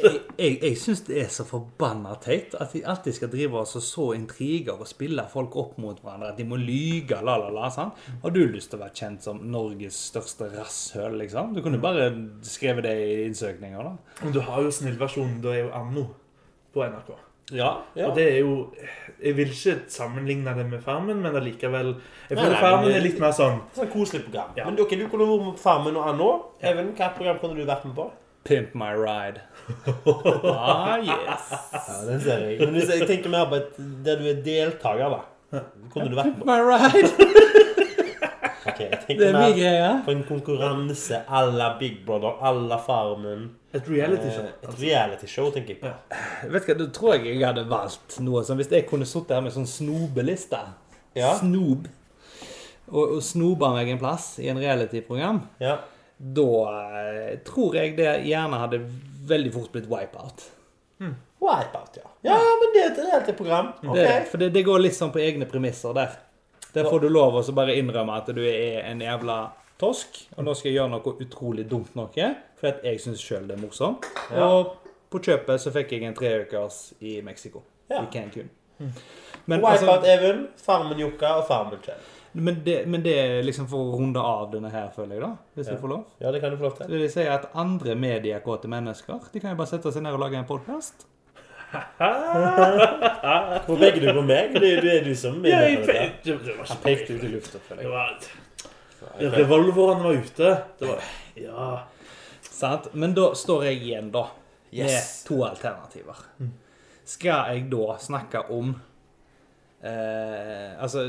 Jeg, 0.00 0.20
jeg, 0.38 0.54
jeg 0.62 0.78
syns 0.80 1.02
det 1.04 1.18
er 1.20 1.28
så 1.34 1.44
forbanna 1.44 2.14
teit 2.24 2.56
at 2.56 2.72
de 2.72 2.80
alltid 2.88 3.18
skal 3.18 3.32
drive 3.34 3.60
oss 3.60 3.76
og 3.76 3.84
så 3.84 4.06
intriger 4.16 4.80
og 4.80 4.88
spille 4.88 5.26
folk 5.32 5.58
opp 5.60 5.76
mot 5.84 6.00
hverandre. 6.00 6.32
At 6.32 6.40
de 6.40 6.48
må 6.48 6.56
lyge, 6.60 7.20
la, 7.20 7.36
la, 7.42 7.52
la. 7.52 7.68
sant? 7.74 8.00
Har 8.24 8.32
du 8.32 8.40
lyst 8.48 8.72
til 8.72 8.80
å 8.80 8.84
være 8.86 8.96
kjent 9.02 9.28
som 9.28 9.44
Norges 9.52 10.00
største 10.10 10.48
rasshøl, 10.54 11.20
liksom? 11.26 11.52
Du 11.56 11.60
kunne 11.66 11.82
bare 11.82 12.08
skrevet 12.48 12.88
det 12.88 12.96
i 13.04 13.24
innsøkninger, 13.28 13.84
da. 13.84 14.20
Men 14.24 14.36
du 14.36 14.40
har 14.48 14.64
jo 14.64 14.72
snillversjonen. 14.80 15.42
Da 15.44 15.52
er 15.58 15.66
jo 15.66 15.74
Anno 15.76 16.08
på 16.72 16.88
NRK. 16.88 17.18
Ja, 17.50 17.70
ja. 17.98 18.06
Og 18.08 18.16
det 18.16 18.24
er 18.32 18.38
jo 18.44 18.72
Jeg 19.22 19.36
vil 19.36 19.50
ikke 19.50 19.76
sammenligne 19.90 20.54
det 20.54 20.66
med 20.70 20.82
Farmen, 20.84 21.18
men 21.22 21.36
allikevel 21.36 21.94
Jeg 22.30 22.38
føler 22.38 22.56
Farmen 22.60 22.94
er 22.94 23.04
litt 23.04 23.18
mer 23.20 23.34
sånn 23.36 23.60
Sånn 23.76 23.90
koselig 23.92 24.24
program. 24.28 24.52
Ja. 24.56 24.68
Men 24.68 24.78
ok, 24.80 24.94
du 24.96 25.06
kunne 25.10 25.26
vært 25.28 25.44
med 25.48 25.56
på 25.58 25.62
Farmen 25.64 25.98
og 25.98 26.24
òg. 26.26 26.48
Even, 26.62 26.92
hva 26.96 27.10
program 27.16 27.40
kunne 27.42 27.58
du 27.58 27.66
vært 27.68 27.84
med 27.88 27.96
på? 27.98 28.10
Pimp 28.44 28.74
my 28.74 28.94
ride. 28.96 29.42
ah, 30.48 30.96
yes. 30.96 31.50
Ja, 31.74 31.96
den 32.08 32.20
ser 32.24 32.46
jeg. 32.46 32.56
Men 32.62 32.78
hvis 32.78 32.88
jeg 32.88 33.08
tenker 33.10 33.32
mer 33.32 33.50
på 33.50 33.58
et, 33.60 33.74
der 34.06 34.16
du 34.16 34.30
er 34.30 34.40
deltaker, 34.46 35.12
da. 35.18 35.60
Kunne 35.92 36.08
du 36.08 36.16
vært 36.16 36.30
Pimp 36.30 36.40
på 36.40 36.48
my 36.48 36.56
ride. 36.64 37.10
okay, 38.70 38.86
jeg 38.86 38.96
Det 38.96 39.00
tenker 39.06 39.26
er 39.26 39.36
min 39.36 39.42
mer 39.42 39.56
greie. 39.58 39.90
på 40.06 40.14
en 40.16 40.24
konkurranse 40.28 41.20
à 41.28 41.44
la 41.52 41.74
Big 41.78 42.00
Brother, 42.06 42.40
à 42.40 42.54
la 42.56 42.78
Farmen. 42.78 43.50
Et 43.74 43.86
reality-show. 43.88 44.44
Eh, 44.44 44.68
Et 44.68 44.80
reality-show, 44.82 45.50
tenker 45.54 45.74
jeg 45.76 45.80
på. 45.82 45.86
Ja. 45.90 46.50
Vet 46.50 46.66
du 46.66 46.72
hva, 46.72 46.78
Da 46.80 46.86
tror 46.96 47.14
jeg 47.16 47.36
jeg 47.36 47.46
hadde 47.46 47.64
valgt 47.70 48.16
noe 48.24 48.42
sånn 48.46 48.58
Hvis 48.58 48.70
jeg 48.74 48.86
kunne 48.88 49.06
sittet 49.06 49.36
her 49.36 49.44
med 49.44 49.54
sånn 49.54 49.68
snobeliste 49.70 50.60
Ja. 51.14 51.34
Snob. 51.38 51.86
Og, 52.90 53.16
og 53.16 53.20
snoba 53.22 53.70
meg 53.76 53.88
en 53.92 54.00
plass 54.02 54.32
i 54.42 54.48
en 54.50 54.58
reality-program. 54.58 55.44
Ja. 55.62 55.76
Da 56.18 56.48
eh, 57.00 57.36
tror 57.46 57.76
jeg 57.78 57.94
det 58.00 58.08
gjerne 58.26 58.58
hadde 58.58 58.82
veldig 59.30 59.52
fort 59.54 59.70
blitt 59.72 59.86
wipeout. 59.90 60.48
Wipeout, 61.40 61.94
ja. 61.96 62.08
Ja, 62.26 62.36
men 62.60 62.74
det 62.74 62.82
er 62.82 62.90
et 62.90 62.98
reality-program. 63.04 63.70
Ok. 63.86 63.94
Det, 63.96 64.08
for 64.28 64.42
det, 64.42 64.50
det 64.52 64.64
går 64.66 64.82
litt 64.82 64.96
sånn 64.98 65.12
på 65.14 65.22
egne 65.22 65.46
premisser 65.48 65.94
der. 65.96 66.18
Der 66.74 66.86
får 66.86 67.00
du 67.02 67.08
lov 67.10 67.38
å 67.38 67.44
bare 67.56 67.74
innrømme 67.78 68.14
at 68.20 68.28
du 68.34 68.42
er 68.46 68.82
en 68.90 69.00
jævla 69.02 69.38
tosk, 69.80 70.20
og 70.36 70.44
nå 70.46 70.54
skal 70.54 70.70
jeg 70.70 70.76
gjøre 70.78 70.92
noe 70.92 71.14
utrolig 71.24 71.64
dumt 71.70 71.94
noe, 71.98 72.28
for 72.60 72.68
at 72.70 72.84
jeg 72.84 73.00
syns 73.02 73.20
sjøl 73.24 73.48
det 73.48 73.56
er 73.58 73.62
morsomt. 73.64 74.04
Ja. 74.30 74.46
Og 74.46 74.76
på 75.10 75.18
kjøpet 75.26 75.58
så 75.64 75.72
fikk 75.74 75.92
jeg 75.96 76.04
en 76.06 76.14
treukers 76.14 76.92
i 77.00 77.16
Mexico. 77.26 77.62
Ja. 77.90 78.04
I 78.04 78.06
Cancún. 78.12 78.48
Men, 79.46 79.64
altså, 79.64 79.86
Wipeout 79.86 80.06
Even, 80.08 80.46
Farmen-Jokka 80.66 81.32
og 81.40 81.46
Farmen-Kjell. 81.48 82.00
men, 82.32 82.60
det, 82.64 82.76
men 82.88 83.02
det 83.02 83.14
er 83.18 83.42
liksom 83.42 83.66
for 83.68 83.78
å 83.90 83.98
runde 83.98 84.20
av 84.22 84.50
denne 84.52 84.70
her, 84.70 84.86
føler 84.94 85.16
jeg, 85.16 85.22
da. 85.24 85.32
Hvis 85.56 85.66
Ja. 85.66 85.72
jeg 85.74 85.80
får 85.82 85.88
lov. 85.88 86.04
Ja, 86.20 86.30
det 86.32 86.40
kan 86.40 86.50
du 86.52 86.56
få 86.56 86.62
lov 86.68 86.76
Så 86.76 86.84
til. 86.84 86.92
vil 86.94 87.00
jeg 87.02 87.10
si 87.16 87.24
at 87.26 87.48
andre 87.54 87.94
mediekåte 87.98 88.68
mennesker 88.70 89.18
De 89.32 89.40
kan 89.40 89.50
jo 89.50 89.56
bare 89.56 89.66
sette 89.72 89.92
seg 89.92 90.02
ned 90.02 90.12
og 90.14 90.20
lage 90.20 90.38
en 90.38 90.44
podkast. 90.48 91.06
Hvor 93.66 93.76
peker 93.78 94.00
du 94.00 94.08
på 94.16 94.22
meg? 94.26 94.54
Det 94.58 94.70
er 94.94 95.04
du 95.06 95.12
som 95.14 95.44
er 95.44 95.48
Ja, 95.50 95.58
med 95.58 95.70
jeg, 95.70 96.12
på 96.24 96.44
det, 96.46 96.56
Han 96.68 96.78
pekte 96.82 97.14
ut 97.18 97.24
i 97.24 97.28
lufta. 97.34 97.58
føler 97.68 97.82
jeg. 97.82 97.90
Revolverne 99.18 100.04
var 100.04 100.12
ute. 100.12 100.50
Det 100.78 100.88
var 100.88 101.02
Ja. 101.36 101.70
Sant? 102.42 102.90
Men 102.94 103.14
da 103.16 103.30
står 103.34 103.64
jeg 103.70 103.82
igjen, 103.82 104.10
da, 104.12 104.26
Yes. 104.72 104.90
med 104.90 105.28
to 105.28 105.44
alternativer. 105.44 106.16
Skal 107.04 107.30
jeg 107.56 107.70
da 107.70 107.96
snakke 107.98 108.42
om 108.54 108.74
eh, 109.82 110.82
Altså, 110.82 111.06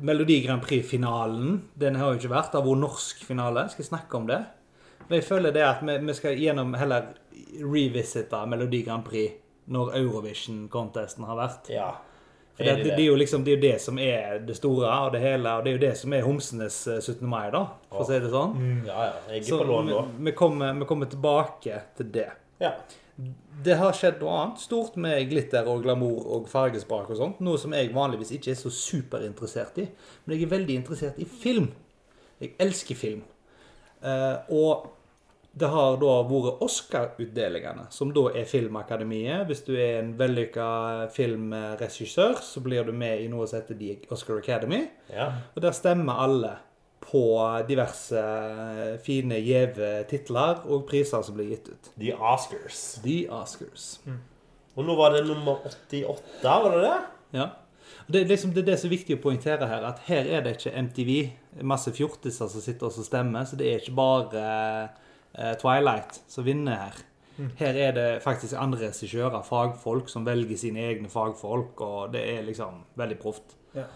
Melodi 0.00 0.40
Grand 0.46 0.62
Prix-finalen, 0.62 1.62
den 1.78 1.96
har 1.96 2.12
jo 2.14 2.20
ikke 2.20 2.30
vært. 2.34 2.52
Det 2.52 2.60
har 2.60 2.68
vært 2.68 2.80
norsk 2.84 3.24
finale. 3.26 3.66
Skal 3.70 3.82
jeg 3.84 3.90
snakke 3.90 4.14
om 4.20 4.26
det? 4.30 4.40
Men 5.08 5.18
jeg 5.20 5.24
føler 5.28 5.52
det 5.52 5.62
at 5.66 5.82
vi, 5.84 5.98
vi 6.06 6.14
skal 6.16 6.38
gjennom 6.40 6.74
heller 6.80 7.10
revisite 7.60 8.40
Melodi 8.48 8.82
Grand 8.86 9.04
Prix 9.04 9.34
når 9.68 9.94
Eurovision-contesten 9.98 11.24
har 11.28 11.36
vært. 11.36 11.68
Ja. 11.72 11.90
For 12.54 12.62
det, 12.62 12.74
det, 12.84 12.90
det 12.94 13.02
er 13.02 13.08
jo 13.08 13.14
liksom 13.18 13.44
det, 13.44 13.50
er 13.50 13.56
jo 13.56 13.62
det 13.64 13.78
som 13.82 13.96
er 13.98 14.42
det 14.46 14.54
store 14.54 14.90
og 15.06 15.14
det 15.16 15.20
hele, 15.24 15.54
og 15.56 15.64
det 15.64 15.72
er 15.72 15.74
jo 15.74 15.82
det 15.82 15.94
som 15.98 16.12
er 16.14 16.22
homsenes 16.22 16.76
eh, 16.86 17.00
17. 17.02 17.24
mai, 17.26 17.48
da, 17.50 17.64
for 17.90 18.04
å 18.04 18.06
si 18.06 18.18
det 18.22 18.30
sånn. 18.30 18.54
Ja, 18.86 19.08
ja. 19.08 19.16
Jeg 19.32 19.40
er 19.40 19.48
Så 19.48 19.58
på 19.58 19.66
lån 19.72 19.90
vi, 19.90 19.96
vi, 20.28 20.34
kommer, 20.38 20.76
vi 20.78 20.86
kommer 20.86 21.10
tilbake 21.10 21.80
til 21.98 22.12
det. 22.14 22.28
Ja. 22.62 22.76
Det 23.64 23.78
har 23.78 23.94
skjedd 23.94 24.22
noe 24.22 24.38
annet 24.38 24.62
stort 24.62 24.94
med 25.02 25.18
glitter 25.30 25.66
og 25.70 25.82
glamour 25.82 26.26
og 26.36 26.46
fargespak 26.50 27.10
og 27.10 27.18
sånt. 27.18 27.42
Noe 27.42 27.58
som 27.58 27.74
jeg 27.74 27.90
vanligvis 27.94 28.32
ikke 28.38 28.52
er 28.54 28.58
så 28.58 28.70
superinteressert 28.74 29.82
i. 29.82 29.88
Men 30.24 30.36
jeg 30.36 30.46
er 30.46 30.54
veldig 30.54 30.78
interessert 30.82 31.18
i 31.22 31.26
film. 31.26 31.70
Jeg 32.42 32.54
elsker 32.62 32.98
film. 32.98 33.22
Uh, 34.04 34.42
og 34.52 34.90
det 35.54 35.68
har 35.70 35.96
da 36.00 36.12
vært 36.26 36.62
Oscar-utdelingene, 36.66 37.86
som 37.94 38.10
da 38.14 38.24
er 38.34 38.46
Filmakademiet. 38.50 39.46
Hvis 39.46 39.62
du 39.66 39.72
er 39.76 40.00
en 40.00 40.12
vellykka 40.18 40.66
filmregissør, 41.14 42.40
så 42.42 42.62
blir 42.64 42.86
du 42.86 42.92
med 42.92 43.22
i 43.22 43.28
noe 43.30 43.46
som 43.46 43.60
heter 43.60 43.78
The 43.78 44.12
Oscar 44.14 44.40
Academy. 44.42 44.88
ja. 45.12 45.30
Og 45.54 45.62
der 45.62 45.76
stemmer 45.76 46.18
alle 46.24 46.56
på 47.04 47.24
diverse 47.68 48.20
fine, 49.04 49.38
gjeve 49.44 49.90
titler 50.10 50.64
og 50.66 50.86
priser 50.88 51.22
som 51.22 51.36
blir 51.36 51.52
gitt 51.52 51.68
ut. 51.68 51.90
The 52.00 52.14
Oscars. 52.16 52.80
The 53.04 53.18
Oscars. 53.30 54.00
Og 54.74 54.86
nå 54.88 54.96
var 54.98 55.14
det 55.14 55.26
nummer 55.28 55.62
88, 55.62 56.42
var 56.42 56.74
det 56.74 56.82
det? 56.82 56.96
Ja. 57.38 57.48
Det 58.08 58.20
er 58.20 58.28
liksom 58.28 58.50
det, 58.52 58.64
er 58.64 58.72
det 58.72 58.78
som 58.80 58.88
er 58.90 58.96
viktig 58.96 59.16
å 59.16 59.22
poengtere 59.22 59.68
her, 59.68 59.84
at 59.86 60.02
her 60.08 60.26
er 60.26 60.42
det 60.44 60.56
ikke 60.58 60.74
MTV, 60.88 61.12
masse 61.62 61.92
fjortiser 61.94 62.50
som 62.50 62.64
sitter 62.64 62.90
og 62.90 63.06
stemmer, 63.06 63.46
så 63.46 63.56
det 63.60 63.70
er 63.70 63.80
ikke 63.80 63.96
bare 63.96 64.42
Twilight 65.60 66.20
som 66.30 66.46
vinner 66.46 66.78
her. 66.78 67.02
Her 67.58 67.78
er 67.88 67.92
det 67.96 68.08
faktisk 68.22 68.54
andre 68.58 68.78
regissører, 68.86 69.42
fagfolk, 69.42 70.08
som 70.08 70.26
velger 70.26 70.58
sine 70.58 70.84
egne 70.86 71.10
fagfolk, 71.10 71.80
og 71.82 72.12
det 72.14 72.22
er 72.36 72.44
liksom 72.46 72.84
veldig 72.94 73.16
proft. 73.18 73.56
Ja. 73.74 73.88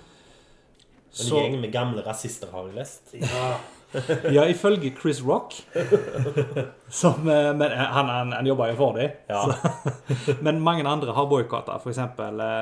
En 1.18 1.30
gjeng 1.30 1.60
med 1.62 1.72
gamle 1.72 2.02
rasister 2.06 2.50
har 2.52 2.66
jeg 2.68 2.80
lest. 2.80 3.14
ja. 3.14 3.58
ja, 4.36 4.42
ifølge 4.44 4.92
Chris 5.00 5.22
Rock 5.24 5.54
som, 6.88 7.28
eh, 7.28 7.54
Men 7.56 7.62
eh, 7.62 7.78
han, 7.78 8.08
han, 8.08 8.32
han 8.32 8.46
jobber 8.46 8.68
jo 8.68 8.76
for 8.76 8.98
dem. 8.98 9.10
Ja. 9.28 9.54
Men 10.44 10.60
mange 10.60 10.84
andre 10.88 11.14
har 11.16 11.26
boikotta. 11.26 11.78
F.eks. 11.80 12.02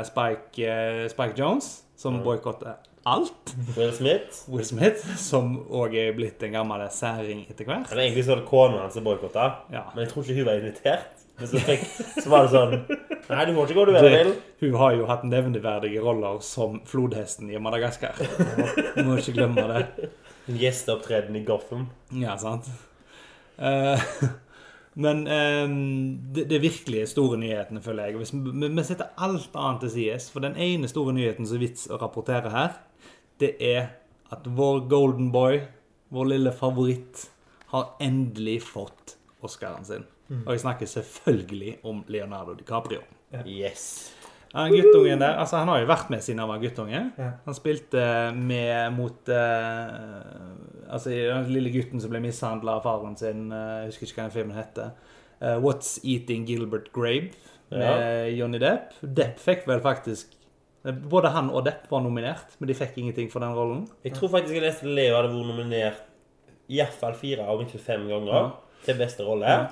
Spike, 0.06 0.68
eh, 0.68 1.08
Spike 1.10 1.34
Jones, 1.38 1.80
som 1.96 2.20
boikotter 2.22 2.76
alt. 3.06 3.54
Will 3.76 3.92
Smith. 3.94 4.42
Will 4.50 4.66
Smith, 4.66 5.04
som 5.20 5.54
òg 5.70 5.94
er 6.00 6.16
blitt 6.16 6.42
en 6.46 6.56
gammel 6.58 6.82
særing 6.92 7.44
etter 7.46 7.68
hvert. 7.68 7.92
Eller 7.92 8.08
egentlig 8.08 8.26
så 8.26 8.34
var 8.34 8.42
det 8.42 8.48
kona 8.50 8.82
hans 8.82 8.98
som 8.98 9.06
boikotta. 9.06 9.46
Ja. 9.72 9.86
Men 9.94 10.04
jeg 10.04 10.12
tror 10.12 10.26
ikke 10.26 10.40
hun 10.40 10.48
var 10.48 10.60
invitert. 10.60 11.22
Men 11.36 11.50
så, 11.50 11.60
fikk, 11.60 11.82
så 12.16 12.30
var 12.32 12.46
det 12.46 12.52
sånn 12.54 12.70
Nei, 13.26 13.42
du 13.44 13.50
må 13.52 13.66
ikke 13.66 13.76
gå 13.76 13.84
du 13.88 13.92
vil. 13.92 14.06
Det, 14.08 14.36
hun 14.62 14.76
har 14.80 14.94
jo 14.96 15.08
hatt 15.10 15.26
nevneverdige 15.26 16.00
roller 16.00 16.38
som 16.46 16.78
flodhesten 16.88 17.50
i 17.52 17.60
Madagaskar. 17.60 18.16
Du 18.96 19.02
må 19.04 19.18
ikke 19.20 19.34
glemme 19.36 19.66
det. 19.72 20.08
En 20.46 20.58
gjesteopptreden 20.60 21.36
i 21.36 21.42
Gotham. 21.44 21.88
Ja, 22.16 22.38
sant? 22.40 22.70
Uh, 23.58 24.00
men 25.04 25.26
um, 25.26 25.76
det, 26.32 26.46
det 26.52 26.62
virkelig 26.62 27.08
store 27.12 27.40
nyhetene, 27.42 27.82
føler 27.84 28.08
jeg. 28.08 28.22
Vi, 28.22 28.70
vi 28.70 28.86
setter 28.86 29.12
alt 29.18 29.50
annet 29.52 29.84
til 29.84 29.94
sides, 29.98 30.30
for 30.32 30.46
den 30.46 30.56
ene 30.56 30.88
store 30.88 31.12
nyheten 31.16 31.48
som 31.48 31.58
er 31.58 31.66
vits 31.66 31.90
å 31.90 31.98
rapportere 32.00 32.54
her, 32.54 32.78
det 33.42 33.54
er 33.62 33.88
at 34.32 34.46
vår 34.58 34.84
golden 34.90 35.30
boy, 35.34 35.60
vår 36.14 36.30
lille 36.32 36.52
favoritt, 36.54 37.28
har 37.72 37.96
endelig 38.00 38.60
fått 38.66 39.16
Oscaren 39.44 39.84
sin. 39.86 40.06
Og 40.42 40.54
jeg 40.54 40.62
snakker 40.64 40.88
selvfølgelig 40.90 41.76
om 41.86 42.02
Leonardo 42.10 42.54
DiCaprio. 42.58 43.02
Yes. 43.46 44.12
Han 44.56 44.72
guttungen 44.72 45.20
der, 45.20 45.36
altså 45.36 45.60
han 45.60 45.68
har 45.68 45.82
jo 45.82 45.88
vært 45.90 46.10
med 46.10 46.22
siden 46.24 46.40
han 46.40 46.48
var 46.48 46.62
guttunge. 46.62 47.02
Ja. 47.18 47.30
Han 47.44 47.56
spilte 47.56 48.04
med 48.36 48.94
mot 48.96 49.28
uh, 49.28 50.54
Altså 50.86 51.10
den 51.10 51.50
lille 51.50 51.72
gutten 51.74 52.00
som 52.00 52.12
ble 52.12 52.22
mishandla 52.24 52.78
av 52.78 52.86
faren 52.86 53.18
sin. 53.18 53.50
Uh, 53.52 53.82
jeg 53.84 53.90
husker 53.90 54.08
ikke 54.08 54.20
hva 54.20 54.28
den 54.28 54.36
filmen 54.38 54.56
heter. 54.56 54.94
Uh, 55.42 55.58
What's 55.60 55.96
Eating 56.02 56.46
Gilbert 56.48 56.88
Grape 56.94 57.34
med 57.68 58.32
Johnny 58.38 58.62
Depp. 58.62 58.94
Depp 59.02 59.40
fikk 59.42 59.66
vel 59.68 59.82
faktisk 59.84 60.32
Både 60.92 61.28
han 61.34 61.50
og 61.50 61.64
Depp 61.66 61.88
var 61.90 62.00
nominert, 62.04 62.54
men 62.60 62.68
de 62.68 62.74
fikk 62.74 62.98
ingenting 62.98 63.30
for 63.32 63.40
den 63.40 63.54
rollen. 63.56 63.88
Jeg 64.04 64.12
tror 64.14 64.28
faktisk 64.30 64.54
jeg 64.54 64.62
leste 64.62 64.86
Leo 64.86 65.16
hadde 65.16 65.32
vært 65.32 65.46
nominert 65.50 66.02
iallfall 66.68 67.14
fire 67.14 67.46
av 67.46 67.60
inntil 67.62 67.80
fem 67.80 68.08
ganger 68.08 68.32
Ja. 68.34 68.50
til 68.84 68.94
beste 68.98 69.24
rolle. 69.26 69.46
Ja. 69.46 69.66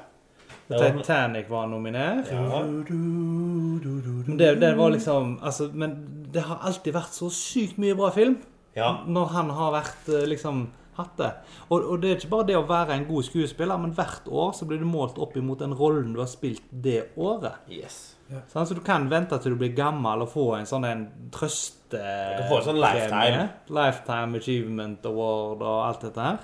Titanic 0.69 1.49
var 1.51 1.67
nominert. 1.69 2.31
Ja. 2.33 2.63
Men 2.63 4.37
det, 4.39 4.55
det 4.61 4.75
var 4.79 4.91
liksom 4.91 5.39
altså, 5.43 5.71
Men 5.73 5.97
det 6.33 6.43
har 6.43 6.59
alltid 6.65 6.95
vært 6.95 7.13
så 7.15 7.29
sykt 7.31 7.77
mye 7.79 7.95
bra 7.99 8.11
film. 8.11 8.39
ja. 8.77 9.05
når 9.07 9.27
han 9.27 9.51
har 9.51 9.73
vært 9.73 10.09
eh, 10.09 10.25
liksom 10.27 10.65
hatt 10.97 11.17
det. 11.19 11.29
Og, 11.69 11.85
og 11.91 12.01
det 12.03 12.11
er 12.11 12.17
ikke 12.17 12.31
bare 12.33 12.47
det 12.49 12.57
å 12.59 12.65
være 12.67 12.95
en 12.95 13.05
god 13.07 13.23
skuespiller, 13.27 13.77
men 13.79 13.93
hvert 13.95 14.27
år 14.31 14.53
så 14.55 14.67
blir 14.67 14.79
du 14.79 14.87
målt 14.87 15.19
opp 15.19 15.37
imot 15.37 15.59
den 15.63 15.75
rollen 15.75 16.13
du 16.15 16.21
har 16.21 16.27
spilt 16.31 16.63
det 16.71 17.09
året. 17.17 17.53
Yes. 17.71 18.14
Sånn, 18.51 18.67
så 18.69 18.77
du 18.77 18.83
kan 18.85 19.09
vente 19.11 19.39
til 19.43 19.55
du 19.55 19.61
blir 19.61 19.75
gammel 19.77 20.25
og 20.25 20.31
få 20.33 20.47
en 20.59 20.69
sånn 20.69 20.87
en 20.89 21.05
trøste... 21.35 22.01
Du 22.01 22.45
får 22.51 22.61
en 22.61 22.69
sånn 22.69 22.81
lifetime. 22.83 23.49
Lifetime 23.77 24.41
Achievement 24.41 25.09
Award 25.11 25.65
og 25.65 25.81
alt 25.85 26.07
dette 26.09 26.29
her. 26.29 26.39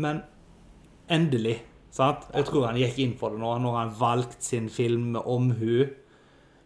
Men 0.00 0.22
endelig, 1.12 1.58
sant? 1.94 2.24
Jeg 2.34 2.48
tror 2.48 2.68
han 2.70 2.80
gikk 2.80 3.02
inn 3.04 3.18
for 3.20 3.34
det 3.34 3.42
nå, 3.42 3.52
når 3.62 3.76
han 3.80 3.92
valgt 3.98 4.46
sin 4.46 4.70
film 4.72 5.12
med 5.14 5.28
omhu. 5.30 5.84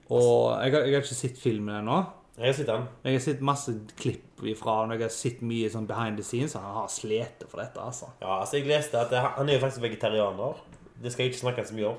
Og 0.09 0.39
jeg 0.63 0.73
har, 0.73 0.87
jeg 0.87 0.97
har 0.97 1.05
ikke 1.05 1.19
sett 1.19 1.41
filmen 1.43 1.83
ennå. 1.83 1.99
Jeg 2.39 2.53
har 2.53 2.55
sett 2.55 2.71
den. 2.71 2.85
Jeg 3.03 3.17
har 3.17 3.23
sett 3.25 3.41
masse 3.45 3.73
klipp 3.99 4.45
ifra 4.47 4.77
og 4.85 4.93
jeg 4.95 5.03
har 5.03 5.11
sett 5.13 5.41
mye 5.43 5.69
sånn 5.73 5.89
behind 5.91 6.21
the 6.21 6.25
scenes, 6.25 6.55
Så 6.55 6.63
han 6.63 6.77
har 6.77 6.93
slitt 6.93 7.43
for 7.49 7.61
dette, 7.61 7.83
altså. 7.83 8.13
Ja, 8.23 8.39
altså 8.39 8.61
jeg 8.61 8.69
leste 8.71 9.01
at 9.01 9.15
Han 9.35 9.49
er 9.49 9.59
jo 9.59 9.65
faktisk 9.65 9.83
vegetarianer. 9.83 10.61
Det 11.03 11.13
skal 11.13 11.27
jeg 11.27 11.35
ikke 11.35 11.43
snakke 11.43 11.67
så 11.67 11.75
mye 11.75 11.91
om. 11.91 11.99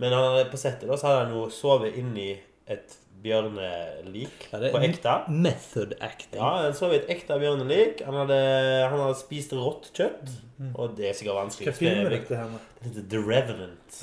Men 0.00 0.14
han, 0.16 0.38
på 0.50 0.56
settet 0.56 0.88
da, 0.88 0.96
så 0.96 1.10
hadde 1.10 1.24
han 1.26 1.34
jo 1.36 1.42
sovet 1.52 1.98
inni 2.00 2.30
et 2.70 2.94
bjørnelik 3.22 4.46
Ja, 4.52 4.58
på 4.72 4.80
ekte. 4.84 5.14
Method 5.28 5.94
acting. 6.00 6.40
Ja, 6.40 6.70
så 6.76 6.88
vidt 6.92 7.08
ekte 7.12 7.36
bjørnelik. 7.40 8.02
Han 8.06 8.14
hadde, 8.22 8.38
han 8.90 8.98
hadde 9.04 9.18
spist 9.20 9.52
rått 9.56 9.90
kjøtt. 9.96 10.32
Og 10.76 10.92
det 10.98 11.06
er 11.08 11.14
sikkert 11.16 11.38
vanskelig 11.38 11.70
Hva 11.70 11.76
film 11.78 12.02
er 12.04 12.10
dette 12.12 12.36
her? 12.36 12.50
Det 12.80 12.90
heter 12.90 13.06
The 13.12 13.20
Revenant. 13.24 14.00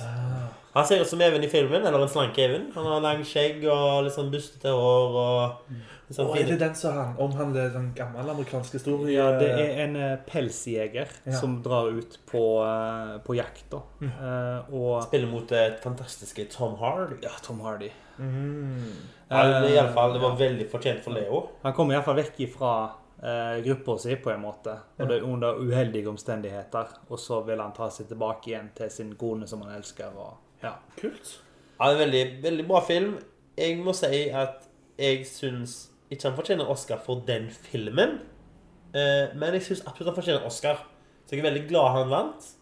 Han 0.77 0.85
ser 0.89 1.01
ut 1.03 1.09
som 1.09 1.21
Even 1.21 1.43
i 1.45 1.49
filmen, 1.49 1.85
eller 1.85 2.01
en 2.01 2.09
slank 2.09 2.37
Even. 2.41 2.71
Han 2.73 2.85
har 2.89 3.03
lang 3.05 3.21
skjegg 3.25 3.61
og 3.69 4.07
litt 4.07 4.15
sånn 4.17 4.31
bustete 4.33 4.73
hår 4.73 5.19
og 5.21 5.77
Å, 6.07 6.15
sånn 6.15 6.29
er 6.39 6.47
det 6.47 6.55
den 6.61 6.75
som 6.79 6.93
han 6.95 7.17
omhandler 7.19 7.69
den 7.73 7.89
gamle 7.97 8.23
amerikanske 8.31 8.77
historien? 8.79 9.09
Ja, 9.11 9.25
det 9.41 9.49
er 9.59 9.81
en 9.83 9.95
eh, 9.99 10.13
pelsjeger 10.29 11.09
Ja. 11.27 11.33
som 11.35 11.57
drar 11.65 11.89
ut 11.91 12.15
på, 12.31 12.43
eh, 12.63 13.17
på 13.27 13.35
jakt, 13.35 13.65
da. 13.73 13.81
Eh, 14.07 14.71
og 14.73 15.03
Spiller 15.03 15.27
mot 15.27 15.49
det 15.51 15.65
fantastiske 15.83 16.47
Tom 16.53 16.77
Hardy. 16.79 17.19
Ja, 17.25 17.33
Tom 17.43 17.59
Hardy. 17.65 17.89
Mm. 18.17 18.91
Ja, 19.29 19.43
det, 19.61 19.93
fall, 19.93 20.13
det 20.13 20.21
var 20.23 20.37
veldig 20.39 20.69
fortjent 20.71 21.03
for 21.03 21.15
Leo. 21.17 21.41
Han 21.63 21.75
kommer 21.75 21.97
iallfall 21.97 22.17
vekk 22.21 22.39
ifra 22.45 22.71
eh, 23.19 23.57
gruppa 23.65 23.97
si, 23.99 24.15
på 24.23 24.31
en 24.31 24.41
måte. 24.45 24.77
Og 24.97 25.09
det 25.09 25.17
er 25.17 25.27
under 25.27 25.59
uheldige 25.59 26.09
omstendigheter. 26.09 26.93
Og 27.09 27.19
så 27.19 27.41
vil 27.47 27.61
han 27.61 27.75
ta 27.75 27.89
seg 27.93 28.09
tilbake 28.11 28.53
igjen 28.53 28.71
til 28.77 28.91
sin 28.93 29.11
kone 29.19 29.49
som 29.49 29.65
han 29.65 29.75
elsker. 29.77 30.15
Og, 30.15 30.37
ja. 30.63 30.77
Kult. 30.99 31.37
Ja, 31.77 31.91
det 31.91 31.93
er 31.93 32.01
veldig, 32.05 32.23
veldig 32.45 32.67
bra 32.69 32.81
film. 32.87 33.17
Jeg 33.57 33.77
må 33.83 33.93
si 33.97 34.27
at 34.29 34.67
jeg 34.97 35.25
syns 35.29 35.79
ikke 36.09 36.29
han 36.29 36.37
fortjener 36.37 36.69
Oscar 36.71 37.01
for 37.03 37.25
den 37.27 37.49
filmen. 37.51 38.21
Eh, 38.95 39.33
men 39.35 39.57
jeg 39.57 39.65
syns 39.67 39.83
absolutt 39.85 40.13
han 40.13 40.21
fortjener 40.21 40.47
Oscar. 40.47 40.85
Så 41.27 41.35
jeg 41.35 41.43
er 41.43 41.49
veldig 41.51 41.67
glad 41.67 41.91
han 41.97 42.13
vant. 42.13 42.53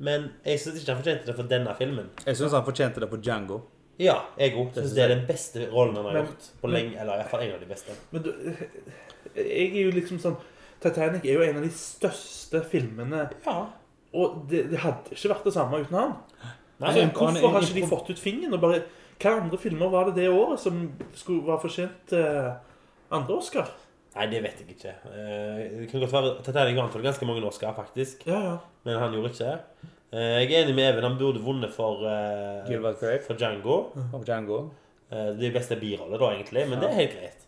Men 0.00 0.30
jeg 0.46 0.60
syns 0.62 0.80
ikke 0.80 0.94
han 0.94 1.02
fortjente 1.02 1.28
det 1.28 1.36
for 1.36 1.48
denne 1.48 1.74
filmen. 1.76 2.08
Jeg 2.24 2.38
syns 2.38 2.56
han 2.56 2.64
fortjente 2.64 3.02
det 3.02 3.08
på 3.12 3.20
Django. 3.20 3.60
Ja, 4.00 4.14
jeg 4.40 4.54
òg. 4.56 4.70
Det 4.74 4.84
Syns 4.86 4.94
det 4.96 5.02
er 5.04 5.10
den 5.12 5.26
beste 5.28 5.66
rollen 5.72 5.96
han 5.98 6.06
har 6.08 6.14
Men- 6.16 6.30
gjort 6.30 6.46
på 6.62 6.70
lenge. 6.72 6.94
Eller 7.00 7.18
i 7.18 7.20
hvert 7.22 7.30
fall 7.34 7.42
en 7.44 7.52
av 7.56 7.60
de 7.60 7.66
beste. 7.68 7.96
Men 8.14 8.22
du, 8.24 8.30
jeg 9.36 9.66
er 9.68 9.82
jo 9.84 9.90
liksom 9.98 10.20
sånn 10.22 10.38
Titanic 10.80 11.26
er 11.28 11.34
jo 11.36 11.42
en 11.44 11.58
av 11.60 11.66
de 11.66 11.72
største 11.76 12.62
filmene. 12.70 13.26
Ja. 13.44 13.66
Og 14.16 14.46
det, 14.48 14.62
det 14.72 14.78
hadde 14.80 15.12
ikke 15.12 15.34
vært 15.34 15.44
det 15.50 15.52
samme 15.52 15.82
uten 15.84 15.98
han. 15.98 16.14
Nei, 16.80 16.88
Altså, 16.88 17.02
hvorfor 17.12 17.26
han 17.26 17.36
er 17.36 17.52
har 17.52 17.66
ikke 17.68 17.76
de 17.82 17.90
fått 17.90 18.08
ut 18.14 18.22
fingeren? 18.22 18.54
Og 18.56 18.62
bare, 18.62 18.78
hva 19.20 19.34
andre 19.42 19.58
filmer 19.60 19.90
var 19.92 20.08
det 20.08 20.14
det 20.22 20.30
året 20.32 20.62
som 20.62 20.80
skulle 21.12 21.44
være 21.44 21.60
fortjent 21.66 22.14
eh, 22.16 22.48
andre 23.12 23.36
Oscar? 23.36 23.68
Nei, 24.16 24.24
det 24.32 24.40
vet 24.42 24.62
jeg 24.64 24.72
ikke. 24.78 24.94
Eh, 25.12 25.58
Det 25.82 25.90
kan 25.92 26.00
godt 26.00 26.12
være 26.16 26.32
Titanic 26.48 26.80
vant 26.80 26.96
vel 26.96 27.04
ganske 27.04 27.28
mange 27.28 27.44
Oscar, 27.46 27.76
faktisk. 27.76 28.24
Ja, 28.26 28.40
ja. 28.48 28.56
Men 28.88 28.98
han 28.98 29.12
gjorde 29.12 29.34
ikke. 29.34 29.52
Eh, 29.52 29.88
Jeg 30.12 30.50
er 30.52 30.64
enig 30.64 30.74
med 30.74 30.88
Even. 30.92 31.04
Han 31.06 31.18
burde 31.20 31.40
vunnet 31.44 31.70
for, 31.74 32.00
eh, 32.06 32.64
Gilbert 32.68 32.98
Grape 33.00 33.22
for 33.26 33.34
Django. 33.38 33.76
og 34.12 34.24
Django. 34.26 34.70
Eh, 35.12 35.32
Det 35.38 35.52
beste 35.54 35.76
birolle, 35.76 36.18
da, 36.18 36.30
egentlig. 36.34 36.68
Men 36.68 36.80
det 36.80 36.88
er 36.90 36.94
helt 36.94 37.14
greit. 37.18 37.46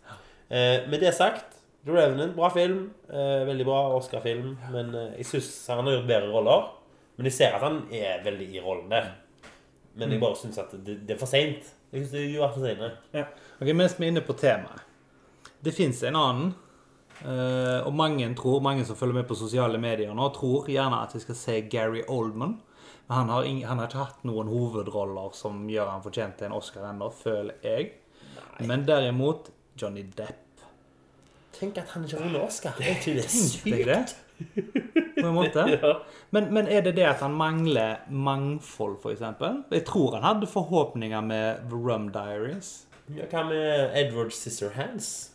Eh, 0.49 0.87
Med 0.89 0.99
det 0.99 1.13
sagt, 1.13 1.45
The 1.85 1.91
Revenant, 1.91 2.35
bra 2.35 2.49
film. 2.49 2.91
Eh, 3.09 3.43
Veldig 3.45 3.65
bra 3.65 3.81
Oscar-film. 3.97 4.57
Men 4.71 4.95
eh, 4.95 5.17
jeg 5.17 5.25
syns 5.25 5.67
han 5.67 5.83
har 5.85 5.93
gjort 5.97 6.07
bedre 6.07 6.31
roller. 6.31 6.69
Men 7.17 7.25
jeg 7.25 7.33
ser 7.33 7.53
at 7.53 7.61
han 7.61 7.83
er 7.91 8.23
veldig 8.23 8.47
i 8.55 8.59
rollen 8.59 8.89
der. 8.89 9.11
Men 9.95 10.09
jeg 10.11 10.19
bare 10.21 10.35
syns 10.35 10.57
at 10.57 10.71
det, 10.71 11.05
det 11.07 11.15
er 11.15 11.19
for 11.19 11.27
seint. 11.27 11.67
Jeg 11.91 12.05
synes 12.07 12.11
det 12.11 12.35
er 12.35 12.47
for 12.53 12.65
sent. 12.65 12.93
Ok, 13.61 13.67
Mens 13.75 13.99
vi 13.99 14.05
er 14.05 14.11
inne 14.11 14.21
på 14.21 14.33
temaet. 14.33 14.81
Det 15.63 15.73
fins 15.73 16.01
en 16.03 16.15
annen. 16.15 16.55
Eh, 17.23 17.79
og 17.87 17.95
mange 17.95 18.27
tror, 18.37 18.61
mange 18.63 18.85
som 18.85 18.97
følger 18.99 19.21
med 19.21 19.27
på 19.29 19.37
sosiale 19.39 19.79
medier 19.81 20.13
nå, 20.15 20.29
tror 20.35 20.69
gjerne 20.71 21.01
at 21.03 21.15
vi 21.15 21.23
skal 21.23 21.39
se 21.39 21.57
Gary 21.71 22.03
Oldman. 22.07 22.59
Men 23.07 23.17
han 23.17 23.29
har, 23.33 23.47
han 23.67 23.81
har 23.81 23.89
ikke 23.89 24.05
hatt 24.05 24.23
noen 24.27 24.51
hovedroller 24.51 25.35
som 25.35 25.65
gjør 25.69 25.91
han 25.91 26.05
fortjent 26.05 26.37
til 26.39 26.49
en 26.49 26.57
Oscar 26.57 26.87
ennå, 26.91 27.09
føler 27.11 27.59
jeg. 27.65 27.91
Men 28.63 28.85
derimot 28.87 29.51
Johnny 29.79 30.05
Depp. 30.17 30.39
Tenk 31.53 31.77
at 31.77 31.91
han 31.93 32.05
ikke 32.05 32.17
har 32.17 32.27
vunnet 32.27 32.43
Oscar. 32.43 32.77
Er 32.81 32.95
ikke 32.95 33.17
det 33.19 33.29
sykt? 33.29 34.15
På 35.19 35.27
en 35.27 35.35
måte. 35.35 35.65
ja. 35.81 35.91
Men, 36.29 36.49
men 36.53 36.67
er 36.67 36.81
det 36.81 36.95
det 36.97 37.05
at 37.07 37.21
han 37.21 37.35
mangler 37.37 38.07
mangfold, 38.09 38.97
f.eks.? 39.03 39.21
Jeg 39.71 39.85
tror 39.85 40.15
han 40.17 40.25
hadde 40.25 40.49
forhåpninger 40.49 41.21
med 41.21 41.67
The 41.69 41.77
Rum 41.77 42.09
Diaries. 42.13 42.87
Ja, 43.11 43.27
Hva 43.29 43.43
med 43.49 43.93
Edward 43.99 44.31
Scissorhands? 44.31 45.32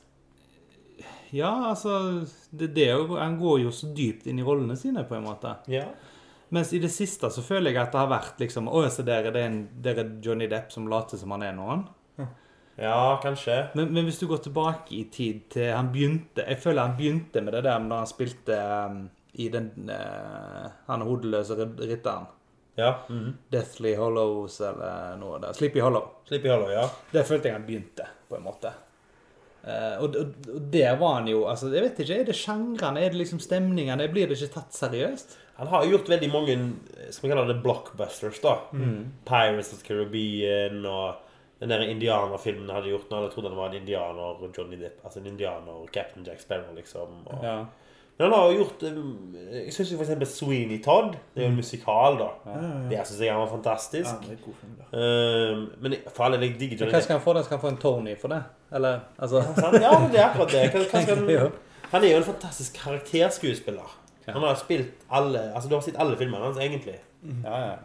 Ja, 1.31 1.51
altså 1.71 2.25
det, 2.51 2.75
det, 2.75 2.89
er 2.89 2.97
jo- 2.97 3.17
Han 3.19 3.39
går 3.39 3.61
jo 3.65 3.71
så 3.75 3.91
dypt 3.95 4.27
inn 4.27 4.39
i 4.39 4.43
rollene 4.47 4.77
sine, 4.77 5.05
på 5.05 5.15
en 5.19 5.25
måte. 5.25 5.57
Ja. 5.69 5.85
Mens 6.49 6.73
i 6.73 6.79
det 6.81 6.91
siste 6.91 7.29
så 7.31 7.43
føler 7.45 7.71
jeg 7.75 7.83
at 7.83 7.93
det 7.93 8.01
har 8.01 8.09
vært 8.09 8.39
liksom 8.41 8.69
Å, 8.73 8.87
se 8.89 9.05
der 9.05 9.29
er 9.29 9.35
det 9.35 9.43
en, 9.45 9.59
der 9.85 9.99
er 10.01 10.15
Johnny 10.25 10.47
Depp 10.49 10.73
som 10.73 10.89
later 10.89 11.21
som 11.21 11.35
han 11.37 11.43
er 11.45 11.53
noen. 11.53 11.85
ja, 12.79 13.19
kanskje. 13.23 13.69
Men, 13.75 13.93
men 13.93 14.09
hvis 14.09 14.21
du 14.23 14.27
går 14.31 14.41
tilbake 14.47 14.95
i 14.97 15.05
tid 15.13 15.45
til 15.53 15.73
han 15.75 15.93
begynte 15.93 16.47
Jeg 16.49 16.63
føler 16.63 16.87
han 16.87 16.97
begynte 16.97 17.43
med 17.45 17.53
det 17.53 17.65
der 17.67 17.85
da 17.91 18.01
han 18.01 18.09
spilte 18.09 18.57
um, 18.89 19.05
i 19.35 19.49
den 19.53 19.91
uh, 19.93 20.71
Han 20.89 21.05
hodeløse 21.05 21.55
ritteren. 21.59 21.91
rytteren. 21.91 22.27
Ja. 22.79 22.95
-hmm. 23.09 23.33
Deathly 23.51 23.95
Hollows 23.97 24.61
eller 24.61 25.17
noe 25.17 25.41
der. 25.41 25.53
Sleepy 25.53 25.81
Hollow. 25.81 26.03
Sleepy 26.25 26.49
Hollow, 26.49 26.71
ja. 26.71 26.89
Der 27.13 27.25
følte 27.25 27.49
jeg 27.49 27.55
han 27.57 27.67
begynte, 27.67 28.07
på 28.29 28.37
en 28.37 28.43
måte. 28.43 28.73
Eh, 29.65 29.97
og, 29.99 30.17
og, 30.17 30.49
og 30.55 30.67
der 30.73 30.97
var 31.01 31.17
han 31.19 31.27
jo 31.29 31.41
altså, 31.51 31.69
Jeg 31.75 31.83
vet 31.83 31.99
ikke, 32.05 32.21
Er 32.21 32.29
det 32.29 32.37
sjangrene? 32.39 33.03
Er 33.03 33.11
det 33.11 33.19
liksom 33.19 33.41
stemningene? 33.43 34.07
Blir 34.13 34.31
det 34.31 34.39
ikke 34.39 34.55
tatt 34.55 34.77
seriøst? 34.77 35.39
Han 35.59 35.71
har 35.73 35.89
gjort 35.91 36.09
veldig 36.09 36.29
mange 36.31 36.55
skal 37.11 37.27
vi 37.27 37.33
kalle 37.33 37.49
det 37.51 37.63
blockbusters. 37.65 38.39
da. 38.45 38.53
Pirates 39.27 39.73
of 39.75 39.83
Caribbean 39.83 40.85
og 40.87 41.25
den 41.59 41.73
der 41.73 41.83
indianerfilmen 41.91 42.71
hadde 42.71 42.93
gjort 42.93 43.11
når 43.11 43.19
alle 43.19 43.33
trodde 43.33 43.51
han 43.51 43.59
var 43.59 43.73
en 43.73 43.81
indianer. 43.81 44.45
Johnny 44.55 44.79
Depp, 44.79 45.01
altså 45.03 45.19
en 45.19 45.27
indianer, 45.33 45.81
Captain 45.93 46.27
Jack 46.27 46.41
Sparrow, 46.45 46.71
liksom. 46.77 47.25
Og... 47.27 47.43
Ja. 47.43 47.57
Men 48.19 48.25
han 48.27 48.33
har 48.35 48.49
jo 48.51 48.57
gjort 48.59 48.83
um, 48.83 49.35
Jeg 49.53 49.73
syns 49.75 49.93
eksempel 49.95 50.27
Sweeney 50.27 50.81
Todd. 50.83 51.13
Det 51.35 51.43
er 51.43 51.47
jo 51.47 51.51
en 51.53 51.57
musikal, 51.61 52.17
da. 52.19 52.29
Ja, 52.47 52.55
ja, 52.57 52.71
ja. 52.71 52.89
Det 52.91 53.05
syns 53.07 53.21
jeg 53.21 53.31
han 53.33 53.41
var 53.41 53.47
Ja, 53.47 53.53
fantastisk. 53.53 54.25
det 54.27 54.33
er 54.35 54.41
god 54.45 54.57
film, 54.61 54.73
da. 54.81 55.03
Um, 55.53 55.63
men 55.83 55.95
for 56.17 56.25
alle 56.27 56.41
jeg 56.43 56.57
digger 56.61 56.91
Hva 56.91 57.01
skal 57.05 57.19
han 57.19 57.25
få? 57.25 57.37
da? 57.39 57.45
Skal 57.47 57.57
han 57.59 57.63
få 57.63 57.69
en 57.75 57.81
Tony 57.85 58.17
for 58.21 58.35
det? 58.35 58.43
Eller 58.75 58.99
altså 59.19 59.37
Ja, 59.39 59.93
men 60.01 60.11
det 60.13 60.21
er 60.21 60.27
akkurat 60.31 60.51
det. 60.53 60.65
Hva, 60.75 60.83
hva 60.91 61.03
skal 61.03 61.23
han, 61.39 61.53
han 61.93 62.05
er 62.05 62.11
jo 62.11 62.17
en 62.17 62.27
fantastisk 62.33 62.81
karakterskuespiller. 62.85 63.95
Han 64.29 64.43
har 64.43 64.59
spilt 64.61 65.07
alle 65.11 65.47
Altså, 65.55 65.69
du 65.69 65.75
har 65.79 65.87
sett 65.87 65.97
alle 65.99 66.17
filmene 66.19 66.45
hans, 66.45 66.59
egentlig. 66.59 66.99
Ja, 67.45 67.61
ja. 67.67 67.77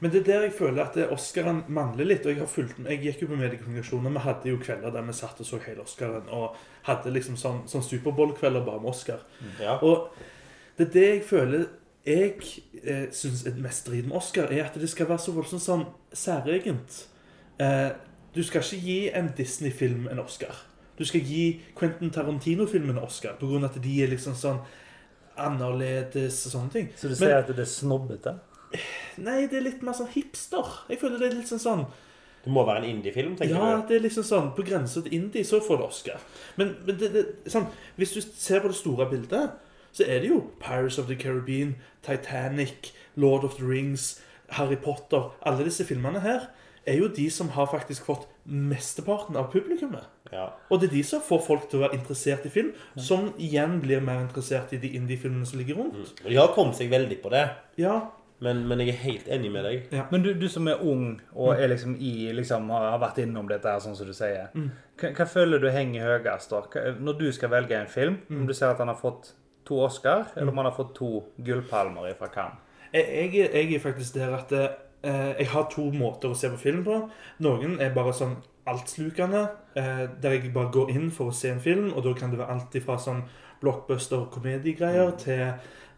Men 0.00 0.10
det 0.10 0.20
er 0.20 0.24
der 0.32 0.42
jeg 0.48 0.52
føler 0.52 0.82
at 0.84 0.94
det- 0.94 1.10
Oscaren 1.12 1.64
mangler 1.68 2.04
litt. 2.04 2.26
og 2.26 2.32
Jeg 2.32 2.38
har 2.38 2.46
fulgt 2.46 2.78
med, 2.78 2.90
jeg 2.90 3.02
gikk 3.02 3.22
jo 3.22 3.26
på 3.26 3.36
mediekommunikasjon, 3.36 4.06
og 4.06 4.12
vi 4.12 4.18
hadde 4.18 4.48
jo 4.48 4.56
kvelder 4.56 4.90
der 4.92 5.02
vi 5.02 5.12
satt 5.12 5.40
og 5.40 5.46
så 5.46 5.58
hele 5.66 5.80
Oscaren. 5.82 6.28
Og 6.28 6.56
hadde 6.82 7.12
liksom 7.12 7.36
sånn, 7.36 7.62
sånn 7.68 7.82
Superbowl-kvelder 7.82 8.64
bare 8.64 8.80
med 8.80 8.90
Oscar. 8.90 9.18
Ja. 9.60 9.78
Og 9.82 10.08
det 10.78 10.88
er 10.88 10.92
det 10.92 11.08
jeg 11.08 11.24
føler 11.24 11.66
jeg 12.06 12.34
eh, 12.84 13.06
syns 13.12 13.46
er 13.46 13.52
mest 13.60 13.84
strid 13.86 14.04
med 14.06 14.16
Oscar, 14.16 14.50
er 14.52 14.64
at 14.64 14.74
det 14.74 14.88
skal 14.88 15.06
være 15.06 15.18
så 15.18 15.32
voldsomt 15.34 15.62
sånn 15.62 15.86
særegent. 16.12 17.06
Eh, 17.60 17.90
du 18.34 18.42
skal 18.42 18.60
ikke 18.62 18.80
gi 18.84 19.10
en 19.14 19.32
Disney-film 19.36 20.08
en 20.10 20.18
Oscar. 20.18 20.54
Du 20.98 21.04
skal 21.04 21.20
gi 21.20 21.60
Quentin 21.76 22.10
Tarantino-filmen 22.10 22.96
en 22.96 23.04
Oscar 23.04 23.36
av 23.42 23.64
at 23.64 23.82
de 23.82 24.02
er 24.02 24.08
liksom 24.08 24.34
sånn 24.34 24.60
annerledes 25.38 26.46
og 26.48 26.52
sånne 26.54 26.72
ting. 26.72 26.88
Så 26.96 27.08
du 27.10 27.14
sier 27.18 27.38
at 27.38 27.50
det 27.50 27.62
er 27.62 27.70
snobbete? 27.70 28.34
Nei, 29.18 29.46
det 29.50 29.58
er 29.58 29.64
litt 29.64 29.82
mer 29.86 29.96
sånn 29.96 30.10
hipster. 30.12 30.66
Jeg 30.90 31.00
føler 31.00 31.22
det 31.22 31.30
er 31.30 31.38
litt 31.40 31.50
sånn 31.50 31.62
sånn 31.62 31.86
Det 32.44 32.52
må 32.54 32.62
være 32.66 32.84
en 32.84 32.90
indie-film, 32.92 33.34
tenker 33.36 33.56
Ja, 33.56 33.70
du? 33.80 33.88
det 33.88 33.96
er 33.98 34.04
liksom 34.04 34.26
sånn 34.26 34.52
på 34.56 34.64
grensa 34.66 35.02
til 35.04 35.16
indie, 35.16 35.44
så 35.44 35.60
får 35.64 35.80
det 35.80 35.88
Oscar. 35.88 36.20
Men, 36.56 36.76
men 36.86 37.00
det, 37.00 37.08
det, 37.16 37.24
sånn, 37.50 37.66
hvis 37.98 38.14
du 38.14 38.20
ser 38.22 38.62
på 38.62 38.70
det 38.70 38.78
store 38.78 39.08
bildet, 39.10 39.58
så 39.92 40.06
er 40.06 40.22
det 40.22 40.30
jo 40.30 40.42
Pirates 40.62 40.98
of 41.00 41.08
the 41.10 41.16
Caribbean, 41.18 41.74
Titanic, 42.06 42.92
Lord 43.16 43.44
of 43.44 43.58
the 43.58 43.66
Rings, 43.66 44.20
Harry 44.56 44.78
Potter 44.80 45.32
Alle 45.44 45.66
disse 45.66 45.84
filmene 45.84 46.22
her 46.24 46.46
er 46.88 46.96
jo 47.02 47.08
de 47.12 47.26
som 47.28 47.50
har 47.52 47.66
faktisk 47.68 48.06
fått 48.08 48.22
mesteparten 48.48 49.36
av 49.36 49.50
publikummet. 49.52 50.06
Ja. 50.32 50.46
Og 50.72 50.80
det 50.80 50.88
er 50.88 50.94
de 50.94 51.02
som 51.04 51.20
får 51.24 51.42
folk 51.44 51.66
til 51.68 51.80
å 51.80 51.82
være 51.82 51.98
interessert 51.98 52.46
i 52.48 52.52
film, 52.52 52.70
som 52.96 53.26
igjen 53.36 53.78
blir 53.82 54.00
mer 54.04 54.22
interessert 54.22 54.72
i 54.72 54.80
de 54.80 54.94
indie-filmene 54.96 55.44
som 55.48 55.60
ligger 55.60 55.76
rundt. 55.82 55.98
Mm. 55.98 56.22
Og 56.24 56.30
de 56.30 56.38
har 56.40 56.54
kommet 56.56 56.78
seg 56.78 56.88
veldig 56.92 57.18
på 57.20 57.32
det. 57.34 57.44
Ja, 57.80 57.98
Men, 58.44 58.60
men 58.70 58.78
jeg 58.84 58.92
er 58.92 59.00
helt 59.02 59.28
enig 59.34 59.48
med 59.50 59.64
deg. 59.66 59.94
Men 60.12 60.22
du, 60.22 60.28
du 60.38 60.46
som 60.50 60.68
er 60.70 60.82
ung 60.86 61.16
og 61.32 61.58
er 61.58 61.72
liksom 61.72 61.96
i 61.98 62.28
liksom 62.36 62.70
har 62.70 63.00
vært 63.02 63.18
innom 63.24 63.48
dette 63.50 63.66
her, 63.66 63.82
sånn 63.82 63.96
som 63.98 64.06
du 64.06 64.14
sier. 64.14 64.52
Hva, 64.54 65.10
hva 65.16 65.26
føler 65.26 65.62
du 65.62 65.66
henger 65.74 66.06
høyest 66.06 66.54
da? 66.54 66.62
Hva, 66.70 66.84
når 67.02 67.18
du 67.18 67.26
skal 67.34 67.50
velge 67.50 67.78
en 67.78 67.90
film, 67.90 68.20
om 68.30 68.46
du 68.46 68.54
ser 68.54 68.70
at 68.70 68.82
han 68.82 68.92
har 68.92 69.00
fått 69.00 69.32
to 69.68 69.80
Oscar, 69.84 70.28
eller 70.36 70.52
om 70.52 70.62
han 70.62 70.70
har 70.70 70.76
fått 70.76 70.94
to 70.96 71.10
gullpalmer 71.44 72.14
fra 72.18 72.30
Cannes? 72.32 72.62
Jeg, 72.92 73.08
jeg, 73.34 73.50
jeg 73.52 73.74
er 73.74 73.82
faktisk 73.82 74.14
der 74.16 74.36
at 74.38 74.54
eh, 74.54 75.34
jeg 75.42 75.50
har 75.52 75.66
to 75.72 75.90
måter 75.92 76.32
å 76.32 76.38
se 76.38 76.48
på 76.54 76.60
film 76.62 76.86
på. 76.86 77.02
Noen 77.44 77.76
er 77.82 77.92
bare 77.96 78.14
sånn 78.16 78.38
altslukende, 78.68 79.42
eh, 79.76 80.06
der 80.22 80.38
jeg 80.38 80.54
bare 80.54 80.72
går 80.72 80.94
inn 80.94 81.10
for 81.14 81.32
å 81.32 81.36
se 81.36 81.52
en 81.52 81.60
film, 81.60 81.90
og 81.92 82.06
da 82.06 82.14
kan 82.16 82.32
det 82.32 82.40
være 82.40 82.54
alt 82.54 82.78
ifra 82.80 82.96
sånn 83.00 83.26
blockbuster-komediegreier 83.62 85.14
til 85.20 85.44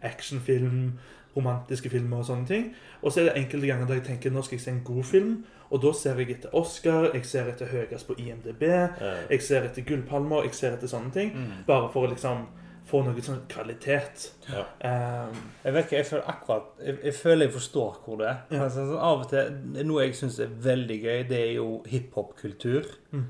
actionfilm, 0.07 0.99
romantiske 1.37 1.91
filmer 1.93 2.19
og 2.19 2.25
sånne 2.27 2.47
ting. 2.47 2.71
Og 3.03 3.13
så 3.13 3.21
er 3.21 3.25
det 3.31 3.37
enkelte 3.45 3.67
ganger 3.71 3.87
der 3.87 4.01
jeg 4.01 4.05
tenker 4.11 4.31
nå 4.35 4.43
skal 4.43 4.59
jeg 4.59 4.65
se 4.65 4.71
en 4.71 4.85
god 4.85 5.05
film, 5.05 5.35
og 5.71 5.83
da 5.83 5.93
ser 5.95 6.19
jeg 6.19 6.31
etter 6.31 6.55
Oscar, 6.59 7.11
jeg 7.15 7.25
ser 7.27 7.49
etter 7.53 7.67
høyest 7.71 8.07
på 8.09 8.17
IMDb, 8.19 8.63
Eh, 8.63 9.27
jeg 9.31 9.43
ser 9.43 9.63
etter 9.69 9.83
gullpalmer, 9.87 10.43
jeg 10.49 10.55
ser 10.55 10.73
etter 10.75 10.91
sånne 10.91 11.13
ting, 11.15 11.31
bare 11.67 11.91
for 11.93 12.07
å 12.07 12.11
liksom 12.11 12.49
få 12.91 13.05
noe 13.07 13.23
sånn 13.23 13.45
kvalitet. 13.47 14.33
Ja. 14.51 14.65
Um, 14.83 15.37
Jeg 15.63 15.75
vet 15.77 15.85
ikke, 15.85 15.97
jeg 16.01 16.07
føler 16.09 16.25
akkurat 16.27 16.63
Jeg, 16.85 16.97
jeg 17.05 17.15
føler 17.15 17.45
jeg 17.47 17.53
forstår 17.55 18.01
hvor 18.05 18.17
det 18.19 18.27
er. 18.27 18.39
Ja. 18.51 18.63
Altså, 18.65 18.87
sånn, 18.89 18.99
av 18.99 19.21
og 19.21 19.29
til 19.31 19.85
Noe 19.87 20.03
jeg 20.09 20.17
syns 20.19 20.41
er 20.43 20.51
veldig 20.65 20.97
gøy, 21.05 21.21
det 21.29 21.39
er 21.39 21.53
jo 21.61 21.69
hiphop-kultur. 21.87 22.89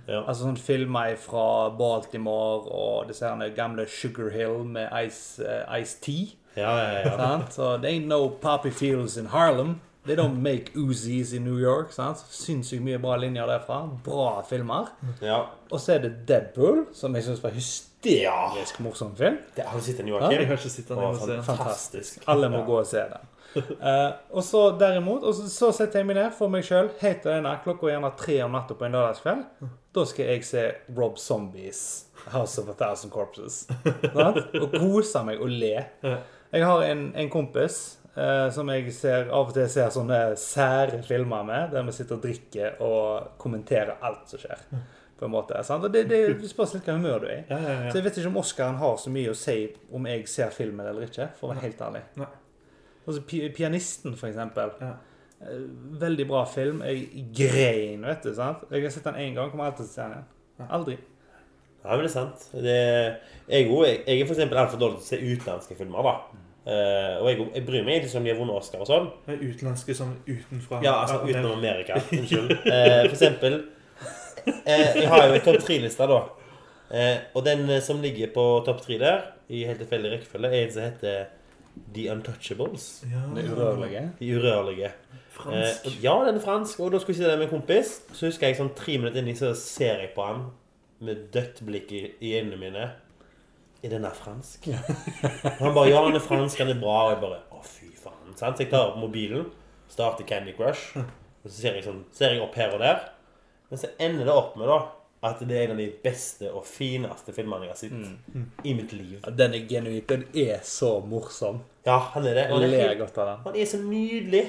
ja. 0.09 0.23
Altså 0.23 0.47
sånn 0.47 0.57
filmer 0.57 1.13
fra 1.21 1.69
Baltimore 1.77 2.73
og 2.73 3.09
disse 3.11 3.27
her 3.29 3.53
gamle 3.57 3.85
Sugar 3.89 4.31
Hill 4.33 4.65
med 4.65 4.89
Ice, 5.07 5.43
uh, 5.45 5.67
Ice 5.81 5.99
Tea. 6.01 6.37
Ja, 6.55 6.73
ja, 6.83 7.01
ja. 7.05 7.41
Så 7.51 7.77
det 7.83 7.93
ain't 7.93 8.07
no 8.11 8.29
poppy 8.29 8.71
fields 8.71 9.17
in 9.17 9.27
Harlem. 9.27 9.81
They 10.07 10.17
don't 10.17 10.41
make 10.41 10.73
Uzis 10.75 11.33
in 11.33 11.45
New 11.45 11.59
York. 11.59 11.93
Sant? 11.93 12.23
Sinnssykt 12.31 12.83
mye 12.83 12.99
bra 12.99 13.19
linjer 13.21 13.47
derfra. 13.47 13.83
Bra 14.05 14.43
filmer. 14.49 14.89
ja. 15.21 15.43
Og 15.71 15.81
så 15.81 15.99
er 15.99 16.07
det 16.07 16.13
Deadpool, 16.29 16.87
som 16.97 17.15
jeg 17.15 17.27
syns 17.29 17.43
var 17.45 17.53
hysterisk 17.55 18.81
morsom 18.81 19.13
film. 19.17 19.37
Det, 19.55 19.67
har 19.69 19.77
du 19.77 19.85
sett 19.85 20.01
den, 20.01 20.09
jeg 20.09 20.49
har 20.49 20.57
ikke 20.57 20.73
sett 20.73 20.89
den. 20.89 21.05
Å, 21.05 21.43
fantastisk. 21.47 22.25
Alle 22.33 22.49
må 22.51 22.65
gå 22.67 22.81
og 22.81 22.89
se 22.89 23.05
den. 23.13 23.29
uh, 23.83 24.17
og 24.31 24.45
så 24.47 24.65
derimot, 24.79 25.25
og 25.27 25.35
så, 25.35 25.47
så 25.51 25.71
setter 25.75 26.01
jeg 26.01 26.09
meg 26.09 26.21
ned 26.21 26.35
for 26.39 26.53
meg 26.53 26.63
sjøl 26.67 26.91
helt 27.01 27.25
alene 27.27 27.57
klokka 27.65 27.89
er 27.89 27.97
gjerne 27.97 28.11
tre 28.19 28.37
om 28.45 28.55
natta 28.55 28.77
på 28.79 28.87
en 28.87 28.95
lørdagskveld. 28.95 29.71
Da 29.95 30.05
skal 30.07 30.31
jeg 30.31 30.45
se 30.47 30.67
Rob 30.97 31.19
Zombies 31.19 31.81
House 32.31 32.61
of 32.63 32.69
a 32.71 32.77
Thousand 32.79 33.11
Corpses. 33.15 33.65
Sant? 33.67 34.43
og 34.55 34.77
kose 34.77 35.25
meg 35.27 35.43
og 35.43 35.51
le. 35.51 35.75
Jeg 36.53 36.65
har 36.67 36.83
en, 36.83 37.03
en 37.15 37.29
kompis 37.31 37.77
eh, 38.17 38.49
som 38.55 38.69
jeg 38.75 38.93
ser, 38.95 39.29
av 39.31 39.51
og 39.51 39.55
til 39.55 39.69
ser 39.71 39.91
sånne 39.95 40.21
sære 40.41 41.03
filmer 41.07 41.45
med, 41.47 41.69
der 41.75 41.85
vi 41.87 41.93
sitter 41.95 42.17
og 42.19 42.25
drikker 42.25 42.81
og 42.83 43.37
kommenterer 43.39 44.01
alt 44.03 44.27
som 44.33 44.43
skjer. 44.43 44.65
På 45.21 45.29
en 45.29 45.35
måte, 45.35 45.61
sant? 45.69 45.85
Og 45.85 45.93
det, 45.93 46.07
det 46.09 46.49
spørs 46.49 46.73
litt 46.75 46.87
hva 46.89 46.95
humør 46.97 47.19
du 47.21 47.27
er 47.29 47.35
i. 47.35 47.45
Ja, 47.51 47.59
ja, 47.61 47.77
Så 47.93 48.01
jeg 48.01 48.07
vet 48.07 48.19
ikke 48.19 48.31
om 48.33 48.39
Oscaren 48.41 48.79
har 48.81 48.97
så 49.03 49.13
mye 49.13 49.35
å 49.35 49.37
si 49.37 49.57
om 49.93 50.07
jeg 50.09 50.25
ser 50.33 50.51
filmen 50.57 50.87
eller 50.89 51.05
ikke, 51.11 51.27
for 51.37 51.51
å 51.51 51.53
være 51.53 51.67
helt 51.67 51.83
ærlig. 51.87 52.03
Nei. 52.23 52.29
Altså, 53.05 53.23
Pianisten, 53.29 54.17
for 54.17 54.31
eksempel. 54.31 54.73
Ja. 54.81 54.95
Eh, 55.45 55.61
Veldig 56.01 56.27
bra 56.31 56.43
film. 56.49 56.81
Jeg 56.89 57.27
grein, 57.37 58.03
vet 58.09 58.25
du. 58.25 58.33
sant? 58.35 58.65
Jeg 58.73 58.87
har 58.87 58.95
sett 58.97 59.07
den 59.11 59.21
én 59.21 59.37
gang, 59.37 59.53
kommer 59.53 59.69
alltid 59.69 59.85
til 59.85 59.91
å 59.91 59.95
se 59.95 60.03
den 60.09 60.17
igjen. 60.19 60.73
Aldri. 60.79 60.97
Ja, 61.85 61.95
men 61.95 62.05
det 62.05 62.11
er 62.11 62.15
sant. 62.15 62.47
Det, 62.53 62.77
jeg, 63.49 63.67
jeg, 63.67 64.01
jeg 64.07 64.21
er 64.21 64.29
for 64.29 64.63
altfor 64.63 64.81
dårlig 64.81 65.01
til 65.01 65.07
å 65.07 65.11
se 65.11 65.21
utenlandske 65.21 65.77
filmer, 65.79 66.09
da. 66.11 66.47
Uh, 66.61 67.15
og 67.23 67.31
jeg, 67.31 67.45
jeg 67.55 67.65
bryr 67.67 67.85
meg 67.87 67.95
egentlig 67.95 68.11
ikke 68.11 68.21
om 68.21 68.27
de 68.27 68.31
har 68.31 68.39
vunnet 68.39 68.59
Oscar 68.61 68.83
og 68.85 68.91
sånn. 68.91 69.07
Utenlandske 69.31 69.97
som 69.97 70.11
utenfra 70.27 70.83
Ja, 70.85 70.99
altså 71.07 71.23
utenom 71.25 71.57
Amerika. 71.57 71.97
Unnskyld. 72.19 72.53
Uh, 72.67 73.01
for 73.07 73.15
eksempel 73.15 73.57
uh, 74.45 74.69
Jeg 74.69 75.09
har 75.09 75.25
jo 75.25 75.39
en 75.39 75.47
topp 75.49 75.65
tre-liste, 75.65 76.11
da. 76.11 76.21
Eh, 76.91 77.19
og 77.39 77.45
den 77.47 77.69
som 77.87 78.01
ligger 78.03 78.33
på 78.35 78.45
topp 78.67 78.81
tre 78.83 78.97
der, 78.99 79.21
i 79.49 79.63
helt 79.67 79.79
tilfeldig 79.79 80.11
rekkefølge, 80.17 80.49
er 80.51 80.65
en 80.65 80.73
som 80.75 80.83
heter 80.83 81.29
The 81.95 82.07
Untouchables. 82.13 82.87
Ja. 83.11 83.23
Det 83.37 83.47
urørlige. 83.51 84.03
De 84.19 84.31
urørlige. 84.37 84.91
Fransk. 85.31 85.87
Eh, 85.87 86.03
ja, 86.05 86.17
den 86.27 86.41
er 86.41 86.45
fransk. 86.45 86.81
Og 86.81 86.93
da 86.93 86.99
skulle 86.99 87.17
jeg 87.17 87.25
si 87.25 87.31
det 87.31 87.39
med 87.39 87.47
en 87.47 87.55
kompis. 87.55 88.01
Så 88.13 88.27
husker 88.27 88.51
jeg 88.51 88.59
sånn 88.59 88.73
tre 88.77 88.99
minutter 88.99 89.23
inni, 89.23 89.37
så 89.39 89.53
ser 89.55 90.03
jeg 90.03 90.11
på 90.17 90.27
han 90.27 90.49
med 91.01 91.27
dødt 91.35 91.63
blikk 91.67 91.93
i, 91.97 92.03
i 92.21 92.35
øynene 92.39 92.59
mine. 92.61 92.91
Er 93.83 93.95
denne 93.95 94.11
fransk? 94.13 94.67
Og 94.69 95.63
han 95.65 95.75
bare 95.75 95.89
Ja, 95.89 96.03
han 96.05 96.17
er 96.19 96.21
fransk, 96.25 96.59
han 96.61 96.69
er 96.75 96.81
bra. 96.83 96.99
Og 97.07 97.15
jeg 97.15 97.21
bare 97.23 97.41
Å, 97.57 97.63
fy 97.65 97.89
faen. 97.97 98.35
Så 98.37 98.51
jeg 98.61 98.69
tar 98.73 98.91
opp 98.91 98.99
mobilen, 99.01 99.47
starter 99.91 100.27
Candy 100.29 100.53
Crush, 100.57 100.97
og 101.01 101.49
så 101.49 101.55
ser 101.57 101.79
jeg, 101.79 101.85
sånn, 101.87 102.03
ser 102.15 102.35
jeg 102.37 102.43
opp 102.45 102.55
her 102.61 102.75
og 102.77 102.83
der. 102.85 103.01
Men 103.71 103.81
så 103.81 103.89
ender 104.03 104.27
det 104.29 104.35
opp 104.35 104.57
med 104.61 104.69
da 104.69 104.81
at 105.31 105.41
det 105.45 105.53
er 105.57 105.67
en 105.67 105.75
av 105.75 105.81
de 105.83 105.87
beste 106.05 106.49
og 106.57 106.63
fineste 106.65 107.33
filmene 107.37 107.67
jeg 107.67 107.73
har 107.75 107.79
sett 107.81 108.65
i 108.65 108.73
mitt 108.73 108.93
liv. 108.97 109.19
Ja, 109.21 109.33
Den 109.37 109.53
er 109.59 109.67
genuint. 109.69 110.07
Den 110.09 110.23
er 110.41 110.63
så 110.65 110.95
morsom. 111.05 111.59
Ja, 111.85 111.99
han 112.15 112.25
er 112.29 112.39
det. 112.39 112.45
Han 112.53 112.63
er 112.65 112.73
helt- 112.73 112.99
godt 113.03 113.19
av 113.21 113.29
den. 113.29 113.43
han 113.45 113.57
er 113.61 113.69
så 113.69 113.81
nydelig. 113.85 114.45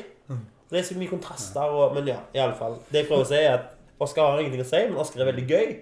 Det 0.72 0.80
er 0.80 0.84
så 0.88 0.96
mye 0.96 1.12
kontraster. 1.12 1.68
Og, 1.76 1.94
men 1.98 2.08
ja, 2.08 2.20
i 2.36 2.40
alle 2.40 2.56
fall. 2.56 2.78
Det 2.88 3.02
jeg 3.02 3.08
prøver 3.10 3.26
å 3.26 3.28
si, 3.28 3.36
er 3.44 3.58
at 3.58 3.74
Oscar 4.02 4.30
har 4.32 4.40
ingenting 4.40 4.64
å 4.64 4.70
si, 4.70 4.80
men 4.88 5.02
Oscar 5.04 5.24
er 5.26 5.32
veldig 5.34 5.44
gøy. 5.50 5.74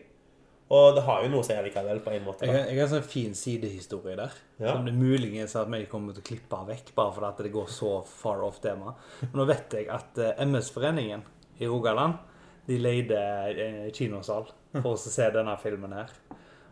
Og 0.72 0.96
det 0.96 1.02
har 1.04 1.24
jo 1.24 1.30
noe 1.34 1.42
å 1.42 1.46
si 1.48 1.54
likevel, 1.54 2.00
på 2.06 2.12
en 2.14 2.26
måte. 2.26 2.46
Jeg, 2.46 2.54
Da. 2.54 2.60
har- 2.60 2.68
jeg 2.70 2.78
har 2.78 2.88
en 2.88 3.02
sånn 3.02 3.10
fin 3.10 3.32
sidehistorie 3.34 4.16
der. 4.16 4.32
Ja. 4.60 4.74
Som 4.76 4.86
det 4.86 4.94
muligens 4.94 5.56
at 5.56 5.68
vi 5.68 5.86
kommer 5.86 6.14
til 6.14 6.22
å 6.22 6.26
klippe 6.28 6.68
vekk, 6.68 6.94
bare 6.96 7.12
fordi 7.12 7.44
det 7.44 7.52
går 7.54 7.68
så 7.68 8.06
far 8.06 8.44
off 8.44 8.60
tema. 8.62 8.94
Men 9.22 9.32
nå 9.42 9.48
vet 9.48 9.70
jeg 9.74 9.88
at 9.90 10.18
eh, 10.20 10.34
MS-foreningen 10.46 11.22
i 11.60 11.66
Rogaland 11.66 12.20
de 12.68 12.78
leide 12.78 13.18
eh, 13.18 13.90
kinosal 13.92 14.46
for 14.74 14.94
å 14.94 14.98
se 14.98 15.32
denne 15.32 15.58
filmen 15.60 15.92
her. 15.92 16.10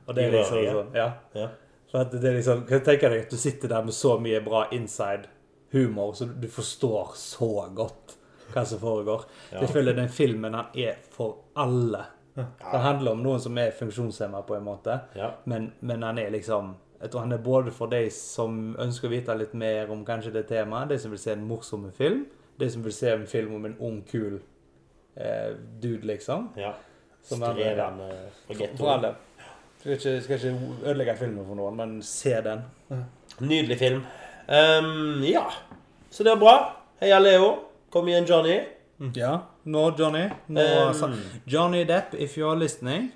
Og 0.07 0.13
det 0.15 0.25
er 0.25 0.31
liksom 0.37 0.63
sånn, 0.85 0.93
ja. 0.95 1.13
Ja. 1.33 1.47
For 1.91 2.01
at 2.01 2.11
det 2.11 2.23
er 2.23 2.33
liksom, 2.37 2.67
kan 2.67 2.79
du 2.79 2.85
tenke 2.85 3.09
deg 3.09 3.21
at 3.23 3.29
du 3.31 3.35
sitter 3.37 3.67
der 3.67 3.81
med 3.81 3.93
så 3.93 4.19
mye 4.21 4.43
bra 4.45 4.67
inside 4.71 5.25
humor, 5.73 6.13
så 6.13 6.25
du 6.39 6.47
forstår 6.47 7.13
så 7.15 7.73
godt 7.73 8.15
hva 8.53 8.63
som 8.65 8.79
foregår. 8.79 9.25
Ja. 9.51 9.61
Jeg 9.61 9.69
føler 9.69 9.95
den 9.95 10.07
filmen 10.09 10.53
han 10.53 10.67
er 10.75 10.97
for 11.09 11.37
alle. 11.55 12.05
Det 12.37 12.81
handler 12.83 13.11
om 13.11 13.23
noen 13.25 13.39
som 13.41 13.57
er 13.57 13.71
funksjonshemma 13.73 14.43
på 14.45 14.55
en 14.57 14.65
måte, 14.67 14.99
Ja. 15.17 15.31
men, 15.45 15.71
men 15.81 16.03
han 16.03 16.19
er 16.21 16.29
liksom 16.31 16.75
jeg 17.01 17.11
tror 17.11 17.21
han 17.27 17.31
er 17.31 17.37
både 17.45 17.71
for 17.71 17.85
de 17.93 18.07
som 18.09 18.75
ønsker 18.81 19.07
å 19.07 19.11
vite 19.11 19.33
litt 19.37 19.53
mer 19.53 19.91
om 19.93 19.99
kanskje 20.05 20.31
det 20.33 20.47
temaet, 20.49 20.89
de 20.89 20.97
som 20.99 21.11
vil 21.13 21.19
se 21.21 21.31
en 21.35 21.43
morsom 21.45 21.91
film, 21.93 22.23
de 22.57 22.69
som 22.73 22.81
vil 22.83 22.93
se 22.93 23.11
en 23.13 23.27
film 23.29 23.53
om 23.55 23.65
en 23.69 23.75
ung, 23.79 23.99
kul 24.09 24.39
eh, 25.15 25.51
dude, 25.81 26.07
liksom. 26.09 26.49
ja. 26.57 26.73
Som 27.27 27.43
Strevende 27.43 28.07
fra 28.47 28.67
for 28.77 28.89
alle. 28.93 29.09
Skal 29.79 29.91
ikke, 29.97 30.21
skal 30.23 30.35
ikke 30.37 30.75
ødelegge 30.85 31.15
filmen 31.19 31.45
for 31.45 31.59
noen, 31.59 31.75
men 31.75 32.01
se 32.01 32.33
den. 32.41 32.61
Nydelig 33.39 33.77
film. 33.77 34.01
Um, 34.47 35.21
ja. 35.27 35.43
Så 36.09 36.23
det 36.23 36.33
var 36.37 36.39
bra. 36.39 36.55
Heia 37.01 37.19
Leo. 37.19 37.49
Kom 37.91 38.07
igjen, 38.07 38.25
Johnny. 38.25 38.55
Ja, 39.13 39.47
nå, 39.63 39.91
Johnny. 39.97 40.29
No, 40.47 40.61
Um, 41.03 41.21
Johnny 41.45 41.85
Depp, 41.85 42.13
if 42.17 42.37
you 42.37 42.49
are 42.49 42.55
listening, 42.59 43.11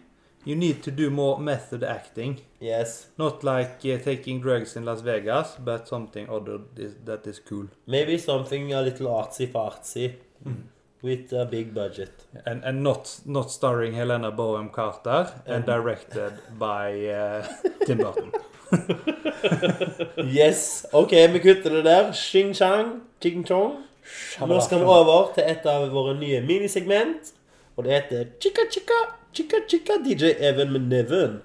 you 0.46 0.56
need 0.56 0.84
to 0.84 0.92
do 0.92 1.10
more 1.10 1.40
method 1.42 1.84
acting. 1.84 2.42
Yes. 2.60 3.08
Not 3.18 3.44
like 3.44 3.86
uh, 3.86 3.98
taking 4.04 4.42
drugs 4.42 4.76
in 4.76 4.86
Las 4.86 5.02
Vegas, 5.02 5.58
but 5.60 5.88
something 5.88 6.30
other 6.30 6.60
is, 6.78 6.94
that 7.06 7.26
is 7.28 7.40
cool. 7.50 7.66
Maybe 7.88 8.18
something 8.18 8.74
a 8.74 8.82
little 8.82 9.08
artsy-fartsy. 9.08 10.14
With 11.04 11.34
a 11.34 11.46
big 11.46 11.74
budget. 11.74 12.12
And, 12.46 12.64
and 12.64 12.84
not, 12.84 13.22
not 13.26 13.50
starring 13.52 13.94
Helena 13.94 14.30
Boehm 14.32 14.70
Carter, 14.70 15.32
and 15.48 15.66
directed 15.66 16.34
by 16.60 17.08
uh, 17.08 17.48
Tim 17.88 17.98
Burton. 17.98 18.32
Yes. 20.18 20.86
OK, 20.92 21.28
vi 21.28 21.40
kutter 21.40 21.70
det 21.70 21.82
der. 21.84 22.12
Xing-chang. 22.12 23.02
Ching-chong. 23.20 23.84
Nå 24.47 24.58
skal 24.66 24.82
vi 24.82 24.89
over 24.89 25.32
til 25.36 25.45
et 25.47 25.66
av 25.70 25.88
våre 25.93 26.16
nye 26.20 26.41
minisegment. 26.45 27.34
Og 27.78 27.86
det 27.86 27.95
heter 27.95 28.28
Chicka 28.41 28.68
Chicka 28.72 28.99
Chicka 29.34 29.64
Chicka 29.70 29.97
DJ 30.04 30.36
Even 30.39 30.74
med 30.74 30.89
neven. 30.91 31.39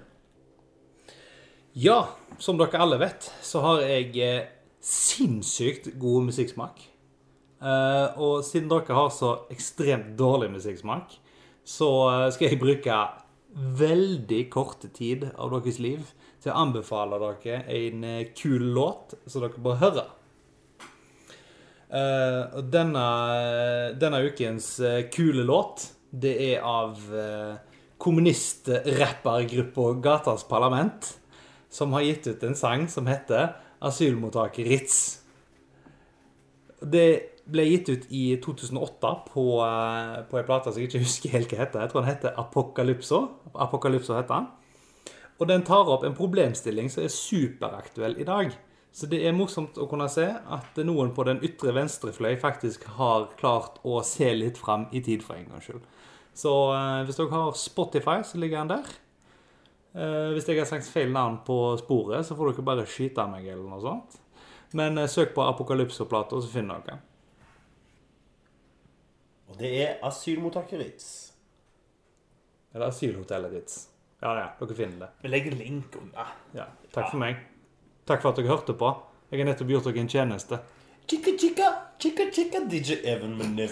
Ja, 1.76 2.16
som 2.38 2.56
dere 2.56 2.80
alle 2.80 2.96
vet, 3.00 3.28
så 3.44 3.60
har 3.60 3.82
jeg 3.84 4.14
eh, 4.24 4.46
sinnssykt 4.80 5.90
god 6.00 6.30
musikksmak. 6.30 6.80
Eh, 7.60 8.16
og 8.16 8.40
siden 8.48 8.70
dere 8.72 8.96
har 8.96 9.10
så 9.12 9.34
ekstremt 9.52 10.14
dårlig 10.18 10.48
musikksmak, 10.54 11.18
så 11.68 11.90
eh, 12.14 12.30
skal 12.32 12.48
jeg 12.48 12.60
bruke 12.62 13.00
veldig 13.80 14.40
korte 14.52 14.88
tid 14.88 15.28
av 15.36 15.52
deres 15.52 15.76
liv 15.80 16.08
til 16.40 16.52
å 16.52 16.62
anbefale 16.64 17.20
dere 17.20 17.62
en 17.76 18.08
kul 18.36 18.72
låt 18.76 19.12
som 19.26 19.44
dere 19.44 19.60
bør 19.68 19.80
høre. 19.84 20.06
Eh, 21.86 22.42
og 22.58 22.72
denne, 22.72 23.04
denne 24.00 24.22
ukens 24.26 24.72
eh, 24.80 25.04
kule 25.12 25.44
låt, 25.46 25.92
det 26.16 26.32
er 26.54 26.62
av 26.64 26.96
uh, 27.12 27.58
kommunist-rappergruppa 28.00 29.90
Gatas 30.00 30.46
Parlament, 30.48 31.10
som 31.68 31.92
har 31.92 32.06
gitt 32.06 32.30
ut 32.30 32.44
en 32.46 32.56
sang 32.56 32.86
som 32.88 33.10
heter 33.10 33.52
'Asylmottaket 33.82 34.66
Ritz'. 34.66 35.18
Det 36.80 37.36
ble 37.46 37.64
gitt 37.68 37.88
ut 37.88 38.06
i 38.10 38.24
2008 38.42 39.12
på, 39.30 39.44
eh, 39.62 40.22
på 40.30 40.38
en 40.38 40.46
plate 40.46 40.72
som 40.72 40.80
jeg 40.80 40.90
ikke 40.90 41.04
husker 41.04 41.30
helt 41.30 41.52
hva 41.52 41.62
heter. 41.62 41.80
Jeg 41.80 41.90
tror 41.90 42.02
den 42.02 42.10
heter 42.10 42.38
Apokalypso. 42.40 43.20
Apokalypso 43.54 44.16
heter 44.16 44.34
den. 44.34 44.48
Og 45.38 45.48
den 45.48 45.62
tar 45.62 45.90
opp 45.92 46.04
en 46.04 46.16
problemstilling 46.16 46.90
som 46.90 47.04
er 47.04 47.12
superaktuell 47.12 48.18
i 48.18 48.24
dag. 48.24 48.50
Så 48.96 49.08
det 49.12 49.18
er 49.28 49.34
morsomt 49.36 49.76
å 49.76 49.84
kunne 49.90 50.06
se 50.08 50.24
at 50.24 50.78
noen 50.88 51.10
på 51.12 51.24
den 51.28 51.42
ytre 51.44 51.74
venstre 51.76 52.14
fløy 52.16 52.38
faktisk 52.40 52.86
har 52.96 53.26
klart 53.36 53.76
å 53.84 53.98
se 54.06 54.30
litt 54.32 54.56
fram 54.56 54.86
i 54.88 55.02
tid, 55.04 55.24
for 55.24 55.36
en 55.36 55.50
gangs 55.50 55.66
skyld. 55.68 55.82
Så 56.36 56.52
eh, 56.72 57.02
hvis 57.04 57.18
dere 57.20 57.34
har 57.34 57.58
Spotify, 57.60 58.22
så 58.24 58.40
ligger 58.40 58.62
den 58.62 58.70
der. 58.78 58.94
Eh, 59.96 60.30
hvis 60.32 60.48
jeg 60.48 60.62
har 60.62 60.68
sagt 60.70 60.88
feil 60.88 61.12
navn 61.12 61.42
på 61.44 61.58
sporet, 61.82 62.24
så 62.24 62.36
får 62.38 62.54
dere 62.54 62.64
bare 62.70 62.86
skyte 62.88 63.26
meg 63.28 63.44
eller 63.44 63.68
noe 63.68 63.82
sånt. 63.84 64.16
Men 64.76 64.96
eh, 65.02 65.10
søk 65.12 65.34
på 65.36 65.44
Apokalypso-plata, 65.44 66.40
så 66.40 66.52
finner 66.52 66.80
dere. 66.86 66.96
Og 69.50 69.60
det 69.60 69.74
er 69.82 70.00
asylmottaket 70.08 70.80
Ritz. 70.80 71.10
Eller 72.72 72.88
Asylhotellet 72.88 73.52
ditt. 73.56 73.76
Ja, 74.24 74.32
ja, 74.40 74.48
dere 74.56 74.78
finner 74.80 75.04
det. 75.04 75.10
Vi 75.20 75.30
legger 75.32 75.56
link 75.60 76.00
under. 76.00 76.32
Ja, 76.56 76.66
takk 76.92 77.12
for 77.12 77.20
meg. 77.20 77.44
Takk 78.06 78.22
for 78.22 78.30
at 78.30 78.36
dere 78.38 78.46
hørte 78.46 78.74
på. 78.78 78.92
Jeg 79.30 79.40
har 79.40 79.48
nettopp 79.48 79.70
gjort 79.72 79.86
dere 79.88 79.98
en 79.98 80.08
tjeneste. 80.08 80.58
Chicka 81.10 81.32
Chicka 81.38 81.70
Chicka 81.98 82.22
Chicka 82.32 82.58
DJ 82.70 82.92
Even 83.02 83.36
med 83.38 83.70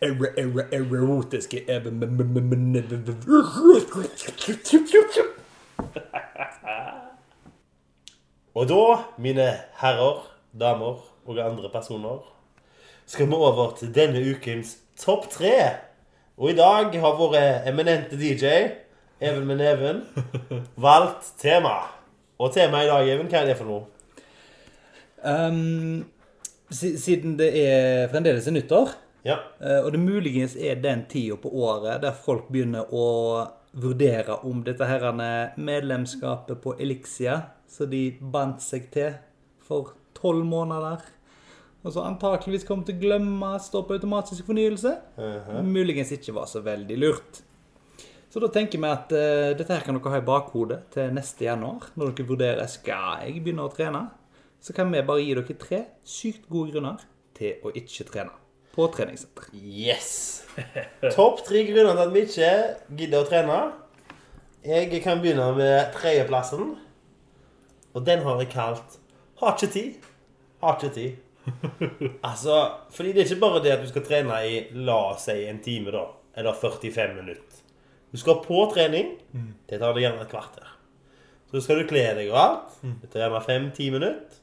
Erotiske 0.00 1.64
erre, 1.68 1.94
erotiske 2.00 2.44
Og 8.54 8.68
da, 8.68 8.84
mine 9.18 9.46
herrer, 9.80 10.18
damer 10.60 11.00
og 11.24 11.38
andre 11.38 11.70
personer, 11.72 12.20
skal 13.06 13.28
vi 13.28 13.34
over 13.34 13.70
til 13.78 13.94
denne 13.94 14.20
ukens 14.32 14.76
topp 14.98 15.30
tre. 15.30 15.54
Og 16.36 16.50
i 16.50 16.56
dag 16.56 17.00
har 17.00 17.16
vår 17.16 17.36
eminente 17.68 18.16
DJ, 18.16 18.44
Even 19.20 19.46
med 19.46 19.56
neven, 19.56 20.04
valgt 20.76 21.34
tema. 21.38 21.99
Og 22.40 22.52
temaet 22.54 22.86
i 22.86 22.90
dag, 22.90 23.08
Even, 23.12 23.28
hva 23.28 23.42
er 23.42 23.50
det 23.50 23.56
for 23.58 23.68
noe? 23.68 23.84
um, 25.28 26.04
Siden 26.70 27.34
det 27.36 27.48
er 27.58 28.08
fremdeles 28.12 28.46
er 28.46 28.54
nyttår, 28.54 28.92
Ja. 29.26 29.34
eh, 29.60 29.80
og 29.84 29.90
det 29.92 29.98
muligens 30.00 30.54
er 30.56 30.76
den 30.80 31.02
tida 31.10 31.36
på 31.36 31.50
året 31.50 32.00
der 32.00 32.12
folk 32.14 32.46
begynner 32.48 32.86
å 32.94 33.48
vurdere 33.74 34.38
om 34.46 34.62
dette 34.64 34.86
her 34.86 35.02
medlemskapet 35.58 36.60
på 36.62 36.76
Elixia, 36.80 37.40
som 37.68 37.90
de 37.90 38.16
bandt 38.20 38.62
seg 38.62 38.86
til 38.94 39.12
for 39.66 39.92
tolv 40.14 40.44
måneder, 40.46 41.02
og 41.84 41.92
så 41.92 42.06
antakeligvis 42.06 42.64
kommer 42.68 42.86
til 42.86 42.96
å 42.96 43.00
glemme 43.02 43.50
stå 43.60 43.82
på 43.86 43.98
automatisk 43.98 44.46
fornyelse, 44.46 44.96
muligens 45.64 46.12
ikke 46.12 46.34
var 46.34 46.46
så 46.46 46.62
veldig 46.62 46.98
lurt. 46.98 47.42
Så 48.30 48.38
da 48.42 48.50
tenker 48.54 48.78
vi 48.78 48.86
at 48.86 49.10
uh, 49.10 49.50
dette 49.58 49.74
her 49.74 49.82
kan 49.82 49.96
dere 49.98 50.12
ha 50.14 50.20
i 50.20 50.26
bakhodet 50.26 50.84
til 50.94 51.14
neste 51.16 51.48
januar, 51.48 51.88
når 51.98 52.12
dere 52.14 52.28
vurderer 52.28 52.68
skal 52.70 53.24
jeg 53.24 53.40
begynne 53.42 53.66
å 53.66 53.72
trene. 53.74 54.04
Så 54.62 54.76
kan 54.76 54.92
vi 54.92 55.00
bare 55.02 55.24
gi 55.24 55.34
dere 55.34 55.56
tre 55.58 55.80
sykt 56.06 56.46
gode 56.52 56.74
grunner 56.74 57.02
til 57.34 57.64
å 57.64 57.72
ikke 57.74 58.06
trene 58.06 58.36
på 58.70 58.86
treningssenter. 58.94 59.48
Yes! 59.56 60.12
Topp 61.16 61.42
tre 61.46 61.64
grunner 61.68 61.96
til 61.96 62.04
at 62.04 62.14
vi 62.14 62.22
ikke 62.28 62.52
gidder 63.00 63.24
å 63.24 63.28
trene. 63.28 63.58
Jeg 64.62 65.02
kan 65.02 65.22
begynne 65.24 65.48
med 65.56 65.90
tredjeplassen. 65.96 66.76
Og 67.96 68.06
den 68.06 68.22
har 68.22 68.38
jeg 68.38 68.52
kalt 68.52 68.98
Har 69.40 69.56
ikke 69.56 69.72
tid. 69.72 70.06
Har 70.62 70.78
ikke 70.78 70.94
tid. 70.94 71.18
Altså, 72.28 72.56
fordi 72.92 73.12
det 73.12 73.22
er 73.22 73.30
ikke 73.30 73.40
bare 73.42 73.62
det 73.64 73.72
at 73.72 73.82
du 73.82 73.88
skal 73.88 74.04
trene 74.06 74.36
i 74.46 74.60
la 74.86 74.98
oss 75.14 75.24
si 75.26 75.38
en 75.48 75.58
time, 75.64 75.90
da. 75.90 76.04
Eller 76.36 76.54
45 76.54 77.16
minutter. 77.16 77.49
Du 78.10 78.18
skal 78.18 78.40
på 78.44 78.64
trening. 78.74 79.16
Det 79.70 79.78
tar 79.78 79.94
deg 79.94 80.02
gjerne 80.06 80.24
et 80.24 80.30
kvarter. 80.32 80.66
Så 81.50 81.62
skal 81.64 81.80
du 81.80 81.88
kle 81.90 82.02
deg 82.18 82.28
og 82.30 82.38
alt. 82.38 82.76
Det 83.06 83.20
gjerne 83.22 83.40
5-10 83.46 83.90
minutter. 83.94 84.36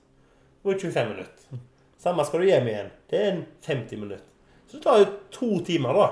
Og 0.68 0.74
25 0.76 1.13
minutter. 1.13 1.61
Samme 2.01 2.26
skal 2.28 2.43
du 2.43 2.47
hjem 2.49 2.68
igjen. 2.68 2.89
Det 3.09 3.20
er 3.22 3.30
en 3.32 3.45
50 3.65 3.97
minutter. 4.01 4.26
Så 4.68 4.78
det 4.78 4.84
tar 4.84 4.99
jo 4.99 5.05
to 5.32 5.49
timer, 5.68 5.95
da. 5.95 6.07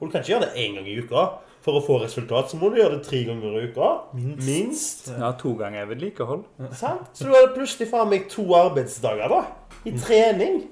Og 0.00 0.08
du 0.08 0.10
kan 0.10 0.22
ikke 0.24 0.32
gjøre 0.34 0.48
det 0.48 0.58
én 0.64 0.74
gang 0.78 0.88
i 0.90 0.96
uka. 0.98 1.28
For 1.60 1.76
å 1.76 1.82
få 1.84 1.98
resultat 2.00 2.48
så 2.50 2.56
må 2.56 2.70
du 2.72 2.78
gjøre 2.80 2.96
det 2.96 3.04
tre 3.06 3.20
ganger 3.28 3.58
i 3.58 3.66
uka. 3.68 3.88
Minst. 4.16 5.10
Ja, 5.12 5.30
to 5.38 5.52
ganger 5.58 5.86
vedlikehold. 5.90 6.46
Sant? 6.72 7.10
Så 7.14 7.28
du 7.28 7.34
har 7.36 7.50
plutselig 7.54 7.90
faen 7.90 8.08
meg 8.10 8.26
to 8.32 8.46
arbeidsdager, 8.56 9.28
da. 9.30 9.42
I 9.86 9.92
trening. 10.00 10.62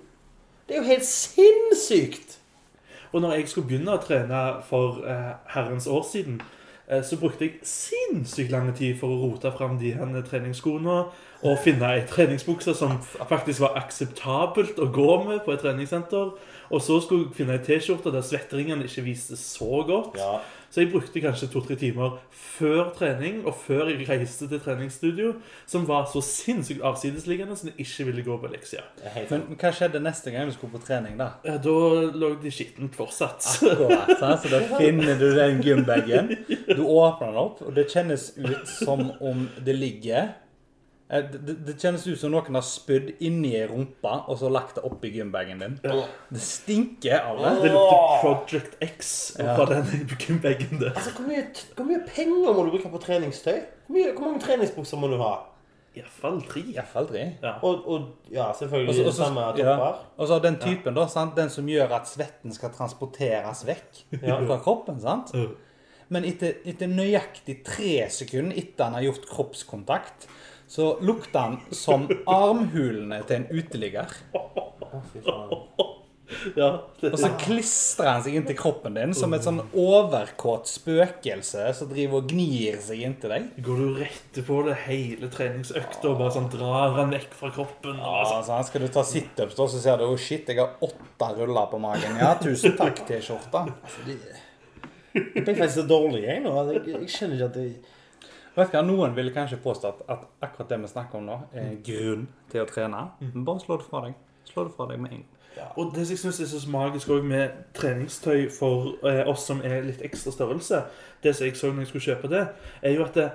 Det 0.67 0.77
er 0.77 0.83
jo 0.83 0.89
helt 0.89 1.07
sinnssykt. 1.07 2.38
Og 3.13 3.21
når 3.21 3.33
jeg 3.33 3.49
skulle 3.49 3.69
begynne 3.69 3.97
å 3.97 4.03
trene 4.03 4.43
for 4.69 5.03
eh, 5.07 5.33
herrens 5.55 5.87
år 5.87 6.05
siden, 6.11 6.41
eh, 6.89 7.03
så 7.05 7.17
brukte 7.21 7.47
jeg 7.47 7.63
sinnssykt 7.67 8.53
lang 8.53 8.71
tid 8.77 8.99
for 9.01 9.13
å 9.13 9.21
rote 9.23 9.53
fram 9.57 9.79
de 9.81 9.95
her 9.97 10.23
treningsskoene 10.29 11.01
og 11.39 11.59
finne 11.63 11.93
ei 11.95 12.05
treningsbukse 12.09 12.75
som 12.75 12.97
faktisk 13.31 13.63
var 13.63 13.77
akseptabelt 13.79 14.81
å 14.83 14.91
gå 14.93 15.11
med 15.25 15.45
på 15.47 15.55
et 15.55 15.63
treningssenter. 15.63 16.33
Og 16.69 16.83
så 16.85 16.99
skulle 17.01 17.29
jeg 17.29 17.39
finne 17.39 17.57
ei 17.57 17.65
T-skjorte 17.65 18.13
der 18.13 18.27
svetteringen 18.27 18.83
ikke 18.85 19.07
viste 19.07 19.39
så 19.41 19.85
godt. 19.87 20.19
Ja. 20.19 20.41
Så 20.69 20.83
jeg 20.83 20.91
brukte 20.93 21.23
kanskje 21.25 21.49
to-tre 21.49 21.79
timer 21.81 22.19
før 22.31 22.91
trening 22.97 23.41
og 23.47 23.57
før 23.57 23.89
jeg 23.89 24.05
reiste 24.09 24.49
til 24.51 24.61
treningsstudio, 24.61 25.35
som 25.67 25.87
var 25.89 26.05
så 26.13 26.21
sinnssykt 26.25 26.85
avsidesliggende 26.85 27.57
som 27.57 27.71
jeg 27.71 27.87
ikke 27.87 28.09
ville 28.11 28.25
gå 28.27 28.37
på 28.43 28.51
leksia. 28.53 28.85
Men 29.31 29.49
men 29.49 29.57
hva 29.61 29.71
skjedde 29.75 30.01
neste 30.03 30.33
gang 30.35 30.49
du 30.49 30.55
skulle 30.55 30.75
på 30.77 30.83
trening, 30.85 31.17
da? 31.19 31.31
Ja, 31.47 31.57
da 31.63 31.77
lå 32.13 32.35
de 32.43 32.53
skittent 32.53 32.97
fortsatt. 32.99 33.47
Akkurat, 33.65 34.13
sant? 34.21 34.45
Så 34.45 34.53
da 34.53 34.61
finner 34.81 35.17
du 35.21 35.31
den 35.37 35.63
gymbagen. 35.65 36.35
Du 36.49 36.85
åpner 36.85 37.31
den 37.31 37.41
opp, 37.41 37.63
og 37.65 37.73
det 37.77 37.89
kjennes 37.93 38.31
ut 38.37 38.69
som 38.69 39.09
om 39.25 39.47
det 39.65 39.77
ligger 39.79 40.35
det, 41.11 41.39
det- 41.47 41.67
det 41.67 41.75
kjennes 41.81 42.07
ut 42.07 42.19
som 42.21 42.31
noen 42.35 42.55
har 42.55 42.63
spydd 42.63 43.15
inni 43.25 43.55
ei 43.57 43.67
rumpe 43.67 44.11
og 44.29 44.37
så 44.39 44.51
lagt 44.53 44.75
det 44.77 44.85
oppi 44.85 45.09
gymbagen 45.15 45.59
din. 45.63 45.79
Det 45.83 46.41
stinker 46.41 47.21
av 47.25 47.39
det. 47.39 47.53
Det 47.63 47.71
lukter 47.73 48.21
Project 48.23 48.75
X 48.83 49.37
Ja. 49.39 49.55
fra 49.57 49.65
den 49.75 49.85
gymbagen 50.19 50.79
der. 50.81 50.93
Altså, 50.95 51.11
hvor 51.17 51.27
mye, 51.31 51.47
hvor 51.77 51.85
mye 51.89 52.03
penger 52.07 52.53
må 52.53 52.65
du 52.67 52.71
bruke 52.75 52.91
på 52.93 53.01
treningstøy? 53.01 53.61
Hvor, 53.87 53.95
mye, 53.97 54.13
hvor 54.13 54.27
mange 54.27 54.41
treningsbukser 54.45 54.99
må 55.01 55.09
du 55.09 55.17
ha? 55.23 55.35
Iallfall 55.97 56.43
tre. 56.47 56.63
fall 56.93 57.07
tre. 57.09 57.23
Ja. 57.43 57.55
Og, 57.65 57.89
og 57.89 58.03
ja, 58.31 58.53
selvfølgelig 58.53 58.89
Og 58.89 58.95
så- 58.95 59.07
og 59.07 59.13
så- 59.15 59.25
samme 59.25 59.41
ja. 59.41 59.53
topper. 59.53 60.05
Og 60.19 60.29
så 60.29 60.39
den 60.43 60.57
typen, 60.61 60.95
da, 60.95 61.07
sant? 61.07 61.35
den 61.37 61.49
som 61.51 61.67
gjør 61.67 61.91
at 61.97 62.07
svetten 62.09 62.53
skal 62.53 62.71
transporteres 62.71 63.65
vekk 63.67 64.05
Ja. 64.23 64.37
fra 64.47 64.59
kroppen. 64.59 65.01
sant? 65.01 65.31
Ja. 65.35 65.47
Men 66.11 66.25
etter, 66.25 66.53
etter 66.65 66.87
nøyaktig 66.87 67.65
tre 67.65 68.07
sekunder 68.11 68.57
etter 68.57 68.85
han 68.85 68.95
har 68.95 69.03
gjort 69.03 69.27
kroppskontakt, 69.29 70.27
så 70.69 70.99
lukter 71.01 71.39
han 71.41 71.61
som 71.73 72.09
armhulene 72.29 73.23
til 73.29 73.43
en 73.43 73.47
uteligger. 73.53 74.19
Ja, 76.57 76.69
det, 77.01 77.09
Og 77.13 77.19
så 77.19 77.31
klistrer 77.41 78.11
han 78.13 78.23
seg 78.25 78.35
inntil 78.37 78.57
kroppen 78.59 78.97
din 78.99 79.15
som 79.17 79.33
et 79.35 79.47
sånn 79.47 79.63
overkåt 79.73 80.69
spøkelse 80.71 81.71
som 81.77 81.89
driver 81.91 82.21
og 82.21 82.29
gnir 82.31 82.77
seg 82.85 83.01
inntil 83.07 83.33
deg. 83.33 83.47
går 83.65 83.81
du 83.81 84.01
rett 84.03 84.41
på 84.47 84.59
det 84.67 84.77
hele 84.85 85.31
treningsøkta 85.33 86.11
og 86.13 86.21
bare 86.21 86.35
sånn 86.37 86.51
drar 86.53 86.99
han 86.99 87.15
vekk 87.17 87.37
fra 87.41 87.51
kroppen. 87.55 87.97
Ja, 87.97 88.23
sånn. 88.29 88.45
så 88.47 88.61
Skal 88.69 88.85
du 88.85 88.91
ta 88.93 89.05
situps, 89.09 89.57
da, 89.57 89.69
så 89.73 89.83
ser 89.83 90.01
du 90.03 90.07
oh 90.09 90.19
shit, 90.21 90.49
jeg 90.49 90.61
har 90.61 90.77
åtte 90.85 91.31
ruller 91.41 91.71
på 91.73 91.81
magen. 91.83 92.21
Ja, 92.21 92.35
tusen 92.43 92.77
takk, 92.79 93.01
T-skjorta. 93.09 93.65
Jeg 95.19 95.43
ble 95.43 95.55
faktisk 95.55 95.81
så 95.81 95.87
dårlig 95.89 96.27
jeg 96.27 96.43
nå. 96.45 96.53
Jeg, 96.69 96.85
jeg 96.93 97.15
skjønner 97.15 97.41
ikke 97.41 97.49
at 97.49 97.63
jeg 97.65 97.98
Vet 98.59 98.73
du 98.73 98.77
hva, 98.79 98.85
Noen 98.85 99.15
ville 99.15 99.33
kanskje 99.35 99.61
påstått 99.63 100.03
at, 100.09 100.19
at 100.19 100.47
akkurat 100.49 100.73
det 100.73 100.81
vi 100.83 100.91
snakker 100.91 101.21
om 101.21 101.27
nå, 101.29 101.41
er 101.55 101.77
grunn 101.87 102.29
til 102.51 102.65
å 102.65 102.69
trene. 102.69 103.05
Men 103.23 103.45
bare 103.47 103.63
slå 103.63 103.79
det 103.79 103.87
fra 103.87 104.05
deg. 104.07 104.17
Slå 104.49 104.65
det 104.67 104.75
fra 104.75 104.89
deg 104.91 105.03
med 105.03 105.13
en 105.13 105.21
gang. 105.23 105.35
Og 105.77 105.93
det 105.95 106.07
som 106.07 106.15
jeg 106.15 106.19
synes 106.19 106.41
er 106.41 106.61
så 106.61 106.71
magisk 106.71 107.11
også 107.11 107.27
med 107.27 107.49
treningstøy 107.75 108.49
for 108.55 108.93
eh, 109.07 109.25
oss 109.27 109.47
som 109.49 109.63
er 109.65 109.83
litt 109.87 110.03
ekstra 110.07 110.31
størrelse, 110.35 110.83
det 111.23 111.35
som 111.35 111.49
jeg 111.49 111.59
så 111.59 111.71
når 111.73 111.87
jeg 111.87 111.91
skulle 111.93 112.05
kjøpe 112.05 112.31
det, 112.31 112.45
er 112.83 112.95
jo 112.95 113.07
at 113.07 113.19
det, 113.19 113.29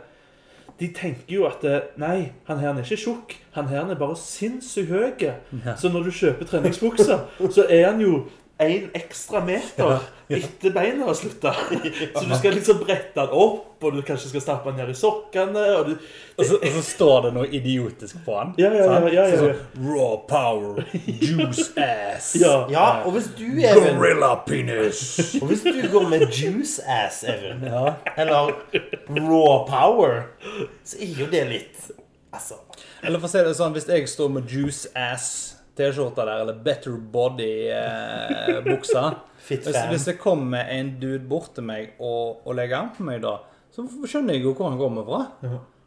de 0.80 0.88
tenker 0.96 1.36
jo 1.36 1.48
at 1.48 1.60
det, 1.62 1.82
nei, 2.02 2.32
han 2.48 2.62
her 2.62 2.72
er 2.72 2.84
ikke 2.84 3.00
tjukk, 3.02 3.36
han 3.58 3.68
her 3.72 3.92
er 3.92 4.00
bare 4.00 4.16
sinnssykt 4.20 4.90
høy. 4.94 5.28
Så 5.78 5.92
når 5.92 6.08
du 6.08 6.16
kjøper 6.16 6.50
treningsbukser, 6.50 7.28
så 7.52 7.68
er 7.70 7.90
han 7.92 8.02
jo 8.02 8.24
en 8.62 8.90
ekstra 8.94 9.40
meter 9.44 10.00
etter 10.34 10.72
beina 10.72 11.06
har 11.06 11.14
slutta. 11.18 11.52
Så 12.16 12.24
du 12.30 12.36
skal 12.38 12.54
liksom 12.56 12.78
brette 12.86 13.18
den 13.18 13.34
opp, 13.36 13.84
og 13.84 13.94
du 13.98 14.02
kanskje 14.06 14.30
skal 14.32 14.42
stappe 14.46 14.72
den 14.72 14.78
ned 14.80 14.94
i 14.94 14.96
sokkene. 14.98 15.64
Og 15.80 15.90
du, 15.90 15.94
Og 16.38 16.46
så, 16.48 16.56
og 16.62 16.76
så 16.78 16.82
står 16.88 17.18
det 17.26 17.32
noe 17.36 17.50
idiotisk 17.54 18.22
på 18.26 18.38
han. 18.38 18.54
Ja, 18.58 18.70
ja, 18.74 18.86
ja, 18.88 19.00
ja, 19.02 19.10
ja, 19.14 19.26
ja. 19.28 19.40
sånn, 19.42 19.90
Raw 19.90 20.16
power, 20.30 20.80
juice 21.06 21.68
ass, 21.84 22.32
Ja. 22.40 22.54
Ja, 22.72 22.86
og 23.06 23.18
hvis 23.18 23.28
du, 23.38 23.44
Even 23.62 23.98
gorilla 24.00 24.32
penis. 24.48 25.04
Og 25.42 25.50
hvis 25.52 25.66
du 25.68 25.82
går 25.92 26.08
med 26.14 26.26
juice 26.32 26.80
ass, 26.88 27.24
Even, 27.28 27.66
Ja. 27.68 27.96
eller 28.16 28.54
raw 29.18 29.66
power, 29.70 30.24
så 30.86 31.02
er 31.04 31.20
jo 31.20 31.28
det 31.34 31.44
litt 31.52 31.92
Altså 32.34 32.56
Eller 33.04 33.20
for 33.22 33.28
å 33.28 33.32
si 33.34 33.44
det 33.46 33.52
sånn, 33.60 33.76
hvis 33.76 33.86
jeg 33.92 34.08
står 34.10 34.32
med 34.40 34.50
juice 34.50 34.88
ass 34.98 35.28
T-skjorta 35.78 36.26
der, 36.28 36.42
eller 36.44 36.58
better 36.66 36.92
body-buksa 37.14 39.04
Fit 39.48 39.66
hvis, 39.68 39.80
hvis 39.90 40.06
det 40.12 40.18
kommer 40.22 40.70
en 40.72 40.94
dude 41.02 41.24
bort 41.28 41.52
til 41.58 41.66
meg 41.68 41.96
og, 42.00 42.44
og 42.48 42.56
legger 42.56 42.78
an 42.80 42.92
på 42.96 43.04
meg 43.08 43.22
da, 43.24 43.34
så 43.74 43.84
skjønner 44.08 44.38
jeg 44.38 44.46
jo 44.46 44.54
hvor 44.56 44.70
han 44.70 44.78
kommer 44.80 45.04
fra. 45.08 45.22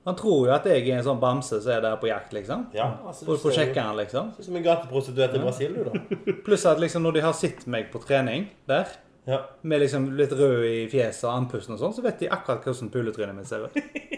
Han 0.06 0.16
tror 0.18 0.46
jo 0.46 0.52
at 0.54 0.66
jeg 0.70 0.82
er 0.84 0.98
en 0.98 1.06
sånn 1.06 1.20
bamse 1.22 1.58
som 1.62 1.72
er 1.72 1.80
der 1.82 1.96
på 2.02 2.06
jakt, 2.10 2.34
liksom. 2.36 2.66
Ja, 2.76 2.90
altså, 3.06 3.24
På, 3.26 3.34
på 3.42 3.50
sjekkeren, 3.54 3.96
liksom. 3.98 4.28
Som 4.42 4.58
en 4.58 4.66
gateprostituert 4.66 5.34
i 5.38 5.40
Brasil, 5.42 5.74
du, 5.74 5.82
da. 5.88 5.92
Pluss 6.46 6.66
at 6.70 6.78
liksom 6.82 7.02
når 7.06 7.12
de 7.16 7.24
har 7.24 7.34
sett 7.38 7.64
meg 7.70 7.88
på 7.94 7.98
trening 8.04 8.46
der, 8.70 8.86
Ja. 9.26 9.40
med 9.66 9.80
liksom 9.82 10.12
litt 10.18 10.30
rød 10.38 10.62
i 10.68 10.84
fjeset 10.92 11.24
og 11.26 11.32
andpusten 11.32 11.74
og 11.74 11.80
sånn, 11.80 11.94
så 11.96 12.02
vet 12.04 12.20
de 12.22 12.28
akkurat 12.30 12.62
hvordan 12.68 12.92
puletrynet 12.94 13.34
mitt 13.34 13.48
ser 13.50 13.64
ut. 13.66 13.74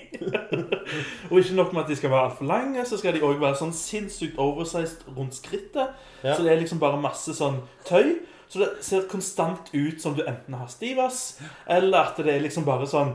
Og 1.31 1.39
ikke 1.41 1.57
nok 1.59 1.73
med 1.73 1.83
at 1.83 1.93
de 1.93 1.97
skal 1.97 2.11
være 2.11 2.31
altfor 2.31 2.49
lange, 2.49 2.85
så 2.87 2.99
skal 3.01 3.15
de 3.15 3.23
òg 3.27 3.41
være 3.41 3.59
sånn 3.61 3.75
sinnssykt 3.77 4.39
oversized 4.43 5.07
rundt 5.17 5.39
skrittet. 5.39 5.95
Ja. 6.23 6.35
Så 6.35 6.43
det 6.43 6.53
er 6.53 6.61
liksom 6.63 6.83
bare 6.83 7.01
masse 7.01 7.35
sånn 7.37 7.61
tøy. 7.89 8.19
Så 8.49 8.63
det 8.63 8.69
ser 8.85 9.09
konstant 9.11 9.69
ut 9.75 10.01
som 10.01 10.15
du 10.17 10.23
enten 10.25 10.55
har 10.57 10.71
stivas, 10.73 11.39
eller 11.69 12.09
at 12.09 12.21
det 12.25 12.33
er 12.33 12.47
liksom 12.47 12.65
bare 12.65 12.89
sånn 12.89 13.13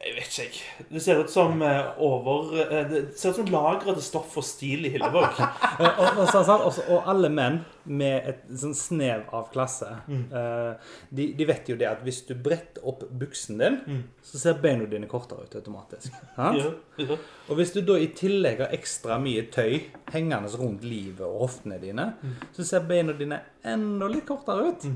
Jeg 0.00 0.14
vet 0.16 0.30
ikke, 0.32 0.44
jeg. 0.48 0.84
Det 0.88 1.00
ser 1.04 1.18
ut 1.20 1.28
som 1.28 1.60
eh, 1.60 1.88
over 2.00 2.54
eh, 2.62 2.86
Det 2.88 3.00
ser 3.20 3.34
ut 3.34 3.40
som 3.42 3.50
lagrede 3.52 4.00
stoff 4.00 4.32
og 4.40 4.46
stil 4.48 4.86
i 4.88 4.94
Hillevåg. 4.94 5.36
og, 5.82 6.00
og, 6.00 6.22
sånn, 6.30 6.46
sant? 6.48 6.80
Og 6.88 7.10
alle 7.10 7.28
menn 7.28 7.60
med 7.84 8.30
et 8.30 8.40
sånn 8.62 8.72
snev 8.76 9.26
av 9.36 9.50
klasse, 9.52 9.88
mm. 10.06 10.24
de, 11.16 11.24
de 11.36 11.46
vet 11.48 11.70
jo 11.72 11.76
det 11.80 11.88
at 11.88 12.02
hvis 12.06 12.20
du 12.28 12.34
bretter 12.38 12.84
opp 12.86 13.02
buksen 13.08 13.58
din, 13.58 13.78
så 14.22 14.38
ser 14.38 14.60
beina 14.62 14.86
dine 14.88 15.08
kortere 15.10 15.48
ut 15.48 15.56
automatisk. 15.58 16.14
Ja, 16.36 16.52
ja. 16.60 17.16
Og 17.48 17.58
hvis 17.58 17.72
du 17.74 17.80
da 17.82 17.96
i 17.98 18.12
tillegg 18.14 18.62
har 18.62 18.76
ekstra 18.76 19.16
mye 19.20 19.48
tøy 19.50 19.80
hengende 20.12 20.52
rundt 20.60 20.84
livet 20.86 21.24
og 21.26 21.48
hoftene 21.48 21.80
dine, 21.82 22.12
så 22.54 22.68
ser 22.68 22.86
beina 22.86 23.16
dine 23.16 23.40
enda 23.66 24.12
litt 24.12 24.28
kortere 24.28 24.70
ut. 24.70 24.86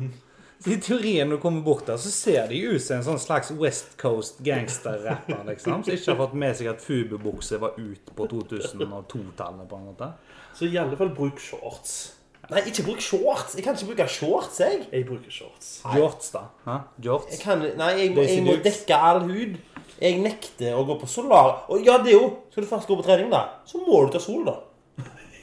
I 0.65 0.79
teorien 0.81 1.29
når 1.29 1.37
du 1.37 1.43
kommer 1.43 1.61
bort 1.65 1.85
der, 1.87 1.99
så 2.01 2.09
ser 2.09 2.47
de 2.49 2.57
ut 2.65 2.81
som 2.81 2.97
en 2.97 3.05
sånn 3.05 3.21
slags 3.21 3.51
West 3.61 3.99
Coast 4.01 4.39
gangster-rapper, 4.47 5.43
liksom. 5.51 5.83
Som 5.85 5.93
ikke 5.93 6.13
har 6.15 6.21
fått 6.23 6.37
med 6.41 6.57
seg 6.57 6.71
at 6.73 6.81
Fubu-bukse 6.81 7.59
var 7.61 7.77
ut 7.77 8.13
på 8.17 8.29
2002-tallet, 8.31 9.67
på 9.69 9.81
en 9.81 9.91
måte. 9.91 10.09
Så 10.57 10.71
i 10.71 10.79
alle 10.81 10.97
fall 10.97 11.13
bruk 11.13 11.43
shorts. 11.43 12.15
Nei, 12.49 12.63
ikke 12.71 12.87
bruk 12.87 13.05
shorts. 13.05 13.59
Jeg 13.59 13.67
kan 13.67 13.77
ikke 13.77 13.91
bruke 13.91 14.09
shorts, 14.15 14.63
jeg. 14.65 14.81
Jeg 14.89 15.07
bruker 15.09 15.37
shorts. 15.37 15.71
Jorts, 15.99 16.33
da. 16.33 16.47
Hæ? 16.65 16.79
Jorts. 17.11 17.37
jeg 17.37 17.45
kan, 17.45 17.65
nei, 17.81 17.93
jeg 18.01 18.17
må, 18.17 18.25
jeg 18.29 18.45
må 18.49 18.57
dekke 18.65 19.05
all 19.11 19.23
hud. 19.29 19.61
Jeg 20.01 20.21
nekter 20.25 20.77
å 20.77 20.85
gå 20.89 20.97
på 21.01 21.09
solar. 21.09 21.67
Og 21.73 21.85
ja, 21.85 21.99
det 22.03 22.15
er 22.15 22.19
jo 22.19 22.27
Skal 22.51 22.65
du 22.65 22.69
først 22.73 22.89
gå 22.89 22.97
på 22.99 23.05
trening, 23.07 23.29
da, 23.33 23.45
så 23.69 23.85
må 23.85 24.01
du 24.07 24.17
ta 24.17 24.21
sol, 24.23 24.45
da. 24.49 24.59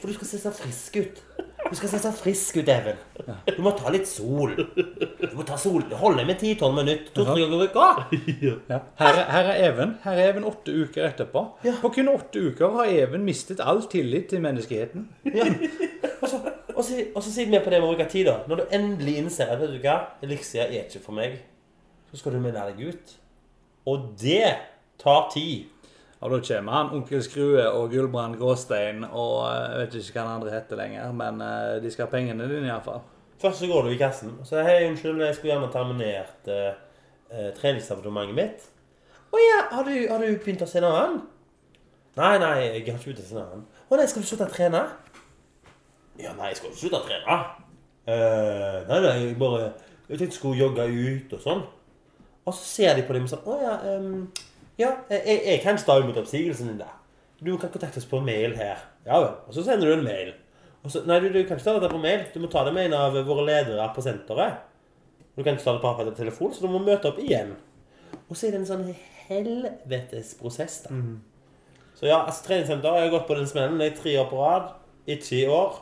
For 0.00 0.10
du 0.10 0.18
skal 0.18 0.30
se 0.32 0.42
så 0.42 0.50
frisk 0.54 0.98
ut. 0.98 1.22
Du 1.72 1.76
skal 1.78 1.88
se 1.88 1.98
så 2.04 2.10
frisk 2.12 2.58
ut, 2.60 2.68
Even. 2.68 2.98
Du 3.56 3.62
må 3.64 3.70
ta 3.78 3.88
litt 3.94 4.04
sol. 4.10 4.50
Du 4.58 5.30
må 5.38 5.44
ta 5.48 5.56
sol. 5.56 5.86
Det 5.88 5.96
holder 5.96 6.26
med 6.28 6.42
10-12 6.44 6.74
minutter. 6.76 7.12
To-tre 7.16 7.36
ganger 7.40 7.62
i 7.62 7.68
uka. 7.70 7.86
Ja. 8.68 8.80
Her, 9.00 9.20
er- 9.22 9.30
her 9.32 9.48
er 9.54 9.60
Even. 9.70 9.94
Her 10.04 10.18
er 10.20 10.28
Even 10.34 10.44
åtte 10.50 10.74
uker 10.82 11.06
etterpå. 11.08 11.44
På 11.80 11.90
kun 11.94 12.10
åtte 12.12 12.42
uker 12.50 12.76
har 12.76 12.92
Even 12.92 13.24
mistet 13.24 13.62
all 13.64 13.80
tillit 13.88 14.28
til 14.34 14.44
menneskeheten. 14.44 15.06
Ja. 15.32 15.48
Og 16.22 16.28
så, 16.28 16.42
og 16.76 16.84
så, 16.84 16.98
og 17.16 17.22
så 17.24 17.32
sitter 17.32 17.50
vi 17.56 17.62
på 17.64 17.72
det 17.72 17.80
med 17.80 17.88
å 17.88 17.94
bruke 17.96 18.08
tid, 18.12 18.28
da. 18.28 18.36
Når 18.52 18.60
du 18.60 18.76
endelig 18.76 19.16
innser 19.22 19.48
at 19.54 19.58
vet 19.64 19.72
du 19.72 19.80
hva, 19.82 19.96
Elixia 20.22 20.68
er 20.68 20.84
ikke 20.84 21.00
for 21.08 21.16
meg, 21.16 21.40
så 22.12 22.20
skal 22.20 22.36
du 22.36 22.42
melde 22.44 22.62
deg 22.68 22.92
ut. 22.92 23.16
Og 23.90 24.10
det 24.20 24.52
tar 25.02 25.30
tid. 25.32 25.72
Og 26.22 26.30
da 26.30 26.38
kommer 26.46 26.76
han 26.76 26.92
onkel 26.94 27.22
Skrue 27.24 27.64
og 27.66 27.90
Gulbrand 27.90 28.38
Gråstein 28.38 29.02
og 29.08 29.40
eh, 29.48 29.64
jeg 29.72 29.80
vet 29.80 29.96
ikke 29.98 30.20
hva 30.20 30.26
han 30.28 30.36
andre 30.38 30.54
heter 30.54 30.78
lenger, 30.78 31.16
men 31.18 31.42
eh, 31.42 31.80
de 31.82 31.90
skal 31.90 32.06
ha 32.06 32.12
pengene 32.12 32.46
dine 32.50 32.70
iallfall. 32.70 33.02
Først 33.42 33.64
så 33.64 33.66
går 33.66 33.88
du 33.88 33.90
i 33.90 33.98
kassen 33.98 34.36
og 34.38 34.46
sier 34.46 34.62
hei, 34.66 34.84
unnskyld, 34.86 35.18
jeg 35.26 35.34
skulle 35.34 35.56
gjerne 35.56 35.72
terminert 35.74 36.50
eh, 36.52 36.76
eh, 37.32 37.48
treningsabonnementet 37.58 38.38
mitt. 38.38 38.68
Å 39.32 39.40
ja, 39.40 39.58
har 39.72 39.88
du, 39.88 39.94
har 40.12 40.22
du 40.22 40.28
begynt 40.44 40.62
å 40.62 40.70
se 40.70 40.82
noe 40.84 40.94
annet? 41.00 41.26
Nei, 42.20 42.34
nei, 42.38 42.54
jeg 42.60 42.70
har 42.70 42.78
ikke 42.82 42.98
begynt 43.08 43.24
å 43.24 43.26
se 43.26 43.38
noe 43.38 43.48
annet. 43.56 43.82
Å 43.88 43.98
nei, 43.98 44.06
skal 44.12 44.22
du 44.22 44.28
slutte 44.28 44.46
å 44.46 44.52
trene? 44.52 44.84
Ja, 46.20 46.36
nei, 46.36 46.52
jeg 46.52 46.60
skal 46.60 46.70
ikke 46.70 46.82
slutte 46.84 47.00
å 47.00 47.06
trene. 47.08 47.38
Eh, 48.04 48.78
nei, 48.88 49.00
nei, 49.00 49.12
jeg 49.22 49.38
bare 49.38 49.62
Jeg 50.08 50.18
tenkte 50.18 50.24
jeg 50.26 50.34
skulle 50.36 50.58
jogge 50.58 50.86
ut 50.90 51.34
og 51.36 51.42
sånn. 51.42 51.60
Og 52.42 52.54
så 52.54 52.64
ser 52.66 52.96
de 52.98 53.04
på 53.06 53.14
dem 53.14 53.28
og 53.28 53.30
sånn 53.30 53.44
Å 53.46 53.58
ja, 53.62 53.74
ehm, 53.86 54.24
ja 54.82 54.92
jeg, 55.10 55.40
jeg 55.46 55.62
kan 55.64 55.80
stå 55.80 56.00
imot 56.02 56.20
oppsigelsen 56.22 56.72
din, 56.72 56.80
der. 56.82 56.92
Du 57.42 57.56
kan 57.58 57.72
kontakte 57.72 57.98
oss 57.98 58.08
på 58.08 58.20
mail 58.22 58.54
her. 58.58 58.82
Ja 59.06 59.18
vel. 59.22 59.32
Og 59.48 59.56
så 59.56 59.64
sender 59.66 59.90
du 59.90 59.96
en 59.96 60.06
mail. 60.06 60.34
Så, 60.90 61.04
nei, 61.06 61.18
du, 61.22 61.28
du 61.30 61.40
kan 61.46 61.58
ikke 61.58 61.64
ta 61.64 61.74
dette 61.78 61.90
på 61.92 62.00
mail. 62.02 62.24
Du 62.34 62.40
må 62.42 62.50
ta 62.50 62.64
det 62.66 62.74
med 62.74 62.88
en 62.88 62.96
av 62.98 63.16
våre 63.26 63.44
ledere 63.46 63.86
på 63.94 64.02
senteret. 64.02 64.62
Du 65.36 65.42
kan 65.42 65.54
ikke 65.54 65.64
ta 65.64 65.74
det 65.76 65.82
på 65.82 65.92
på 65.98 66.14
telefon, 66.18 66.52
så 66.54 66.64
du 66.64 66.70
må 66.70 66.80
møte 66.82 67.08
opp 67.10 67.20
igjen. 67.22 67.54
Og 68.28 68.36
så 68.36 68.46
er 68.48 68.54
det 68.54 68.60
en 68.62 68.68
sånn 68.68 68.88
helvetes 69.28 70.34
prosess, 70.40 70.82
da. 70.84 70.92
Så 71.94 72.06
ja, 72.10 72.18
altså, 72.26 72.42
treningssenter 72.48 72.98
jeg 72.98 73.06
har 73.06 73.14
gått 73.14 73.28
på 73.30 73.38
den 73.38 73.46
smellen 73.46 73.80
i 73.84 73.92
tre 73.94 74.16
år 74.20 74.28
på 74.30 74.40
rad. 74.42 74.72
Ikke 75.06 75.36
i 75.38 75.46
år. 75.50 75.78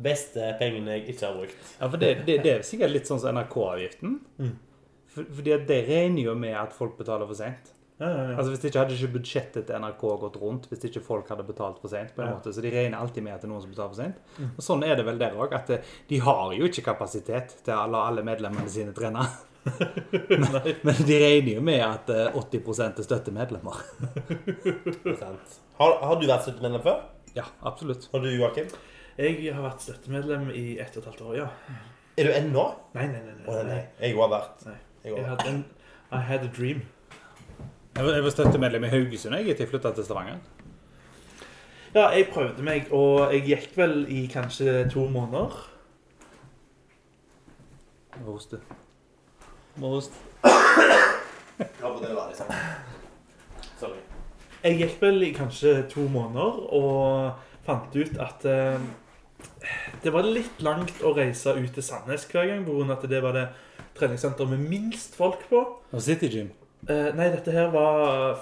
Beste 0.00 0.52
pengene 0.58 0.96
jeg 0.96 1.12
ikke 1.12 1.26
har 1.26 1.36
brukt. 1.36 1.60
Ja, 1.80 1.88
for 1.88 2.00
det, 2.00 2.10
det, 2.26 2.38
det 2.44 2.52
er 2.54 2.62
sikkert 2.66 2.94
litt 2.94 3.10
sånn 3.10 3.20
som 3.20 3.36
NRK-avgiften. 3.36 4.16
For, 5.10 5.26
fordi 5.36 5.52
at 5.56 5.66
det 5.68 5.80
regner 5.88 6.22
jo 6.30 6.34
med 6.38 6.56
at 6.56 6.72
folk 6.76 6.96
betaler 6.98 7.28
for 7.28 7.36
seint. 7.38 7.72
Ja, 8.00 8.08
ja, 8.08 8.22
ja. 8.30 8.36
Altså 8.38 8.50
Hvis 8.54 8.62
ikke 8.64 8.78
hadde 8.80 8.94
ikke 8.96 9.12
budsjettet 9.18 9.66
til 9.68 9.76
NRK 9.76 10.04
gått 10.22 10.36
rundt 10.40 10.68
hvis 10.70 10.86
ikke 10.88 11.02
folk 11.04 11.28
hadde 11.28 11.44
betalt 11.44 11.78
for 11.82 11.88
sent. 11.92 12.14
på 12.16 12.22
en 12.22 12.28
Ja. 12.30 12.34
måte, 12.38 12.52
Så 12.56 12.62
de 12.64 12.70
regner 12.72 12.96
alltid 12.98 13.22
med 13.22 13.34
at 13.34 13.42
det 13.42 13.48
er 13.50 13.52
noen 13.52 13.60
som 13.60 13.70
betaler 13.70 13.92
for 13.92 14.00
sent. 14.02 14.16
Og 14.56 14.64
sånn 14.64 14.84
er 14.88 14.96
det 14.96 15.04
vel 15.04 15.18
der 15.20 15.36
òg. 15.36 15.52
At 15.52 15.68
eh, 15.70 15.82
de 16.08 16.18
har 16.18 16.54
jo 16.56 16.64
ikke 16.64 16.82
kapasitet 16.86 17.58
til 17.64 17.74
å 17.74 17.84
la 17.90 18.06
alle 18.08 18.22
medlemmene 18.24 18.68
sine 18.72 18.92
trene. 18.96 19.26
men, 20.40 20.76
men 20.82 21.00
de 21.04 21.16
regner 21.20 21.54
jo 21.58 21.60
med 21.60 21.82
at 21.84 22.08
eh, 22.08 22.32
80% 22.32 22.98
er 22.98 23.04
støttemedlemmer. 23.04 23.76
Har, 25.80 25.92
har 26.04 26.16
du 26.20 26.26
vært 26.28 26.44
støttemedlem 26.46 26.82
før? 26.84 27.02
Ja, 27.36 27.44
absolutt. 27.68 28.08
Har 28.12 28.20
du, 28.24 28.28
Joakim? 28.32 28.68
Jeg 29.20 29.52
har 29.54 29.62
vært 29.64 29.84
støttemedlem 29.84 30.48
i 30.56 30.78
ett 30.80 30.96
og 30.96 31.02
et 31.04 31.08
halvt 31.10 31.22
år, 31.28 31.34
ja. 31.42 31.48
Er 32.20 32.28
du 32.28 32.32
ennå? 32.36 32.64
Nei, 32.96 33.06
nei, 33.12 33.20
nei. 33.24 33.34
nei, 33.36 33.54
nei, 33.54 33.64
nei. 33.68 33.82
Jeg 34.00 34.16
har 34.16 34.32
vært. 34.32 34.64
Nei. 34.66 34.78
Jeg 35.04 35.12
Jeg 35.14 35.24
har 35.24 35.36
vært. 35.36 35.44
hadde 35.44 35.54
en 35.54 35.64
I 36.12 36.20
had 36.26 36.44
a 36.44 36.50
dream. 36.56 36.82
Jeg 38.00 38.22
var, 38.24 38.30
støttemedlem 38.32 38.84
i 38.84 38.88
Haugesund 38.88 39.34
jeg, 39.36 39.44
til 39.44 39.66
jeg 39.66 39.68
flytta 39.68 39.90
til 39.92 40.04
Stavanger. 40.04 40.38
Ja, 41.92 42.06
jeg 42.08 42.30
prøvde 42.32 42.62
meg, 42.64 42.86
og 42.96 43.34
jeg 43.34 43.42
gikk 43.44 43.74
vel 43.76 44.06
i 44.08 44.22
kanskje 44.32 44.86
to 44.88 45.02
måneder. 45.12 45.58
Må 48.22 48.38
hoste. 48.38 48.60
Må 49.76 49.90
hoste. 49.98 50.16
Ja, 50.46 51.90
det 52.00 52.14
var. 52.16 52.32
Sorry. 53.82 54.00
Jeg 54.62 54.78
gikk 54.80 54.96
vel 55.02 55.26
i 55.26 55.34
kanskje 55.36 55.74
to 55.92 56.06
måneder 56.08 56.56
og 56.80 57.66
fant 57.68 58.00
ut 58.00 58.16
at 58.16 58.46
eh, 58.48 58.80
det 60.00 60.14
var 60.14 60.24
litt 60.24 60.64
langt 60.64 61.04
å 61.04 61.12
reise 61.18 61.52
ut 61.52 61.68
til 61.76 61.84
Sandnes 61.84 62.24
hver 62.32 62.48
gang, 62.48 62.64
pga. 62.64 62.96
at 62.96 63.04
det 63.12 63.20
var 63.20 63.36
det 63.36 63.44
treningssenteret 64.00 64.56
med 64.56 64.64
minst 64.72 65.20
folk 65.20 65.44
på. 65.52 65.66
Og 65.92 66.00
City 66.00 66.32
Gym. 66.32 66.48
Eh, 66.88 67.10
nei, 67.16 67.28
dette 67.28 67.52
her 67.52 67.68
var 67.74 68.38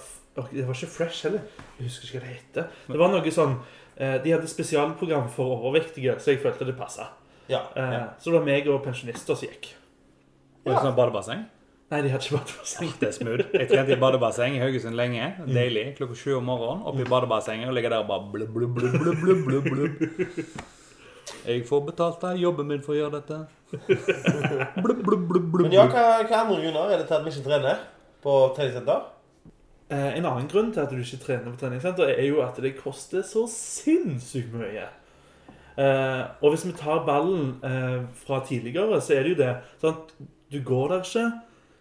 Det 0.53 0.63
var 0.67 0.77
ikke 0.77 0.91
Fresh 0.93 1.27
heller. 1.27 1.43
Jeg 1.79 1.89
husker 1.89 2.07
ikke 2.07 2.21
hva 2.21 2.27
det 2.27 2.37
heter. 2.37 2.71
Det 2.87 3.01
var 3.01 3.11
noe 3.13 3.35
sånn 3.35 3.57
eh, 3.97 4.17
De 4.23 4.35
hadde 4.37 4.51
spesialprogram 4.51 5.27
for 5.35 5.57
overvektige, 5.59 6.15
så 6.23 6.35
jeg 6.35 6.43
følte 6.45 6.69
det 6.69 6.77
passa. 6.79 7.11
Ja. 7.51 7.65
Eh, 7.75 7.95
ja. 7.97 8.07
Så 8.21 8.31
det 8.31 8.39
var 8.39 8.47
meg 8.47 8.69
og 8.71 8.83
pensjonister 8.85 9.39
som 9.39 9.49
gikk. 9.51 9.73
Og 10.65 10.75
et 10.75 10.83
sånt 10.85 10.99
badebasseng. 10.99 11.47
Nei, 11.89 12.03
de 12.05 12.11
hadde 12.13 12.27
ikke 12.27 12.37
badebasseng. 12.37 12.91
Det 13.01 13.09
er 13.09 13.15
smooth. 13.17 13.45
Jeg 13.57 13.69
trente 13.71 13.95
i 13.95 14.01
badebasseng 14.01 14.59
i 14.59 14.63
Haugesund 14.63 14.99
lenge. 14.99 15.31
Deilig. 15.49 15.87
Klokka 15.97 16.19
sju 16.21 16.35
om 16.37 16.51
morgenen. 16.51 16.83
Oppe 16.91 17.07
i 17.07 17.09
badebassenget 17.09 17.71
og 17.71 17.79
ligger 17.79 17.95
der 17.97 18.05
og 18.05 18.11
bare 18.11 18.29
blubb, 18.35 18.53
blubb, 18.53 18.75
blubb, 18.77 19.23
blubb, 19.23 19.47
blubb, 19.47 19.71
blubb. 19.73 20.43
Jeg 21.49 21.63
får 21.69 21.81
betalt 21.87 22.25
av 22.29 22.37
jobben 22.41 22.69
min 22.69 22.83
for 22.85 22.93
å 22.95 22.99
gjøre 22.99 23.19
dette. 23.21 23.39
Blubb, 24.85 25.01
blubb, 25.05 25.25
blubb, 25.29 25.49
blubb. 25.53 25.67
Men 25.67 25.75
ja, 25.77 25.85
hva, 25.93 26.05
hva 26.25 26.39
andre 26.41 26.61
grunner 26.63 26.93
er 26.93 27.03
det 27.03 27.09
til 27.09 27.17
at 27.19 27.25
vi 27.27 27.33
ikke 27.35 27.45
trener 27.45 27.83
på 28.23 28.35
treningssenter? 28.57 29.07
Eh, 29.89 30.17
en 30.19 30.27
annen 30.29 30.49
grunn 30.51 30.73
til 30.73 30.85
at 30.85 30.91
du 30.93 31.01
ikke 31.01 31.21
trener 31.23 31.53
på 31.53 31.61
treningssenter, 31.63 32.11
er 32.13 32.27
jo 32.29 32.43
at 32.45 32.59
det 32.61 32.77
koster 32.81 33.23
så 33.25 33.47
sinnssykt 33.51 34.53
mye. 34.53 34.89
Eh, 35.79 36.25
og 36.43 36.53
hvis 36.53 36.67
vi 36.67 36.75
tar 36.77 37.07
ballen 37.07 37.55
eh, 37.65 38.03
fra 38.19 38.43
tidligere, 38.47 39.01
så 39.01 39.15
er 39.15 39.23
det 39.23 39.37
jo 39.37 39.43
det. 39.43 39.55
Sant? 39.81 40.13
Du 40.53 40.61
går 40.65 40.89
der 40.89 41.05
ikke, 41.05 41.31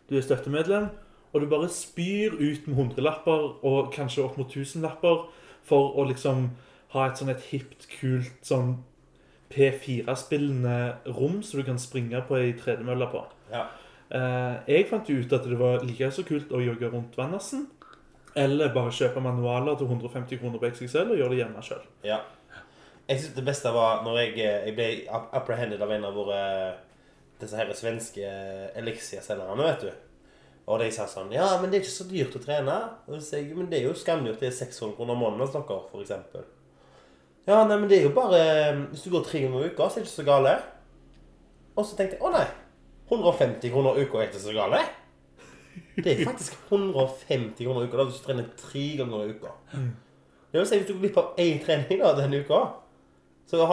du 0.09 0.17
er 0.17 0.21
støttemedlem, 0.21 0.87
og 1.33 1.41
du 1.41 1.47
bare 1.49 1.69
spyr 1.69 2.35
ut 2.39 2.67
med 2.67 2.75
hundrelapper 2.75 3.65
og 3.65 3.91
kanskje 3.93 4.23
opp 4.23 4.37
mot 4.37 4.49
tusenlapper 4.51 5.25
for 5.67 5.97
å 5.99 6.05
liksom 6.07 6.49
ha 6.93 7.07
et 7.07 7.19
sånn 7.19 7.31
et 7.31 7.43
hipt, 7.49 7.89
kult 7.99 8.47
sånn 8.47 8.77
P4-spillende 9.51 10.77
rom 11.15 11.41
som 11.43 11.59
du 11.59 11.65
kan 11.67 11.79
springe 11.79 12.21
på 12.27 12.39
ei 12.39 12.53
tredemølle 12.59 13.07
på. 13.11 13.23
Ja. 13.51 13.67
Eh, 14.07 14.55
jeg 14.71 14.87
fant 14.89 15.09
jo 15.09 15.19
ut 15.19 15.33
at 15.35 15.45
det 15.47 15.59
var 15.59 15.83
like 15.83 16.11
så 16.15 16.23
kult 16.27 16.51
å 16.55 16.63
jogge 16.63 16.89
rundt 16.93 17.17
Vannersen. 17.19 17.67
Eller 18.37 18.73
bare 18.73 18.93
kjøpe 18.93 19.21
manualer 19.23 19.77
til 19.79 19.89
150 19.89 20.39
kroner 20.41 20.61
på 20.61 20.69
XXL 20.69 21.13
og 21.13 21.17
gjøre 21.19 21.33
det 21.33 21.39
hjemme 21.43 21.63
sjøl. 21.65 21.85
ja. 22.07 22.23
Jeg 23.07 23.21
synes 23.21 23.35
det 23.37 23.45
beste 23.47 23.71
var 23.71 24.01
når 24.03 24.17
jeg, 24.19 24.31
jeg 24.43 24.73
ble 24.75 24.87
apprehended 25.31 25.79
av 25.79 25.91
en 25.95 26.05
av 26.09 26.17
våre 26.17 26.39
disse 27.39 27.55
her 27.55 27.69
svenske 27.71 28.31
Elixia-selgerne, 28.75 29.63
vet 29.63 29.85
du. 29.85 29.91
Og 30.67 30.81
de 30.81 30.89
sa 30.91 31.05
sånn 31.07 31.31
Ja, 31.31 31.53
men 31.61 31.71
det 31.71 31.77
er 31.77 31.85
ikke 31.85 31.93
så 31.93 32.07
dyrt 32.09 32.35
å 32.35 32.43
trene. 32.43 32.75
Og 33.07 33.21
så 33.23 33.39
jeg, 33.39 33.55
men 33.55 33.69
det 33.71 33.79
er 33.79 33.87
jo 33.87 33.95
skamdyrt. 33.95 34.41
Det 34.41 34.49
er 34.49 34.57
600 34.57 34.97
kroner 34.97 35.15
måneden 35.15 35.45
hos 35.45 35.55
dere, 35.55 35.79
eksempel. 36.01 36.43
Ja, 37.47 37.61
nei, 37.63 37.77
men 37.77 37.87
det 37.87 38.01
er 38.01 38.09
jo 38.09 38.15
bare 38.15 38.41
Hvis 38.89 39.05
du 39.05 39.13
går 39.13 39.23
tre 39.23 39.45
ganger 39.45 39.63
i 39.63 39.69
uka, 39.71 39.87
så 39.87 40.01
er 40.01 40.03
det 40.03 40.09
ikke 40.09 40.17
så 40.17 40.27
gale. 40.27 40.55
Og 41.77 41.85
så 41.87 41.95
tenkte 41.95 42.17
jeg 42.17 42.25
å 42.27 42.33
nei. 42.35 42.47
150 43.07 43.71
kroner 43.71 43.99
uka 44.01 44.21
er 44.21 44.29
ikke 44.29 44.43
så 44.43 44.55
gale. 44.55 44.81
Det 45.95 46.11
er 46.11 46.25
faktisk 46.25 46.57
150 46.71 47.63
kroner 47.63 47.87
uka 47.87 47.99
da 47.99 48.07
hvis 48.07 48.19
du 48.19 48.25
trener 48.25 48.49
tre 48.59 48.85
ganger 48.99 49.23
i 49.23 49.35
uka. 49.37 49.53
Det 50.51 50.59
vil 50.59 50.67
si 50.67 50.79
hvis 50.79 50.89
du 50.89 50.93
går 50.95 51.03
glipp 51.05 51.21
av 51.21 51.39
én 51.43 51.61
trening 51.63 52.01
da, 52.01 52.13
denne 52.17 52.41
uka, 52.43 52.61
så 53.47 53.59
da 53.61 53.67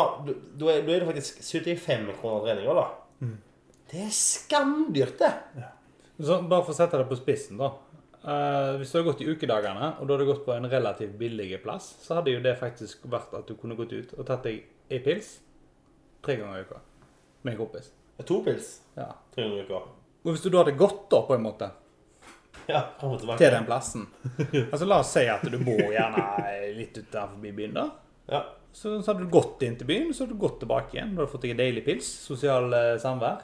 da 0.61 0.71
er 0.71 0.85
det 0.87 1.07
faktisk 1.09 1.41
75 1.43 2.13
kroner 2.21 2.45
treninger, 2.47 2.79
da. 2.79 2.87
Det 3.91 4.05
er 4.07 4.13
skamdyrt, 4.15 5.19
det. 5.19 5.33
Så 6.19 6.39
bare 6.49 6.63
for 6.63 6.73
å 6.73 6.77
sette 6.77 7.01
det 7.01 7.09
på 7.11 7.19
spissen, 7.19 7.59
da. 7.61 7.73
Uh, 8.25 8.79
hvis 8.81 8.89
du 8.89 8.97
hadde 8.97 9.09
gått 9.11 9.21
i 9.21 9.29
ukedagene, 9.29 9.91
og 10.01 10.07
du 10.07 10.15
hadde 10.15 10.29
gått 10.31 10.45
på 10.47 10.55
en 10.55 10.71
relativt 10.71 11.19
billig 11.21 11.51
plass, 11.63 11.91
så 12.01 12.21
hadde 12.21 12.33
jo 12.33 12.41
det 12.45 12.55
faktisk 12.57 13.05
vært 13.13 13.35
at 13.37 13.51
du 13.51 13.59
kunne 13.61 13.77
gått 13.77 13.93
ut 13.93 14.15
og 14.17 14.25
tatt 14.31 14.47
deg 14.47 14.63
ei 14.89 15.03
pils 15.05 15.35
tre 16.25 16.39
ganger 16.41 16.63
i 16.63 16.65
uka 16.65 16.81
med 17.43 17.53
en 17.53 17.61
kompis. 17.61 17.91
To 18.23 18.43
pils. 18.47 18.81
Ja. 18.95 19.09
300 19.35 19.65
uker. 19.67 19.89
Og 20.25 20.31
hvis 20.33 20.43
du 20.45 20.51
da 20.55 20.61
hadde 20.63 20.77
gått 20.79 21.09
da, 21.11 21.19
på 21.27 21.35
en 21.35 21.43
måte, 21.45 21.71
Ja, 22.69 22.81
og 23.03 23.19
tilbake. 23.21 23.37
til 23.43 23.51
den 23.53 23.67
plassen 23.69 24.07
Altså 24.73 24.87
La 24.89 25.01
oss 25.03 25.11
si 25.13 25.27
at 25.29 25.43
du 25.53 25.59
bor 25.61 25.83
gjerne 25.93 26.23
litt 26.79 26.97
utenfor 26.97 27.43
byen, 27.43 27.75
da. 27.77 27.89
Ja. 28.31 28.45
Så, 28.73 28.95
så 29.03 29.11
hadde 29.13 29.27
du 29.27 29.31
gått 29.35 29.61
inn 29.67 29.75
til 29.77 29.87
byen, 29.91 30.15
så 30.15 30.25
hadde 30.25 30.35
du 30.39 30.41
gått 30.41 30.57
tilbake 30.63 30.97
igjen. 30.97 31.13
Du 31.15 31.21
hadde 31.21 31.31
fått 31.35 31.45
deg 31.45 31.53
en 31.53 31.61
deilig 31.61 31.85
pils, 31.87 32.09
sosial 32.25 32.73
eh, 32.75 32.95
samvær. 33.03 33.43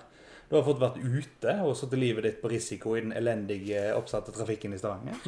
Du 0.51 0.57
har 0.57 0.65
fått 0.67 0.81
vært 0.83 0.97
ute 1.03 1.53
og 1.63 1.77
satt 1.79 1.93
livet 1.95 2.25
ditt 2.27 2.41
på 2.43 2.49
risiko 2.51 2.97
i 2.99 3.05
den 3.05 3.13
elendige 3.15 3.85
oppsatte 3.95 4.33
trafikken 4.35 4.73
i 4.75 4.81
Stavanger. 4.81 5.21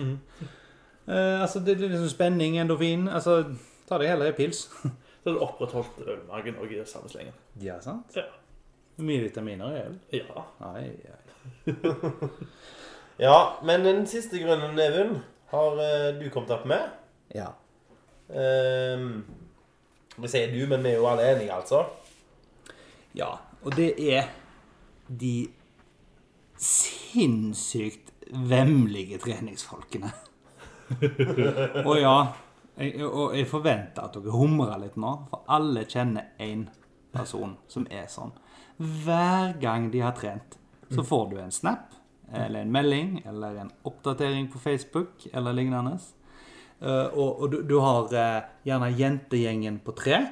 Eh, 1.07 1.43
altså, 1.43 1.61
det 1.63 1.77
er 1.77 1.85
liksom 1.93 2.09
spenning, 2.11 2.57
endorfin. 2.63 3.05
Altså, 3.13 3.37
ta 3.87 4.01
deg 4.03 4.11
heller 4.15 4.33
en 4.33 4.39
pils. 4.39 4.65
Så 5.23 5.29
hadde 5.31 5.37
du 5.39 5.45
opprettholdt 5.45 6.01
ølmagen 6.03 6.57
òg 6.59 6.73
i 6.75 6.81
samme 6.91 7.07
slengen. 7.13 7.37
Ja, 7.63 7.77
sant? 7.85 8.17
Ja. 8.19 8.25
Mye 9.03 9.27
vitaminer 9.27 9.77
i 9.77 9.83
det? 9.83 10.23
Ja. 10.23 10.45
Ai, 10.69 10.91
ai. 11.11 11.69
ja, 13.27 13.37
men 13.67 13.87
den 13.87 14.05
siste 14.11 14.39
grønne 14.43 14.71
neven 14.77 15.17
har 15.53 15.79
uh, 15.79 16.11
du 16.19 16.29
kommet 16.31 16.53
opp 16.55 16.67
med. 16.71 16.91
Ja. 17.35 17.51
Um, 18.29 19.25
vi 20.17 20.31
sier 20.31 20.53
du, 20.53 20.61
men 20.71 20.85
vi 20.85 20.93
er 20.93 21.01
jo 21.01 21.09
alle 21.11 21.27
enige, 21.33 21.55
altså. 21.55 21.85
ja. 23.19 23.33
Og 23.63 23.77
det 23.77 23.93
er 24.11 24.31
de 25.07 25.47
sinnssykt 26.59 28.11
vemmelige 28.33 29.19
treningsfolkene. 29.23 30.11
og 31.89 31.97
ja, 32.01 32.17
jeg, 32.77 33.05
og 33.07 33.37
jeg 33.37 33.47
forventer 33.49 34.09
at 34.09 34.17
dere 34.17 34.35
humrer 34.35 34.81
litt 34.83 34.97
nå, 35.01 35.13
for 35.31 35.45
alle 35.53 35.85
kjenner 35.89 36.33
én 36.43 36.67
person 37.13 37.57
som 37.71 37.87
er 37.91 38.09
sånn. 38.11 38.33
Hver 38.79 39.59
gang 39.61 39.91
de 39.93 40.01
har 40.01 40.13
trent, 40.17 40.59
så 40.93 41.05
får 41.05 41.31
du 41.31 41.39
en 41.41 41.53
snap, 41.53 41.93
eller 42.33 42.63
en 42.63 42.73
melding, 42.73 43.23
eller 43.29 43.57
en 43.63 43.71
oppdatering 43.85 44.49
på 44.53 44.59
Facebook, 44.59 45.27
eller 45.33 45.53
lignende. 45.53 45.99
Eh, 46.81 47.09
og 47.15 47.43
og 47.43 47.51
du, 47.53 47.63
du 47.63 47.79
har 47.81 48.13
eh, 48.13 48.43
gjerne 48.65 48.93
jentegjengen 48.99 49.81
på 49.85 49.95
tre, 49.97 50.23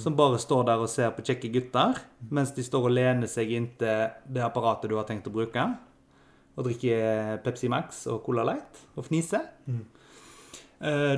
som 0.00 0.14
bare 0.16 0.38
står 0.40 0.62
der 0.64 0.80
og 0.80 0.88
ser 0.88 1.10
på 1.12 1.20
kjekke 1.20 1.50
gutter, 1.52 1.98
mens 2.32 2.54
de 2.56 2.62
står 2.64 2.86
og 2.88 2.94
lener 2.96 3.28
seg 3.28 3.50
inntil 3.52 4.06
det 4.24 4.40
apparatet 4.40 4.88
du 4.88 4.96
har 4.96 5.04
tenkt 5.04 5.26
å 5.28 5.34
bruke, 5.34 5.66
og 6.56 6.64
drikker 6.64 7.42
Pepsi 7.44 7.68
Max 7.68 8.06
og 8.08 8.22
Cola 8.24 8.42
Light, 8.48 8.80
og 8.96 9.04
fniser. 9.04 9.44
Eh, 9.68 9.82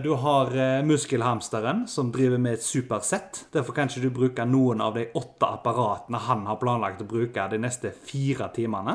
Du 0.04 0.12
har 0.22 0.52
eh, 0.54 0.84
muskelhamsteren 0.86 1.80
som 1.90 2.12
driver 2.14 2.38
med 2.38 2.58
et 2.58 2.62
supersett. 2.62 3.40
Derfor 3.52 3.74
kan 3.74 3.90
ikke 3.90 4.04
du 4.04 4.12
bruke 4.14 4.44
noen 4.46 4.82
av 4.84 4.94
de 4.94 5.08
åtte 5.18 5.48
apparatene 5.48 6.20
han 6.28 6.44
har 6.46 6.60
planlagt 6.60 7.02
å 7.02 7.08
bruke 7.10 7.48
de 7.50 7.58
neste 7.58 7.90
fire 8.06 8.52
timene. 8.54 8.94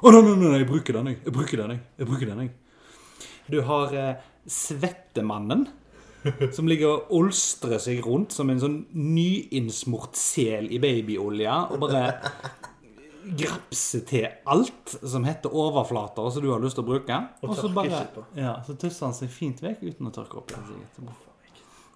Å, 0.00 0.12
nei, 0.14 0.22
nei, 0.24 0.36
nei, 0.40 0.54
jeg 0.62 0.70
bruker 0.70 0.96
den, 0.96 1.12
jeg. 1.12 1.20
Jeg 1.26 1.36
bruker 1.36 1.60
den, 1.60 1.74
jeg. 1.76 1.84
jeg 2.00 2.08
bruker 2.08 2.32
den, 2.32 2.46
jeg. 2.46 3.26
Du 3.50 3.60
har 3.68 3.92
eh, 3.92 4.26
Svettemannen, 4.48 5.66
som 6.56 6.68
ligger 6.68 6.94
og 6.94 7.12
olstrer 7.20 7.80
seg 7.82 8.00
rundt 8.04 8.32
som 8.32 8.48
en 8.52 8.60
sånn 8.60 8.80
nyinnsmurt 8.96 10.16
sel 10.20 10.68
i 10.72 10.80
babyolje 10.80 11.60
og 11.72 11.80
bare 11.84 12.02
grapser 13.24 14.04
til 14.08 14.26
alt 14.50 14.94
som 15.02 15.24
heter 15.26 15.52
overflater 15.56 16.30
som 16.32 16.44
du 16.44 16.50
har 16.52 16.62
lyst 16.62 16.78
til 16.78 16.86
å 16.86 16.90
bruke. 16.90 17.18
Og 17.42 17.54
så 17.54 17.68
tørker 17.68 17.76
bare 17.76 18.24
ja, 18.38 18.54
så 18.66 18.76
tusser 18.80 19.08
han 19.08 19.16
seg 19.16 19.32
fint 19.34 19.62
vekk 19.64 19.82
uten 19.86 20.10
å 20.10 20.14
tørke 20.14 20.40
opp. 20.42 20.54
Ja. 20.54 20.60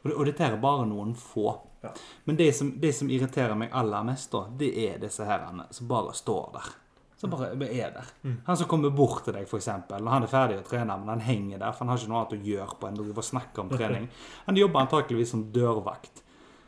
Og, 0.04 0.10
det, 0.10 0.14
og 0.14 0.24
dette 0.28 0.46
er 0.46 0.56
bare 0.60 0.86
noen 0.88 1.14
få. 1.16 1.54
Ja. 1.84 1.92
Men 2.28 2.36
det 2.40 2.50
som, 2.56 2.74
det 2.80 2.92
som 2.96 3.10
irriterer 3.12 3.56
meg 3.58 3.72
aller 3.76 4.04
mest, 4.06 4.30
da, 4.32 4.46
det 4.60 4.72
er 4.86 4.98
disse 5.02 5.26
herrene 5.28 5.68
som 5.72 5.88
bare 5.88 6.16
står 6.16 6.50
der. 6.56 6.72
Som 7.20 7.32
bare 7.32 7.54
er 7.54 7.94
der. 7.94 8.10
Mm. 8.22 8.36
Han 8.46 8.58
som 8.60 8.68
kommer 8.68 8.92
bort 8.92 9.22
til 9.24 9.36
deg, 9.36 9.46
f.eks. 9.48 9.70
Når 9.88 10.10
han 10.12 10.26
er 10.26 10.32
ferdig 10.32 10.58
å 10.60 10.66
trene, 10.66 10.96
men 11.00 11.14
han 11.14 11.24
henger 11.24 11.62
der, 11.62 11.72
for 11.72 11.84
han 11.84 11.94
har 11.94 12.02
ikke 12.02 12.12
noe 12.12 12.20
annet 12.24 12.36
å 12.36 12.50
gjøre 12.50 12.78
på 12.80 12.90
enn 12.90 13.00
å 13.04 13.26
snakke 13.30 13.64
om 13.64 13.72
trening. 13.72 14.10
Han 14.48 14.58
jobber 14.58 14.82
antakeligvis 14.84 15.32
som 15.32 15.46
dørvakt. 15.54 16.23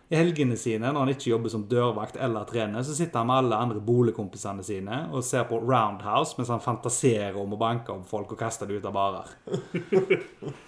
I 0.06 0.14
helgene 0.14 0.54
sine, 0.54 0.92
når 0.92 1.02
han 1.02 1.10
ikke 1.16 1.30
jobber 1.32 1.50
som 1.50 1.64
dørvakt 1.66 2.18
eller 2.22 2.46
trener, 2.46 2.84
så 2.86 2.94
sitter 2.94 3.18
han 3.18 3.26
med 3.26 3.40
alle 3.40 3.58
andre 3.58 3.80
boligkompisene 3.82 4.62
sine 4.66 5.00
og 5.10 5.24
ser 5.26 5.48
på 5.48 5.58
Roundhouse 5.58 6.38
mens 6.38 6.52
han 6.54 6.62
fantaserer 6.62 7.34
om 7.40 7.56
å 7.56 7.58
banke 7.58 7.90
om 7.94 8.04
folk 8.06 8.36
og 8.36 8.38
kaste 8.38 8.68
dem 8.68 8.78
ut 8.78 8.86
av 8.86 8.94
barer. 8.94 9.34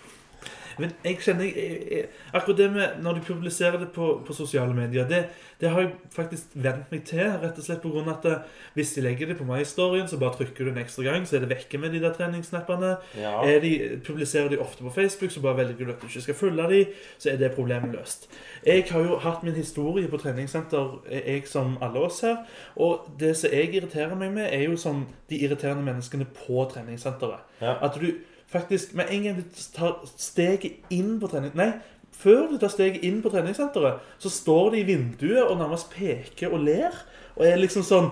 Men 0.78 0.94
jeg 1.04 1.18
kjenner 1.24 1.48
jeg, 1.48 1.78
jeg, 1.90 2.08
Akkurat 2.32 2.58
det 2.60 2.68
med 2.74 2.98
når 3.02 3.18
de 3.18 3.24
publiserer 3.26 3.78
det 3.80 3.88
på, 3.94 4.08
på 4.26 4.36
sosiale 4.36 4.74
medier, 4.76 5.08
det, 5.08 5.24
det 5.60 5.70
har 5.72 5.82
jeg 5.82 5.92
faktisk 6.14 6.54
vent 6.54 6.92
meg 6.92 7.04
til. 7.08 7.24
Rett 7.42 7.58
og 7.58 7.66
slett 7.66 7.82
på 7.82 7.92
av 7.98 8.10
at 8.12 8.26
det, 8.26 8.34
hvis 8.76 8.94
de 8.94 9.04
legger 9.04 9.32
det 9.32 9.38
på 9.38 9.46
MyStoryen, 9.48 10.08
så 10.10 10.20
bare 10.20 10.36
trykker 10.38 10.68
du 10.68 10.72
en 10.72 10.80
ekstra 10.82 11.06
gang, 11.08 11.26
så 11.26 11.38
er 11.38 11.44
det 11.44 11.50
vekke 11.54 11.80
med 11.82 11.94
de 11.96 12.02
der 12.04 12.14
treningssnappene. 12.14 12.94
Ja. 13.18 13.34
Er 13.46 13.60
de, 13.64 13.72
publiserer 14.06 14.52
de 14.52 14.60
ofte 14.62 14.86
på 14.86 14.94
Facebook, 14.94 15.34
så 15.34 15.42
bare 15.44 15.64
velger 15.64 15.88
du 15.88 15.94
at 15.94 16.02
du 16.02 16.06
ikke 16.10 16.26
skal 16.28 16.38
følge 16.38 16.68
dem, 16.72 16.94
så 17.18 17.32
er 17.32 17.42
det 17.42 17.52
problemet 17.56 17.94
løst. 17.96 18.28
Jeg 18.66 18.86
har 18.90 19.04
jo 19.06 19.18
hatt 19.22 19.42
min 19.46 19.58
historie 19.58 20.08
på 20.10 20.20
treningssenter, 20.20 20.98
jeg 21.10 21.46
som 21.50 21.76
alle 21.82 22.06
oss 22.06 22.20
her. 22.26 22.42
Og 22.76 23.08
det 23.20 23.34
som 23.38 23.52
jeg 23.52 23.74
irriterer 23.74 24.14
meg 24.18 24.34
med, 24.34 24.48
er 24.52 24.68
jo 24.68 24.78
sånn 24.78 25.06
de 25.30 25.42
irriterende 25.42 25.84
menneskene 25.86 26.28
på 26.38 26.64
treningssenteret. 26.72 27.46
Ja. 27.62 27.78
At 27.82 27.98
du 27.98 28.12
faktisk 28.48 28.94
Med 28.94 29.12
en 29.12 29.22
gang 29.22 29.36
du 29.36 29.62
tar 29.74 30.02
steget 30.16 30.80
inn 30.90 31.18
på 31.20 31.30
trening... 31.30 31.54
Nei, 31.58 31.72
før 32.18 32.48
du 32.50 32.56
tar 32.58 32.72
steget 32.72 33.04
inn 33.06 33.20
på 33.22 33.30
treningssenteret, 33.30 34.02
så 34.18 34.30
står 34.32 34.72
de 34.74 34.80
i 34.80 34.86
vinduet 34.88 35.44
og 35.44 35.58
nærmest 35.60 35.90
peker 35.92 36.50
og 36.50 36.64
ler. 36.66 36.96
Og 37.36 37.46
er 37.46 37.60
liksom 37.60 37.84
sånn 37.86 38.10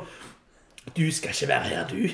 Du 0.95 1.13
skal 1.13 1.31
ikke 1.35 1.49
være 1.49 1.61
her, 1.61 1.87
du. 1.91 2.09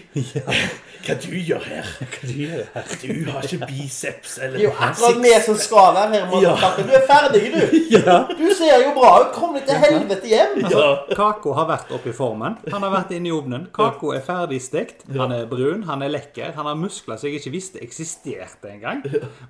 Hva 1.05 1.14
du 1.18 1.33
gjør 1.35 1.64
her? 1.66 1.89
Hva 1.99 2.29
du 2.29 2.33
gjør 2.41 2.62
her? 2.75 2.93
Du 3.03 3.31
har 3.31 3.45
ikke 3.47 3.66
biceps 3.68 4.39
eller 4.39 4.59
er 4.59 4.64
jo 4.64 4.70
akkurat 4.73 5.18
vi 5.23 5.33
som 5.45 5.57
skal 5.61 5.95
være 5.97 6.12
her. 6.14 6.37
Ja. 6.43 6.53
Du 6.79 6.93
er 6.97 7.05
ferdig, 7.09 7.43
du. 7.53 7.77
Ja. 7.93 8.16
Du 8.39 8.45
ser 8.57 8.81
jo 8.85 8.93
bra 8.97 9.11
ut. 9.23 9.33
Kom 9.35 9.57
deg 9.59 9.66
til 9.68 9.81
helvete 9.83 10.31
hjem. 10.31 10.57
Ja. 10.73 10.87
Kako 11.12 11.55
har 11.59 11.68
vært 11.68 11.93
oppe 11.95 12.11
i 12.11 12.16
formen. 12.16 12.57
Han 12.73 12.87
har 12.87 12.95
vært 12.95 13.12
inne 13.18 13.29
i 13.31 13.35
ovnen. 13.35 13.66
Kako 13.77 14.14
er 14.16 14.25
ferdig 14.27 14.62
stekt. 14.64 15.05
Han 15.12 15.35
er 15.37 15.45
brun, 15.51 15.85
han 15.91 16.03
er 16.07 16.14
lekker. 16.14 16.55
Han 16.57 16.70
har 16.70 16.79
muskler 16.79 17.20
som 17.20 17.29
jeg 17.29 17.43
ikke 17.43 17.55
visste 17.59 17.83
eksisterte 17.85 18.73
engang. 18.73 19.05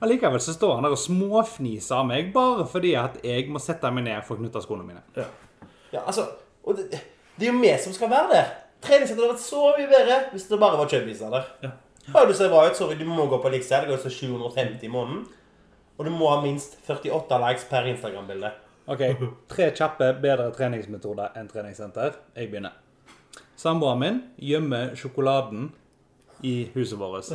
likevel 0.08 0.42
så 0.42 0.56
står 0.56 0.76
han 0.80 0.88
der 0.88 0.96
og 0.96 1.00
småfniser 1.00 2.00
av 2.00 2.08
meg 2.08 2.32
bare 2.34 2.66
fordi 2.68 2.96
at 2.98 3.20
jeg 3.24 3.46
må 3.52 3.62
sette 3.62 3.92
meg 3.92 4.08
ned 4.08 4.26
for 4.26 4.36
å 4.36 4.42
knytte 4.42 4.64
skoene 4.64 4.88
mine. 4.88 5.04
Ja, 5.92 6.02
altså, 6.06 6.26
og 6.64 6.76
det, 6.80 7.00
det 7.36 7.48
er 7.48 7.52
jo 7.52 7.60
vi 7.60 7.72
som 7.84 7.94
skal 7.96 8.10
være 8.12 8.28
der. 8.32 8.52
Treningssenteret 8.82 9.22
hadde 9.28 9.34
vært 9.36 9.44
så 9.46 9.62
mye 9.76 9.88
bedre 9.90 10.18
hvis 10.32 10.48
det 10.50 10.58
bare 10.62 10.78
var 10.80 10.90
chubbiser 10.90 11.32
der. 11.32 11.48
Ja. 11.62 11.70
Ja, 12.08 12.24
du 12.26 12.32
ser 12.34 12.50
bra 12.50 12.64
ut. 12.66 12.74
Sorry, 12.76 12.96
du 12.98 13.04
må 13.06 13.28
gå 13.30 13.38
på 13.38 13.48
Elixir. 13.52 13.84
Det 13.84 13.92
går 13.92 14.00
til 14.02 14.14
750 14.16 14.82
i 14.82 14.90
måneden. 14.90 15.22
Og 15.98 16.08
du 16.08 16.10
må 16.10 16.30
ha 16.32 16.40
minst 16.42 16.74
48 16.88 17.38
likes 17.44 17.66
per 17.70 17.86
Instagram-bilde. 17.92 18.50
Ok, 18.90 19.04
Tre 19.52 19.68
kjappe 19.78 20.08
bedre 20.22 20.48
treningsmetoder 20.56 21.36
enn 21.38 21.46
treningssenter. 21.50 22.16
Jeg 22.34 22.50
begynner. 22.50 22.74
Samboeren 23.54 24.00
min 24.02 24.18
gjemmer 24.42 24.96
sjokoladen 24.98 25.68
i 26.42 26.56
huset 26.74 26.98
vårt. 26.98 27.28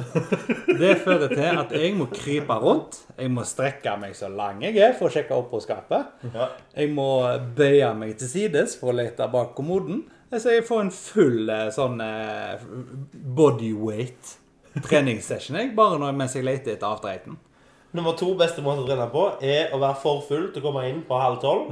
Det 0.68 0.98
fører 1.06 1.32
til 1.32 1.62
at 1.62 1.72
jeg 1.72 1.93
må 1.95 2.10
krype 2.12 2.58
rundt. 2.60 3.00
Jeg 3.16 3.32
må 3.32 3.45
strekke 3.48 3.93
meg 4.02 4.18
så 4.20 4.28
lang 4.28 4.60
jeg 4.66 4.76
er 4.84 4.98
for 5.00 5.08
å 5.08 5.14
sjekke 5.14 5.38
opp 5.38 5.48
på 5.54 5.62
skapet. 5.64 6.10
Jeg 6.76 6.91
må 6.91 7.08
bøye 7.56 7.93
meg 7.95 8.18
til 8.20 8.28
sides 8.34 8.76
for 8.76 8.91
å 8.91 8.98
lete 9.00 9.30
bak 9.32 9.56
kommoden. 9.56 10.04
Så 10.32 10.52
jeg 10.52 10.66
får 10.68 10.82
en 10.84 10.92
full 10.92 11.50
eh, 11.50 11.68
sånn 11.72 12.02
eh, 12.04 12.64
bodyweight 13.38 14.36
treningssession 14.84 15.56
jeg, 15.58 15.72
bare 15.78 15.98
når, 16.02 16.16
mens 16.18 16.36
jeg 16.36 16.46
leter 16.46 16.76
etter 16.76 16.90
avdreiten. 16.90 17.38
Nummer 17.96 18.14
to 18.20 18.34
beste 18.38 18.62
måte 18.62 18.84
å 18.84 18.86
trene 18.86 19.06
på 19.10 19.22
er 19.40 19.72
å 19.74 19.78
være 19.80 19.96
for 20.02 20.20
full 20.28 20.50
til 20.52 20.60
å 20.60 20.66
komme 20.66 20.84
inn 20.90 21.00
på 21.08 21.18
halv 21.18 21.40
tolv. 21.42 21.72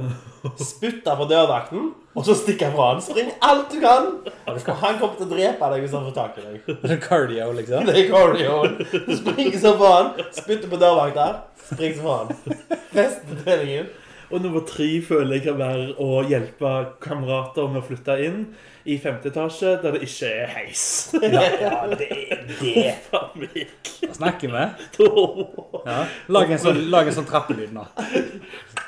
Spytte 0.56 1.12
på 1.18 1.26
dørvakten, 1.28 1.90
og 2.16 2.24
så 2.26 2.34
stikke 2.34 2.70
fra 2.72 2.86
han. 2.94 3.02
Spring 3.04 3.28
alt 3.44 3.68
du 3.70 3.76
kan! 3.84 4.08
Han 4.48 4.96
kommer 4.98 5.20
til 5.20 5.26
å 5.26 5.30
drepe 5.34 5.68
deg 5.74 5.84
hvis 5.84 5.94
han 5.94 6.08
får 6.08 6.16
tak 6.16 6.40
i 6.40 6.46
deg. 6.46 6.72
Det 6.80 6.96
er 6.96 7.02
Cardio, 7.04 7.50
liksom. 7.60 7.86
Det 7.86 7.98
er 8.00 8.08
cardio. 8.08 8.56
Du 8.96 9.12
springer 9.20 9.60
så 9.60 9.76
fra 9.76 9.92
han, 9.98 10.10
spytter 10.40 10.72
på 10.72 10.80
dørvakta, 10.80 11.28
spring 11.68 11.94
så 12.00 12.08
fra 12.08 12.18
han. 12.24 12.58
Resten 12.96 13.36
av 13.36 13.44
treningen. 13.44 13.92
Og 14.30 14.42
nummer 14.42 14.64
tre 14.66 14.88
føler 15.06 15.38
jeg 15.38 15.44
kan 15.44 15.58
være 15.60 15.92
å 16.02 16.22
hjelpe 16.26 16.72
kamerater 17.02 17.68
med 17.70 17.82
å 17.82 17.86
flytte 17.86 18.16
inn 18.26 18.40
i 18.86 18.96
femte 19.02 19.30
etasje 19.30 19.76
der 19.82 19.94
det 19.94 20.02
ikke 20.06 20.30
er 20.30 20.50
heis. 20.54 20.86
Ja, 21.22 21.44
ja 21.62 21.76
det 21.92 22.08
er 22.10 22.42
det. 22.60 22.96
Hva 23.12 24.18
snakker 24.18 24.54
vi. 24.56 24.66
Ja. 25.86 26.00
Lag 26.34 26.50
en 26.50 26.58
sånn, 26.58 26.80
lag 26.90 27.06
en 27.06 27.14
sånn 27.14 27.28
trappelyd 27.28 27.70
nå. 27.76 27.84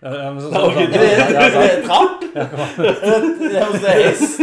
Ja, 0.00 0.10
ja, 0.24 0.30
men 0.32 0.44
Ja, 0.52 0.60
ok, 0.64 0.74
sånn, 0.74 0.82
Er 0.82 0.98
det, 0.98 1.08
ja, 1.12 1.24
er 1.44 1.50
det 1.60 1.82
trapp? 1.84 2.22
Det 2.32 3.56
høres 3.60 3.82
hest. 3.84 4.40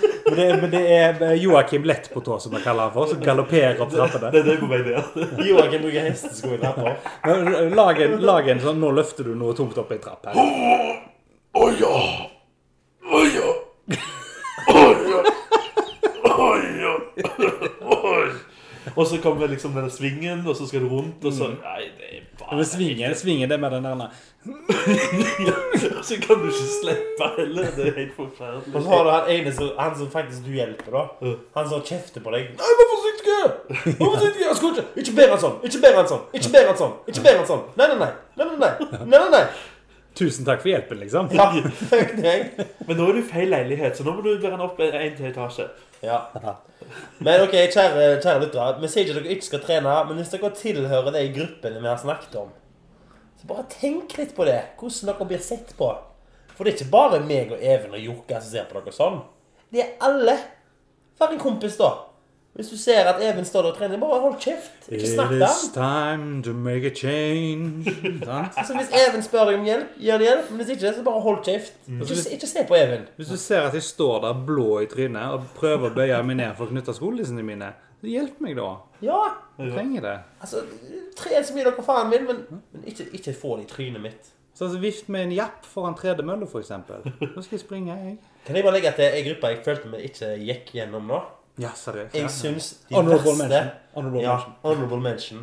Men 0.30 0.36
det, 0.38 0.44
men 0.62 0.70
det 0.70 0.80
er 0.94 1.32
Joakim 1.42 1.82
Lett 1.88 2.04
på 2.14 2.20
tå, 2.22 2.36
som 2.38 2.52
vi 2.54 2.60
kaller 2.62 2.86
han 2.86 2.92
for, 2.94 3.08
som 3.10 3.18
galopperer 3.24 3.80
opp 3.82 3.90
trappene. 3.90 4.28
Det 4.30 4.38
er 4.38 4.44
det 4.46 4.54
på 4.60 4.68
vei 4.70 4.78
ned. 4.84 5.02
Joakim 5.42 5.82
bruker 5.82 6.04
hestesko 6.06 6.52
i 6.54 6.58
trappa. 6.60 6.92
Men 7.24 7.72
Lag 7.74 7.98
en, 8.04 8.14
lag 8.22 8.46
en 8.52 8.62
sånn 8.62 8.78
Nå 8.78 8.92
løfter 8.94 9.26
du 9.26 9.32
noe 9.34 9.56
tungt 9.58 9.80
opp 9.82 9.90
ei 9.90 9.98
trapp 10.04 10.30
her. 10.30 10.38
Å 10.38 11.66
ja! 11.80 11.96
Å 13.10 13.24
ja! 13.26 13.50
Å 14.70 14.84
ja! 15.10 15.24
Å 16.30 16.46
ja! 16.78 16.84
Og 18.96 19.06
så 19.06 19.20
kommer 19.22 19.46
liksom 19.50 19.74
den 19.76 19.90
svingen, 19.90 20.42
og 20.46 20.56
så 20.56 20.66
skal 20.68 20.84
du 20.84 20.88
rundt, 20.88 21.24
og 21.24 21.32
så 21.32 21.50
Nei, 21.54 21.86
det 21.98 22.10
er 22.16 22.26
bare 22.40 22.56
Men 22.56 22.64
svingen, 22.68 23.14
svingen 23.14 23.50
det 23.50 23.60
med 23.60 23.70
den 23.76 23.84
der 23.84 24.10
Så 26.08 26.16
kan 26.22 26.38
du 26.40 26.46
ikke 26.48 26.68
slippe 26.80 27.26
heller. 27.36 27.66
Det 27.76 27.88
er 27.88 27.96
helt 27.98 28.14
forferdelig. 28.16 28.74
Og 28.74 28.82
så 28.82 28.88
har 28.88 29.02
du 29.04 29.10
han 29.10 29.30
ene 29.34 29.52
som, 29.52 29.68
han 29.78 29.98
som 29.98 30.10
faktisk 30.10 30.46
du 30.46 30.52
hjelper, 30.56 30.96
da. 30.96 31.32
Han 31.58 31.68
som 31.68 31.82
kjefter 31.84 32.24
på 32.24 32.32
deg. 32.34 32.54
Nei, 32.60 32.70
vær 32.80 32.88
forsiktig! 32.94 33.40
Vær 34.00 34.14
forsiktig! 34.14 34.46
Jeg 34.46 34.56
skal 34.60 34.72
ikke 34.72 34.86
Ikke 35.02 35.16
ber 35.18 35.34
han 35.34 35.42
sånn! 35.44 35.58
Ikke 35.68 35.82
ber 35.84 36.00
han 36.00 36.08
sånn! 36.14 36.24
Ikke 36.40 36.54
ber 36.56 36.70
han 36.70 36.80
sånn! 36.80 36.96
Ikke 37.12 37.26
ber 37.26 37.36
han 37.42 37.50
sånn! 37.52 37.66
Nei, 37.76 37.90
nei, 37.92 37.98
nei! 38.00 38.10
Nei, 38.40 38.48
nei, 38.48 38.56
nei! 38.64 38.72
nei, 39.04 39.18
nei, 39.18 39.30
nei. 39.36 39.44
Tusen 40.18 40.44
takk 40.44 40.62
for 40.64 40.72
hjelpen, 40.72 40.98
liksom. 41.00 41.28
Ja, 41.34 41.46
fuck 41.90 42.16
deg. 42.18 42.58
Men 42.88 42.98
nå 42.98 43.06
er 43.08 43.16
du 43.16 43.20
i 43.22 43.28
feil 43.28 43.52
leilighet, 43.52 43.96
så 43.96 44.04
nå 44.06 44.16
må 44.16 44.24
du 44.24 44.32
bære 44.32 44.56
den 44.56 44.64
opp 44.64 44.80
en 44.82 45.16
til 45.16 45.28
etasje. 45.30 45.68
Ja. 46.02 46.18
Men 47.20 47.44
ok, 47.44 47.54
kjære, 47.70 48.06
kjære 48.24 48.42
lyttere. 48.42 48.68
Vi 48.82 48.90
sier 48.90 49.04
ikke 49.06 49.16
at 49.16 49.22
dere 49.22 49.34
ikke 49.36 49.48
skal 49.50 49.64
trene, 49.64 49.96
men 50.08 50.20
hvis 50.20 50.32
dere 50.34 50.52
tilhører 50.56 51.14
de 51.14 51.24
gruppene 51.36 51.82
vi 51.82 51.90
har 51.92 52.00
snakket 52.00 52.38
om, 52.40 52.50
så 53.40 53.48
bare 53.48 53.66
tenk 53.72 54.16
litt 54.18 54.34
på 54.36 54.44
det. 54.48 54.58
Hvordan 54.80 55.12
dere 55.12 55.28
blir 55.30 55.44
sett 55.44 55.74
på. 55.78 55.90
For 56.56 56.66
det 56.66 56.74
er 56.74 56.80
ikke 56.80 56.92
bare 56.92 57.20
meg 57.24 57.54
og 57.54 57.62
Even 57.64 57.94
og 57.96 58.02
Jokke 58.04 58.40
som 58.40 58.50
ser 58.52 58.66
på 58.68 58.80
dere 58.80 58.92
sånn. 58.92 59.20
Det 59.72 59.84
er 59.84 59.94
alle. 60.04 60.34
Vær 61.20 61.32
en 61.32 61.40
kompis, 61.40 61.78
da. 61.80 61.94
Hvis 62.60 62.68
du 62.68 62.76
ser 62.76 63.08
at 63.08 63.22
Even 63.24 63.44
står 63.48 63.62
der 63.64 63.70
og 63.72 63.76
trener, 63.78 63.96
bare 64.02 64.20
hold 64.20 64.34
kjeft. 64.42 64.88
Ikke 64.92 65.08
snakk 65.08 65.30
til 65.32 65.42
is 65.46 65.70
time 65.74 66.42
to 66.44 66.52
make 66.52 66.84
a 66.86 66.92
change. 66.94 67.88
Altså, 68.28 68.74
hvis 68.76 68.90
Even 69.00 69.22
spør 69.24 69.48
deg 69.48 69.58
om 69.58 69.64
hjelp, 69.64 69.94
gjør 69.96 70.18
det 70.20 70.26
hjelp. 70.28 70.50
Men 70.50 70.60
hvis 70.60 70.72
ikke, 70.76 70.92
så 70.98 71.04
bare 71.06 71.20
hold 71.24 71.38
kjeft. 71.46 71.72
Ikke, 71.88 72.16
se- 72.20 72.34
ikke 72.36 72.46
se 72.50 72.64
på 72.68 72.76
Even. 72.76 73.06
Hvis 73.16 73.28
du 73.32 73.36
ser 73.40 73.60
at 73.70 73.74
jeg 73.78 73.82
står 73.86 74.20
der 74.26 74.42
blå 74.46 74.66
i 74.84 74.88
trynet 74.92 75.36
og 75.38 75.46
prøver 75.56 75.88
å 75.88 75.94
bøye 75.96 76.20
meg 76.28 76.36
ned 76.42 76.52
for 76.58 76.68
å 76.68 76.74
knytte 76.74 76.94
skolissene 76.96 77.42
mine, 77.46 77.72
så 78.00 78.08
hjelp 78.12 78.38
meg 78.44 78.56
da. 78.60 78.68
Ja, 79.04 79.22
Jeg 79.60 79.72
trenger 79.74 80.04
det. 80.06 80.14
altså 80.40 80.62
Tren 81.16 81.44
så 81.44 81.54
mye 81.56 81.64
dere 81.66 81.82
faen 81.84 82.12
vil, 82.12 82.22
men, 82.28 82.44
men 82.72 82.84
ikke, 82.88 83.08
ikke 83.16 83.34
få 83.36 83.56
det 83.58 83.66
i 83.66 83.72
trynet 83.74 84.04
mitt. 84.04 84.30
Så 84.56 84.66
altså, 84.68 84.78
Vift 84.82 85.08
med 85.12 85.22
en 85.28 85.32
japp 85.36 85.64
foran 85.68 85.94
tredemølle, 85.96 86.46
for 86.48 86.60
eksempel. 86.60 87.04
Da 87.20 87.40
skal 87.44 87.56
jeg 87.56 87.60
springe, 87.64 87.96
jeg. 87.96 88.16
Kan 88.46 88.56
jeg 88.56 88.64
bare 88.64 88.76
legge 88.78 88.92
til 88.96 89.04
ei 89.08 89.22
gruppe 89.28 89.50
jeg 89.54 89.60
følte 89.64 89.92
vi 89.92 90.00
ikke 90.08 90.30
gikk 90.48 90.72
gjennom 90.80 91.08
nå? 91.12 91.20
Ja, 91.60 91.70
seriøst. 91.76 92.14
Jeg 92.16 92.30
syns 92.32 92.68
de 92.88 92.94
Honorable 92.96 93.34
beste 93.34 93.48
mention. 93.48 93.70
Honorable 93.94 94.22
Ja, 94.24 94.36
mention. 94.36 94.54
honorable 94.64 95.00
mention. 95.04 95.42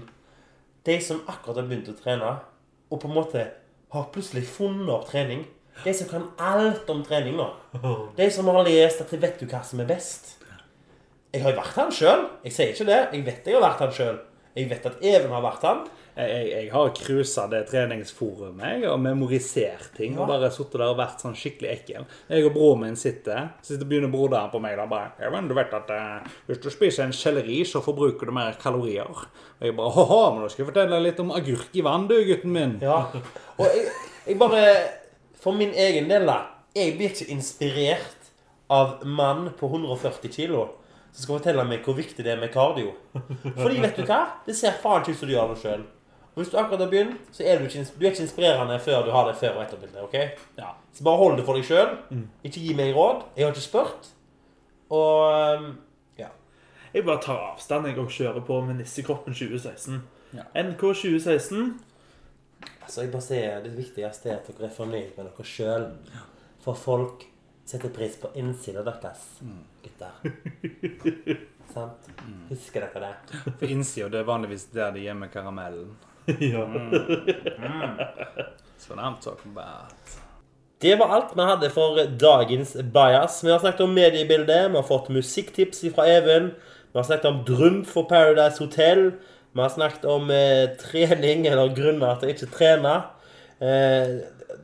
De 0.88 0.96
som 1.04 1.22
akkurat 1.28 1.60
har 1.62 1.68
begynt 1.70 1.90
å 1.92 1.96
trene, 2.00 2.32
og 2.90 3.02
på 3.04 3.08
en 3.10 3.14
måte 3.18 3.44
har 3.94 4.08
plutselig 4.14 4.46
funnet 4.50 4.90
opp 4.90 5.10
trening. 5.12 5.46
De 5.84 5.94
som 5.94 6.08
kan 6.10 6.24
alt 6.42 6.90
om 6.90 7.04
trening 7.06 7.36
nå. 7.38 7.46
De 8.18 8.30
som 8.34 8.48
har 8.50 8.64
lest 8.66 9.02
at 9.04 9.12
de 9.14 9.18
vet 9.22 9.38
du 9.40 9.46
hva 9.46 9.62
som 9.64 9.80
er 9.84 9.86
best. 9.86 10.34
Jeg 11.34 11.44
har 11.44 11.52
jo 11.54 11.60
vært 11.60 11.76
han 11.78 11.92
sjøl. 11.92 12.24
Jeg 12.48 12.54
sier 12.56 12.72
ikke 12.74 12.88
det. 12.88 13.00
Jeg 13.14 13.26
vet 13.28 13.46
jeg 13.52 13.54
har 13.60 13.62
vært 13.70 13.84
han 13.86 13.92
sjøl. 13.94 14.18
Jeg 14.58 14.70
vet 14.72 14.86
at 14.90 15.04
Even 15.06 15.34
har 15.36 15.44
vært 15.46 15.66
han. 15.68 15.82
Jeg, 16.18 16.46
jeg, 16.50 16.70
har 16.74 16.88
cruisa 16.98 17.44
det 17.52 17.60
treningsforumet 17.70 18.88
og 18.90 18.96
memorisert 19.04 19.92
ting. 20.00 20.16
Ja. 20.16 20.24
Og 20.24 20.32
bare 20.32 20.50
sittet 20.54 20.80
der 20.80 20.90
og 20.90 20.98
vært 20.98 21.22
sånn 21.22 21.36
skikkelig 21.38 21.70
ekkel. 21.76 22.08
Jeg 22.32 22.48
og 22.48 22.56
broren 22.56 22.82
min 22.88 22.98
sitter, 22.98 23.52
så 23.62 23.76
sitter 23.76 23.90
begynner 23.90 24.10
broderen 24.10 24.50
på 24.50 24.62
meg 24.64 24.80
da 24.80 24.88
bare 24.90 25.28
Even, 25.28 25.50
du 25.50 25.54
vet 25.58 25.76
at 25.78 25.94
eh, 25.94 26.32
hvis 26.48 26.64
du 26.64 26.72
spiser 26.74 27.06
en 27.06 27.14
selleri, 27.14 27.60
så 27.70 27.84
forbruker 27.86 28.32
du 28.32 28.34
mer 28.34 28.58
kalorier. 28.62 29.06
Og 29.60 29.70
jeg 29.70 29.78
bare 29.78 29.94
ha-ha, 30.00 30.24
men 30.34 30.42
da 30.42 30.50
skal 30.50 30.66
jeg 30.66 30.72
fortelle 30.72 30.96
deg 30.96 31.06
litt 31.06 31.22
om 31.22 31.36
agurk 31.38 31.78
i 31.78 31.86
vann, 31.86 32.10
du, 32.10 32.18
gutten 32.32 32.56
min. 32.58 32.76
Ja. 32.82 33.04
Og 33.60 33.68
jeg, 33.70 33.86
jeg 34.26 34.42
bare 34.42 34.64
For 35.38 35.54
min 35.54 35.70
egen 35.78 36.10
del, 36.10 36.26
da. 36.26 36.40
Jeg 36.74 36.98
blir 36.98 37.14
ikke 37.14 37.30
inspirert 37.32 38.32
av 38.74 39.06
mann 39.06 39.52
på 39.60 39.70
140 39.70 40.34
kilo 40.34 40.66
som 41.12 41.24
skal 41.24 41.38
fortelle 41.40 41.64
meg 41.68 41.86
hvor 41.86 41.96
viktig 41.98 42.24
det 42.26 42.32
er 42.34 42.42
med 42.42 42.52
kardio. 42.54 42.92
Fordi, 43.58 43.80
vet 43.82 43.98
du 43.98 44.04
hva? 44.06 44.20
Det 44.46 44.56
ser 44.58 44.76
faen 44.82 45.02
ikke 45.02 45.16
ut 45.16 45.22
som 45.22 45.30
du 45.30 45.34
gjør 45.34 45.54
det 45.54 45.62
sjøl. 45.64 45.86
Og 46.38 46.44
hvis 46.44 46.52
du 46.54 46.58
akkurat 46.62 46.84
har 46.84 46.90
begynt, 46.92 47.30
så 47.34 47.42
er 47.50 47.58
du 47.58 47.66
ikke, 47.66 47.82
du 47.98 48.04
er 48.06 48.12
ikke 48.12 48.22
inspirerende 48.28 48.76
før 48.86 49.06
du 49.08 49.10
har 49.16 49.26
det 49.26 49.40
før- 49.40 49.56
og 49.58 49.64
etterbildet. 49.64 50.04
ok? 50.04 50.14
Ja. 50.60 50.68
Så 50.94 51.04
bare 51.08 51.18
hold 51.18 51.38
det 51.40 51.46
for 51.48 51.58
deg 51.58 51.66
sjøl. 51.66 51.96
Ikke 52.46 52.62
gi 52.62 52.76
meg 52.78 52.94
råd. 52.96 53.24
Jeg 53.36 53.48
har 53.48 53.56
ikke 53.56 53.64
spurt. 53.66 54.12
Og 54.94 55.58
um, 55.58 55.72
ja. 56.20 56.28
Jeg 56.94 57.06
bare 57.08 57.22
tar 57.26 57.42
avstand 57.52 57.90
jeg 57.90 57.98
og 57.98 58.14
kjører 58.14 58.46
på 58.46 58.60
med 58.68 58.78
Nissekroppen 58.84 59.34
2016. 59.34 60.04
Ja. 60.38 60.46
NK 60.62 60.80
2016. 60.94 61.80
Altså, 62.84 63.02
jeg 63.02 63.12
bare 63.12 63.22
sier 63.26 63.64
Det 63.64 63.74
viktigste 63.78 64.30
er 64.30 64.38
at 64.38 64.48
dere 64.48 64.70
er 64.70 64.76
fornøyd 64.78 65.18
med 65.18 65.26
dere 65.26 65.48
sjøl. 65.48 65.90
For 66.62 66.78
folk 66.78 67.26
setter 67.68 67.92
pris 67.94 68.16
på 68.22 68.32
innsida 68.40 68.84
deres, 68.86 69.26
gutter. 69.84 70.12
Sant? 71.74 72.08
Husker 72.50 72.86
dere 72.86 73.02
det? 73.04 73.42
For 73.60 73.68
innsida 73.68 74.08
det 74.14 74.22
er 74.22 74.30
vanligvis 74.30 74.70
der 74.74 74.94
de 74.96 75.04
gjemmer 75.04 75.32
karamellen. 75.34 75.92
ja. 76.28 76.64
That's 78.78 78.90
what 78.90 79.00
I'm 79.00 79.20
talking 79.22 79.52
about. 79.52 79.94
Det 80.82 80.96
var 80.96 81.10
alt 81.10 81.32
vi 81.36 81.42
hadde 81.42 81.70
for 81.74 82.00
dagens 82.22 82.76
Bajas. 82.94 83.44
Vi 83.44 83.52
har 83.52 83.60
snakket 83.60 83.82
om 83.82 83.94
mediebildet, 83.98 84.72
vi 84.72 84.78
har 84.78 84.86
fått 84.86 85.10
musikktips 85.10 85.82
fra 85.96 86.06
Even. 86.08 86.52
Vi 86.92 87.00
har 87.00 87.04
snakket 87.04 87.32
om 87.32 87.44
Drøm 87.48 87.80
for 87.86 88.06
Paradise 88.10 88.64
Hotel. 88.64 89.12
Vi 89.52 89.62
har 89.62 89.70
snakket 89.74 90.06
om 90.06 90.30
eh, 90.32 90.70
trening, 90.78 91.48
eller 91.50 91.74
grunner 91.76 92.20
til 92.22 92.30
å 92.30 92.36
ikke 92.36 92.52
trene. 92.54 92.94
Eh, 93.58 94.12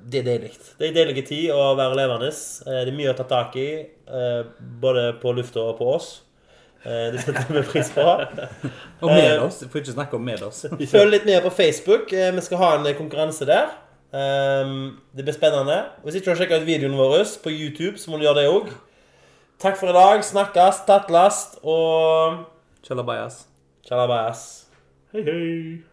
det 0.04 0.20
er 0.20 0.28
deilig. 0.28 0.51
Det 0.78 0.86
er 0.86 0.91
en 0.91 0.97
deilig 0.97 1.24
tid 1.28 1.49
å 1.54 1.74
være 1.80 1.97
levende. 1.97 2.30
Eh, 2.30 2.82
det 2.84 2.91
er 2.91 2.97
mye 2.97 3.14
å 3.14 3.18
ta 3.18 3.26
tak 3.30 3.56
i, 3.60 3.68
eh, 3.84 4.41
både 4.84 5.14
på 5.22 5.34
lufta 5.36 5.62
og 5.64 5.78
på 5.80 5.89
oss. 5.95 6.10
Eh, 6.84 7.12
det 7.14 7.22
setter 7.24 7.47
vi 7.56 7.64
pris 7.64 7.91
på. 7.95 8.04
Og 9.04 9.08
med 9.08 9.39
oss. 9.39 9.62
Vi 9.64 9.70
får 9.72 9.82
ikke 9.82 9.95
snakke 9.95 10.18
om 10.20 10.26
med 10.26 10.43
oss. 10.43 10.66
Følg 10.95 11.14
litt 11.14 11.28
med 11.30 11.39
på 11.45 11.54
Facebook. 11.56 12.12
Vi 12.12 12.43
skal 12.43 12.60
ha 12.60 12.72
en 12.76 12.89
konkurranse 12.97 13.47
der. 13.47 13.72
Det 14.12 15.24
blir 15.24 15.36
spennende. 15.36 15.80
Hvis 16.04 16.20
ikke 16.20 16.28
du 16.28 16.34
har 16.34 16.41
sjekka 16.41 16.60
ut 16.60 16.68
videoen 16.68 16.97
vår 16.99 17.24
på 17.43 17.54
YouTube, 17.54 17.95
så 17.97 18.12
må 18.12 18.20
du 18.20 18.28
gjøre 18.28 18.43
det 18.43 18.51
òg. 18.51 18.74
Takk 19.64 19.80
for 19.80 19.93
i 19.93 19.95
dag. 19.95 20.28
Snakkes, 20.28 20.84
tattlast 20.89 21.56
og 21.64 22.43
Tjalabajas. 22.84 23.45
Tjalabajas. 23.88 24.43
Hei, 25.16 25.24
hei. 25.24 25.93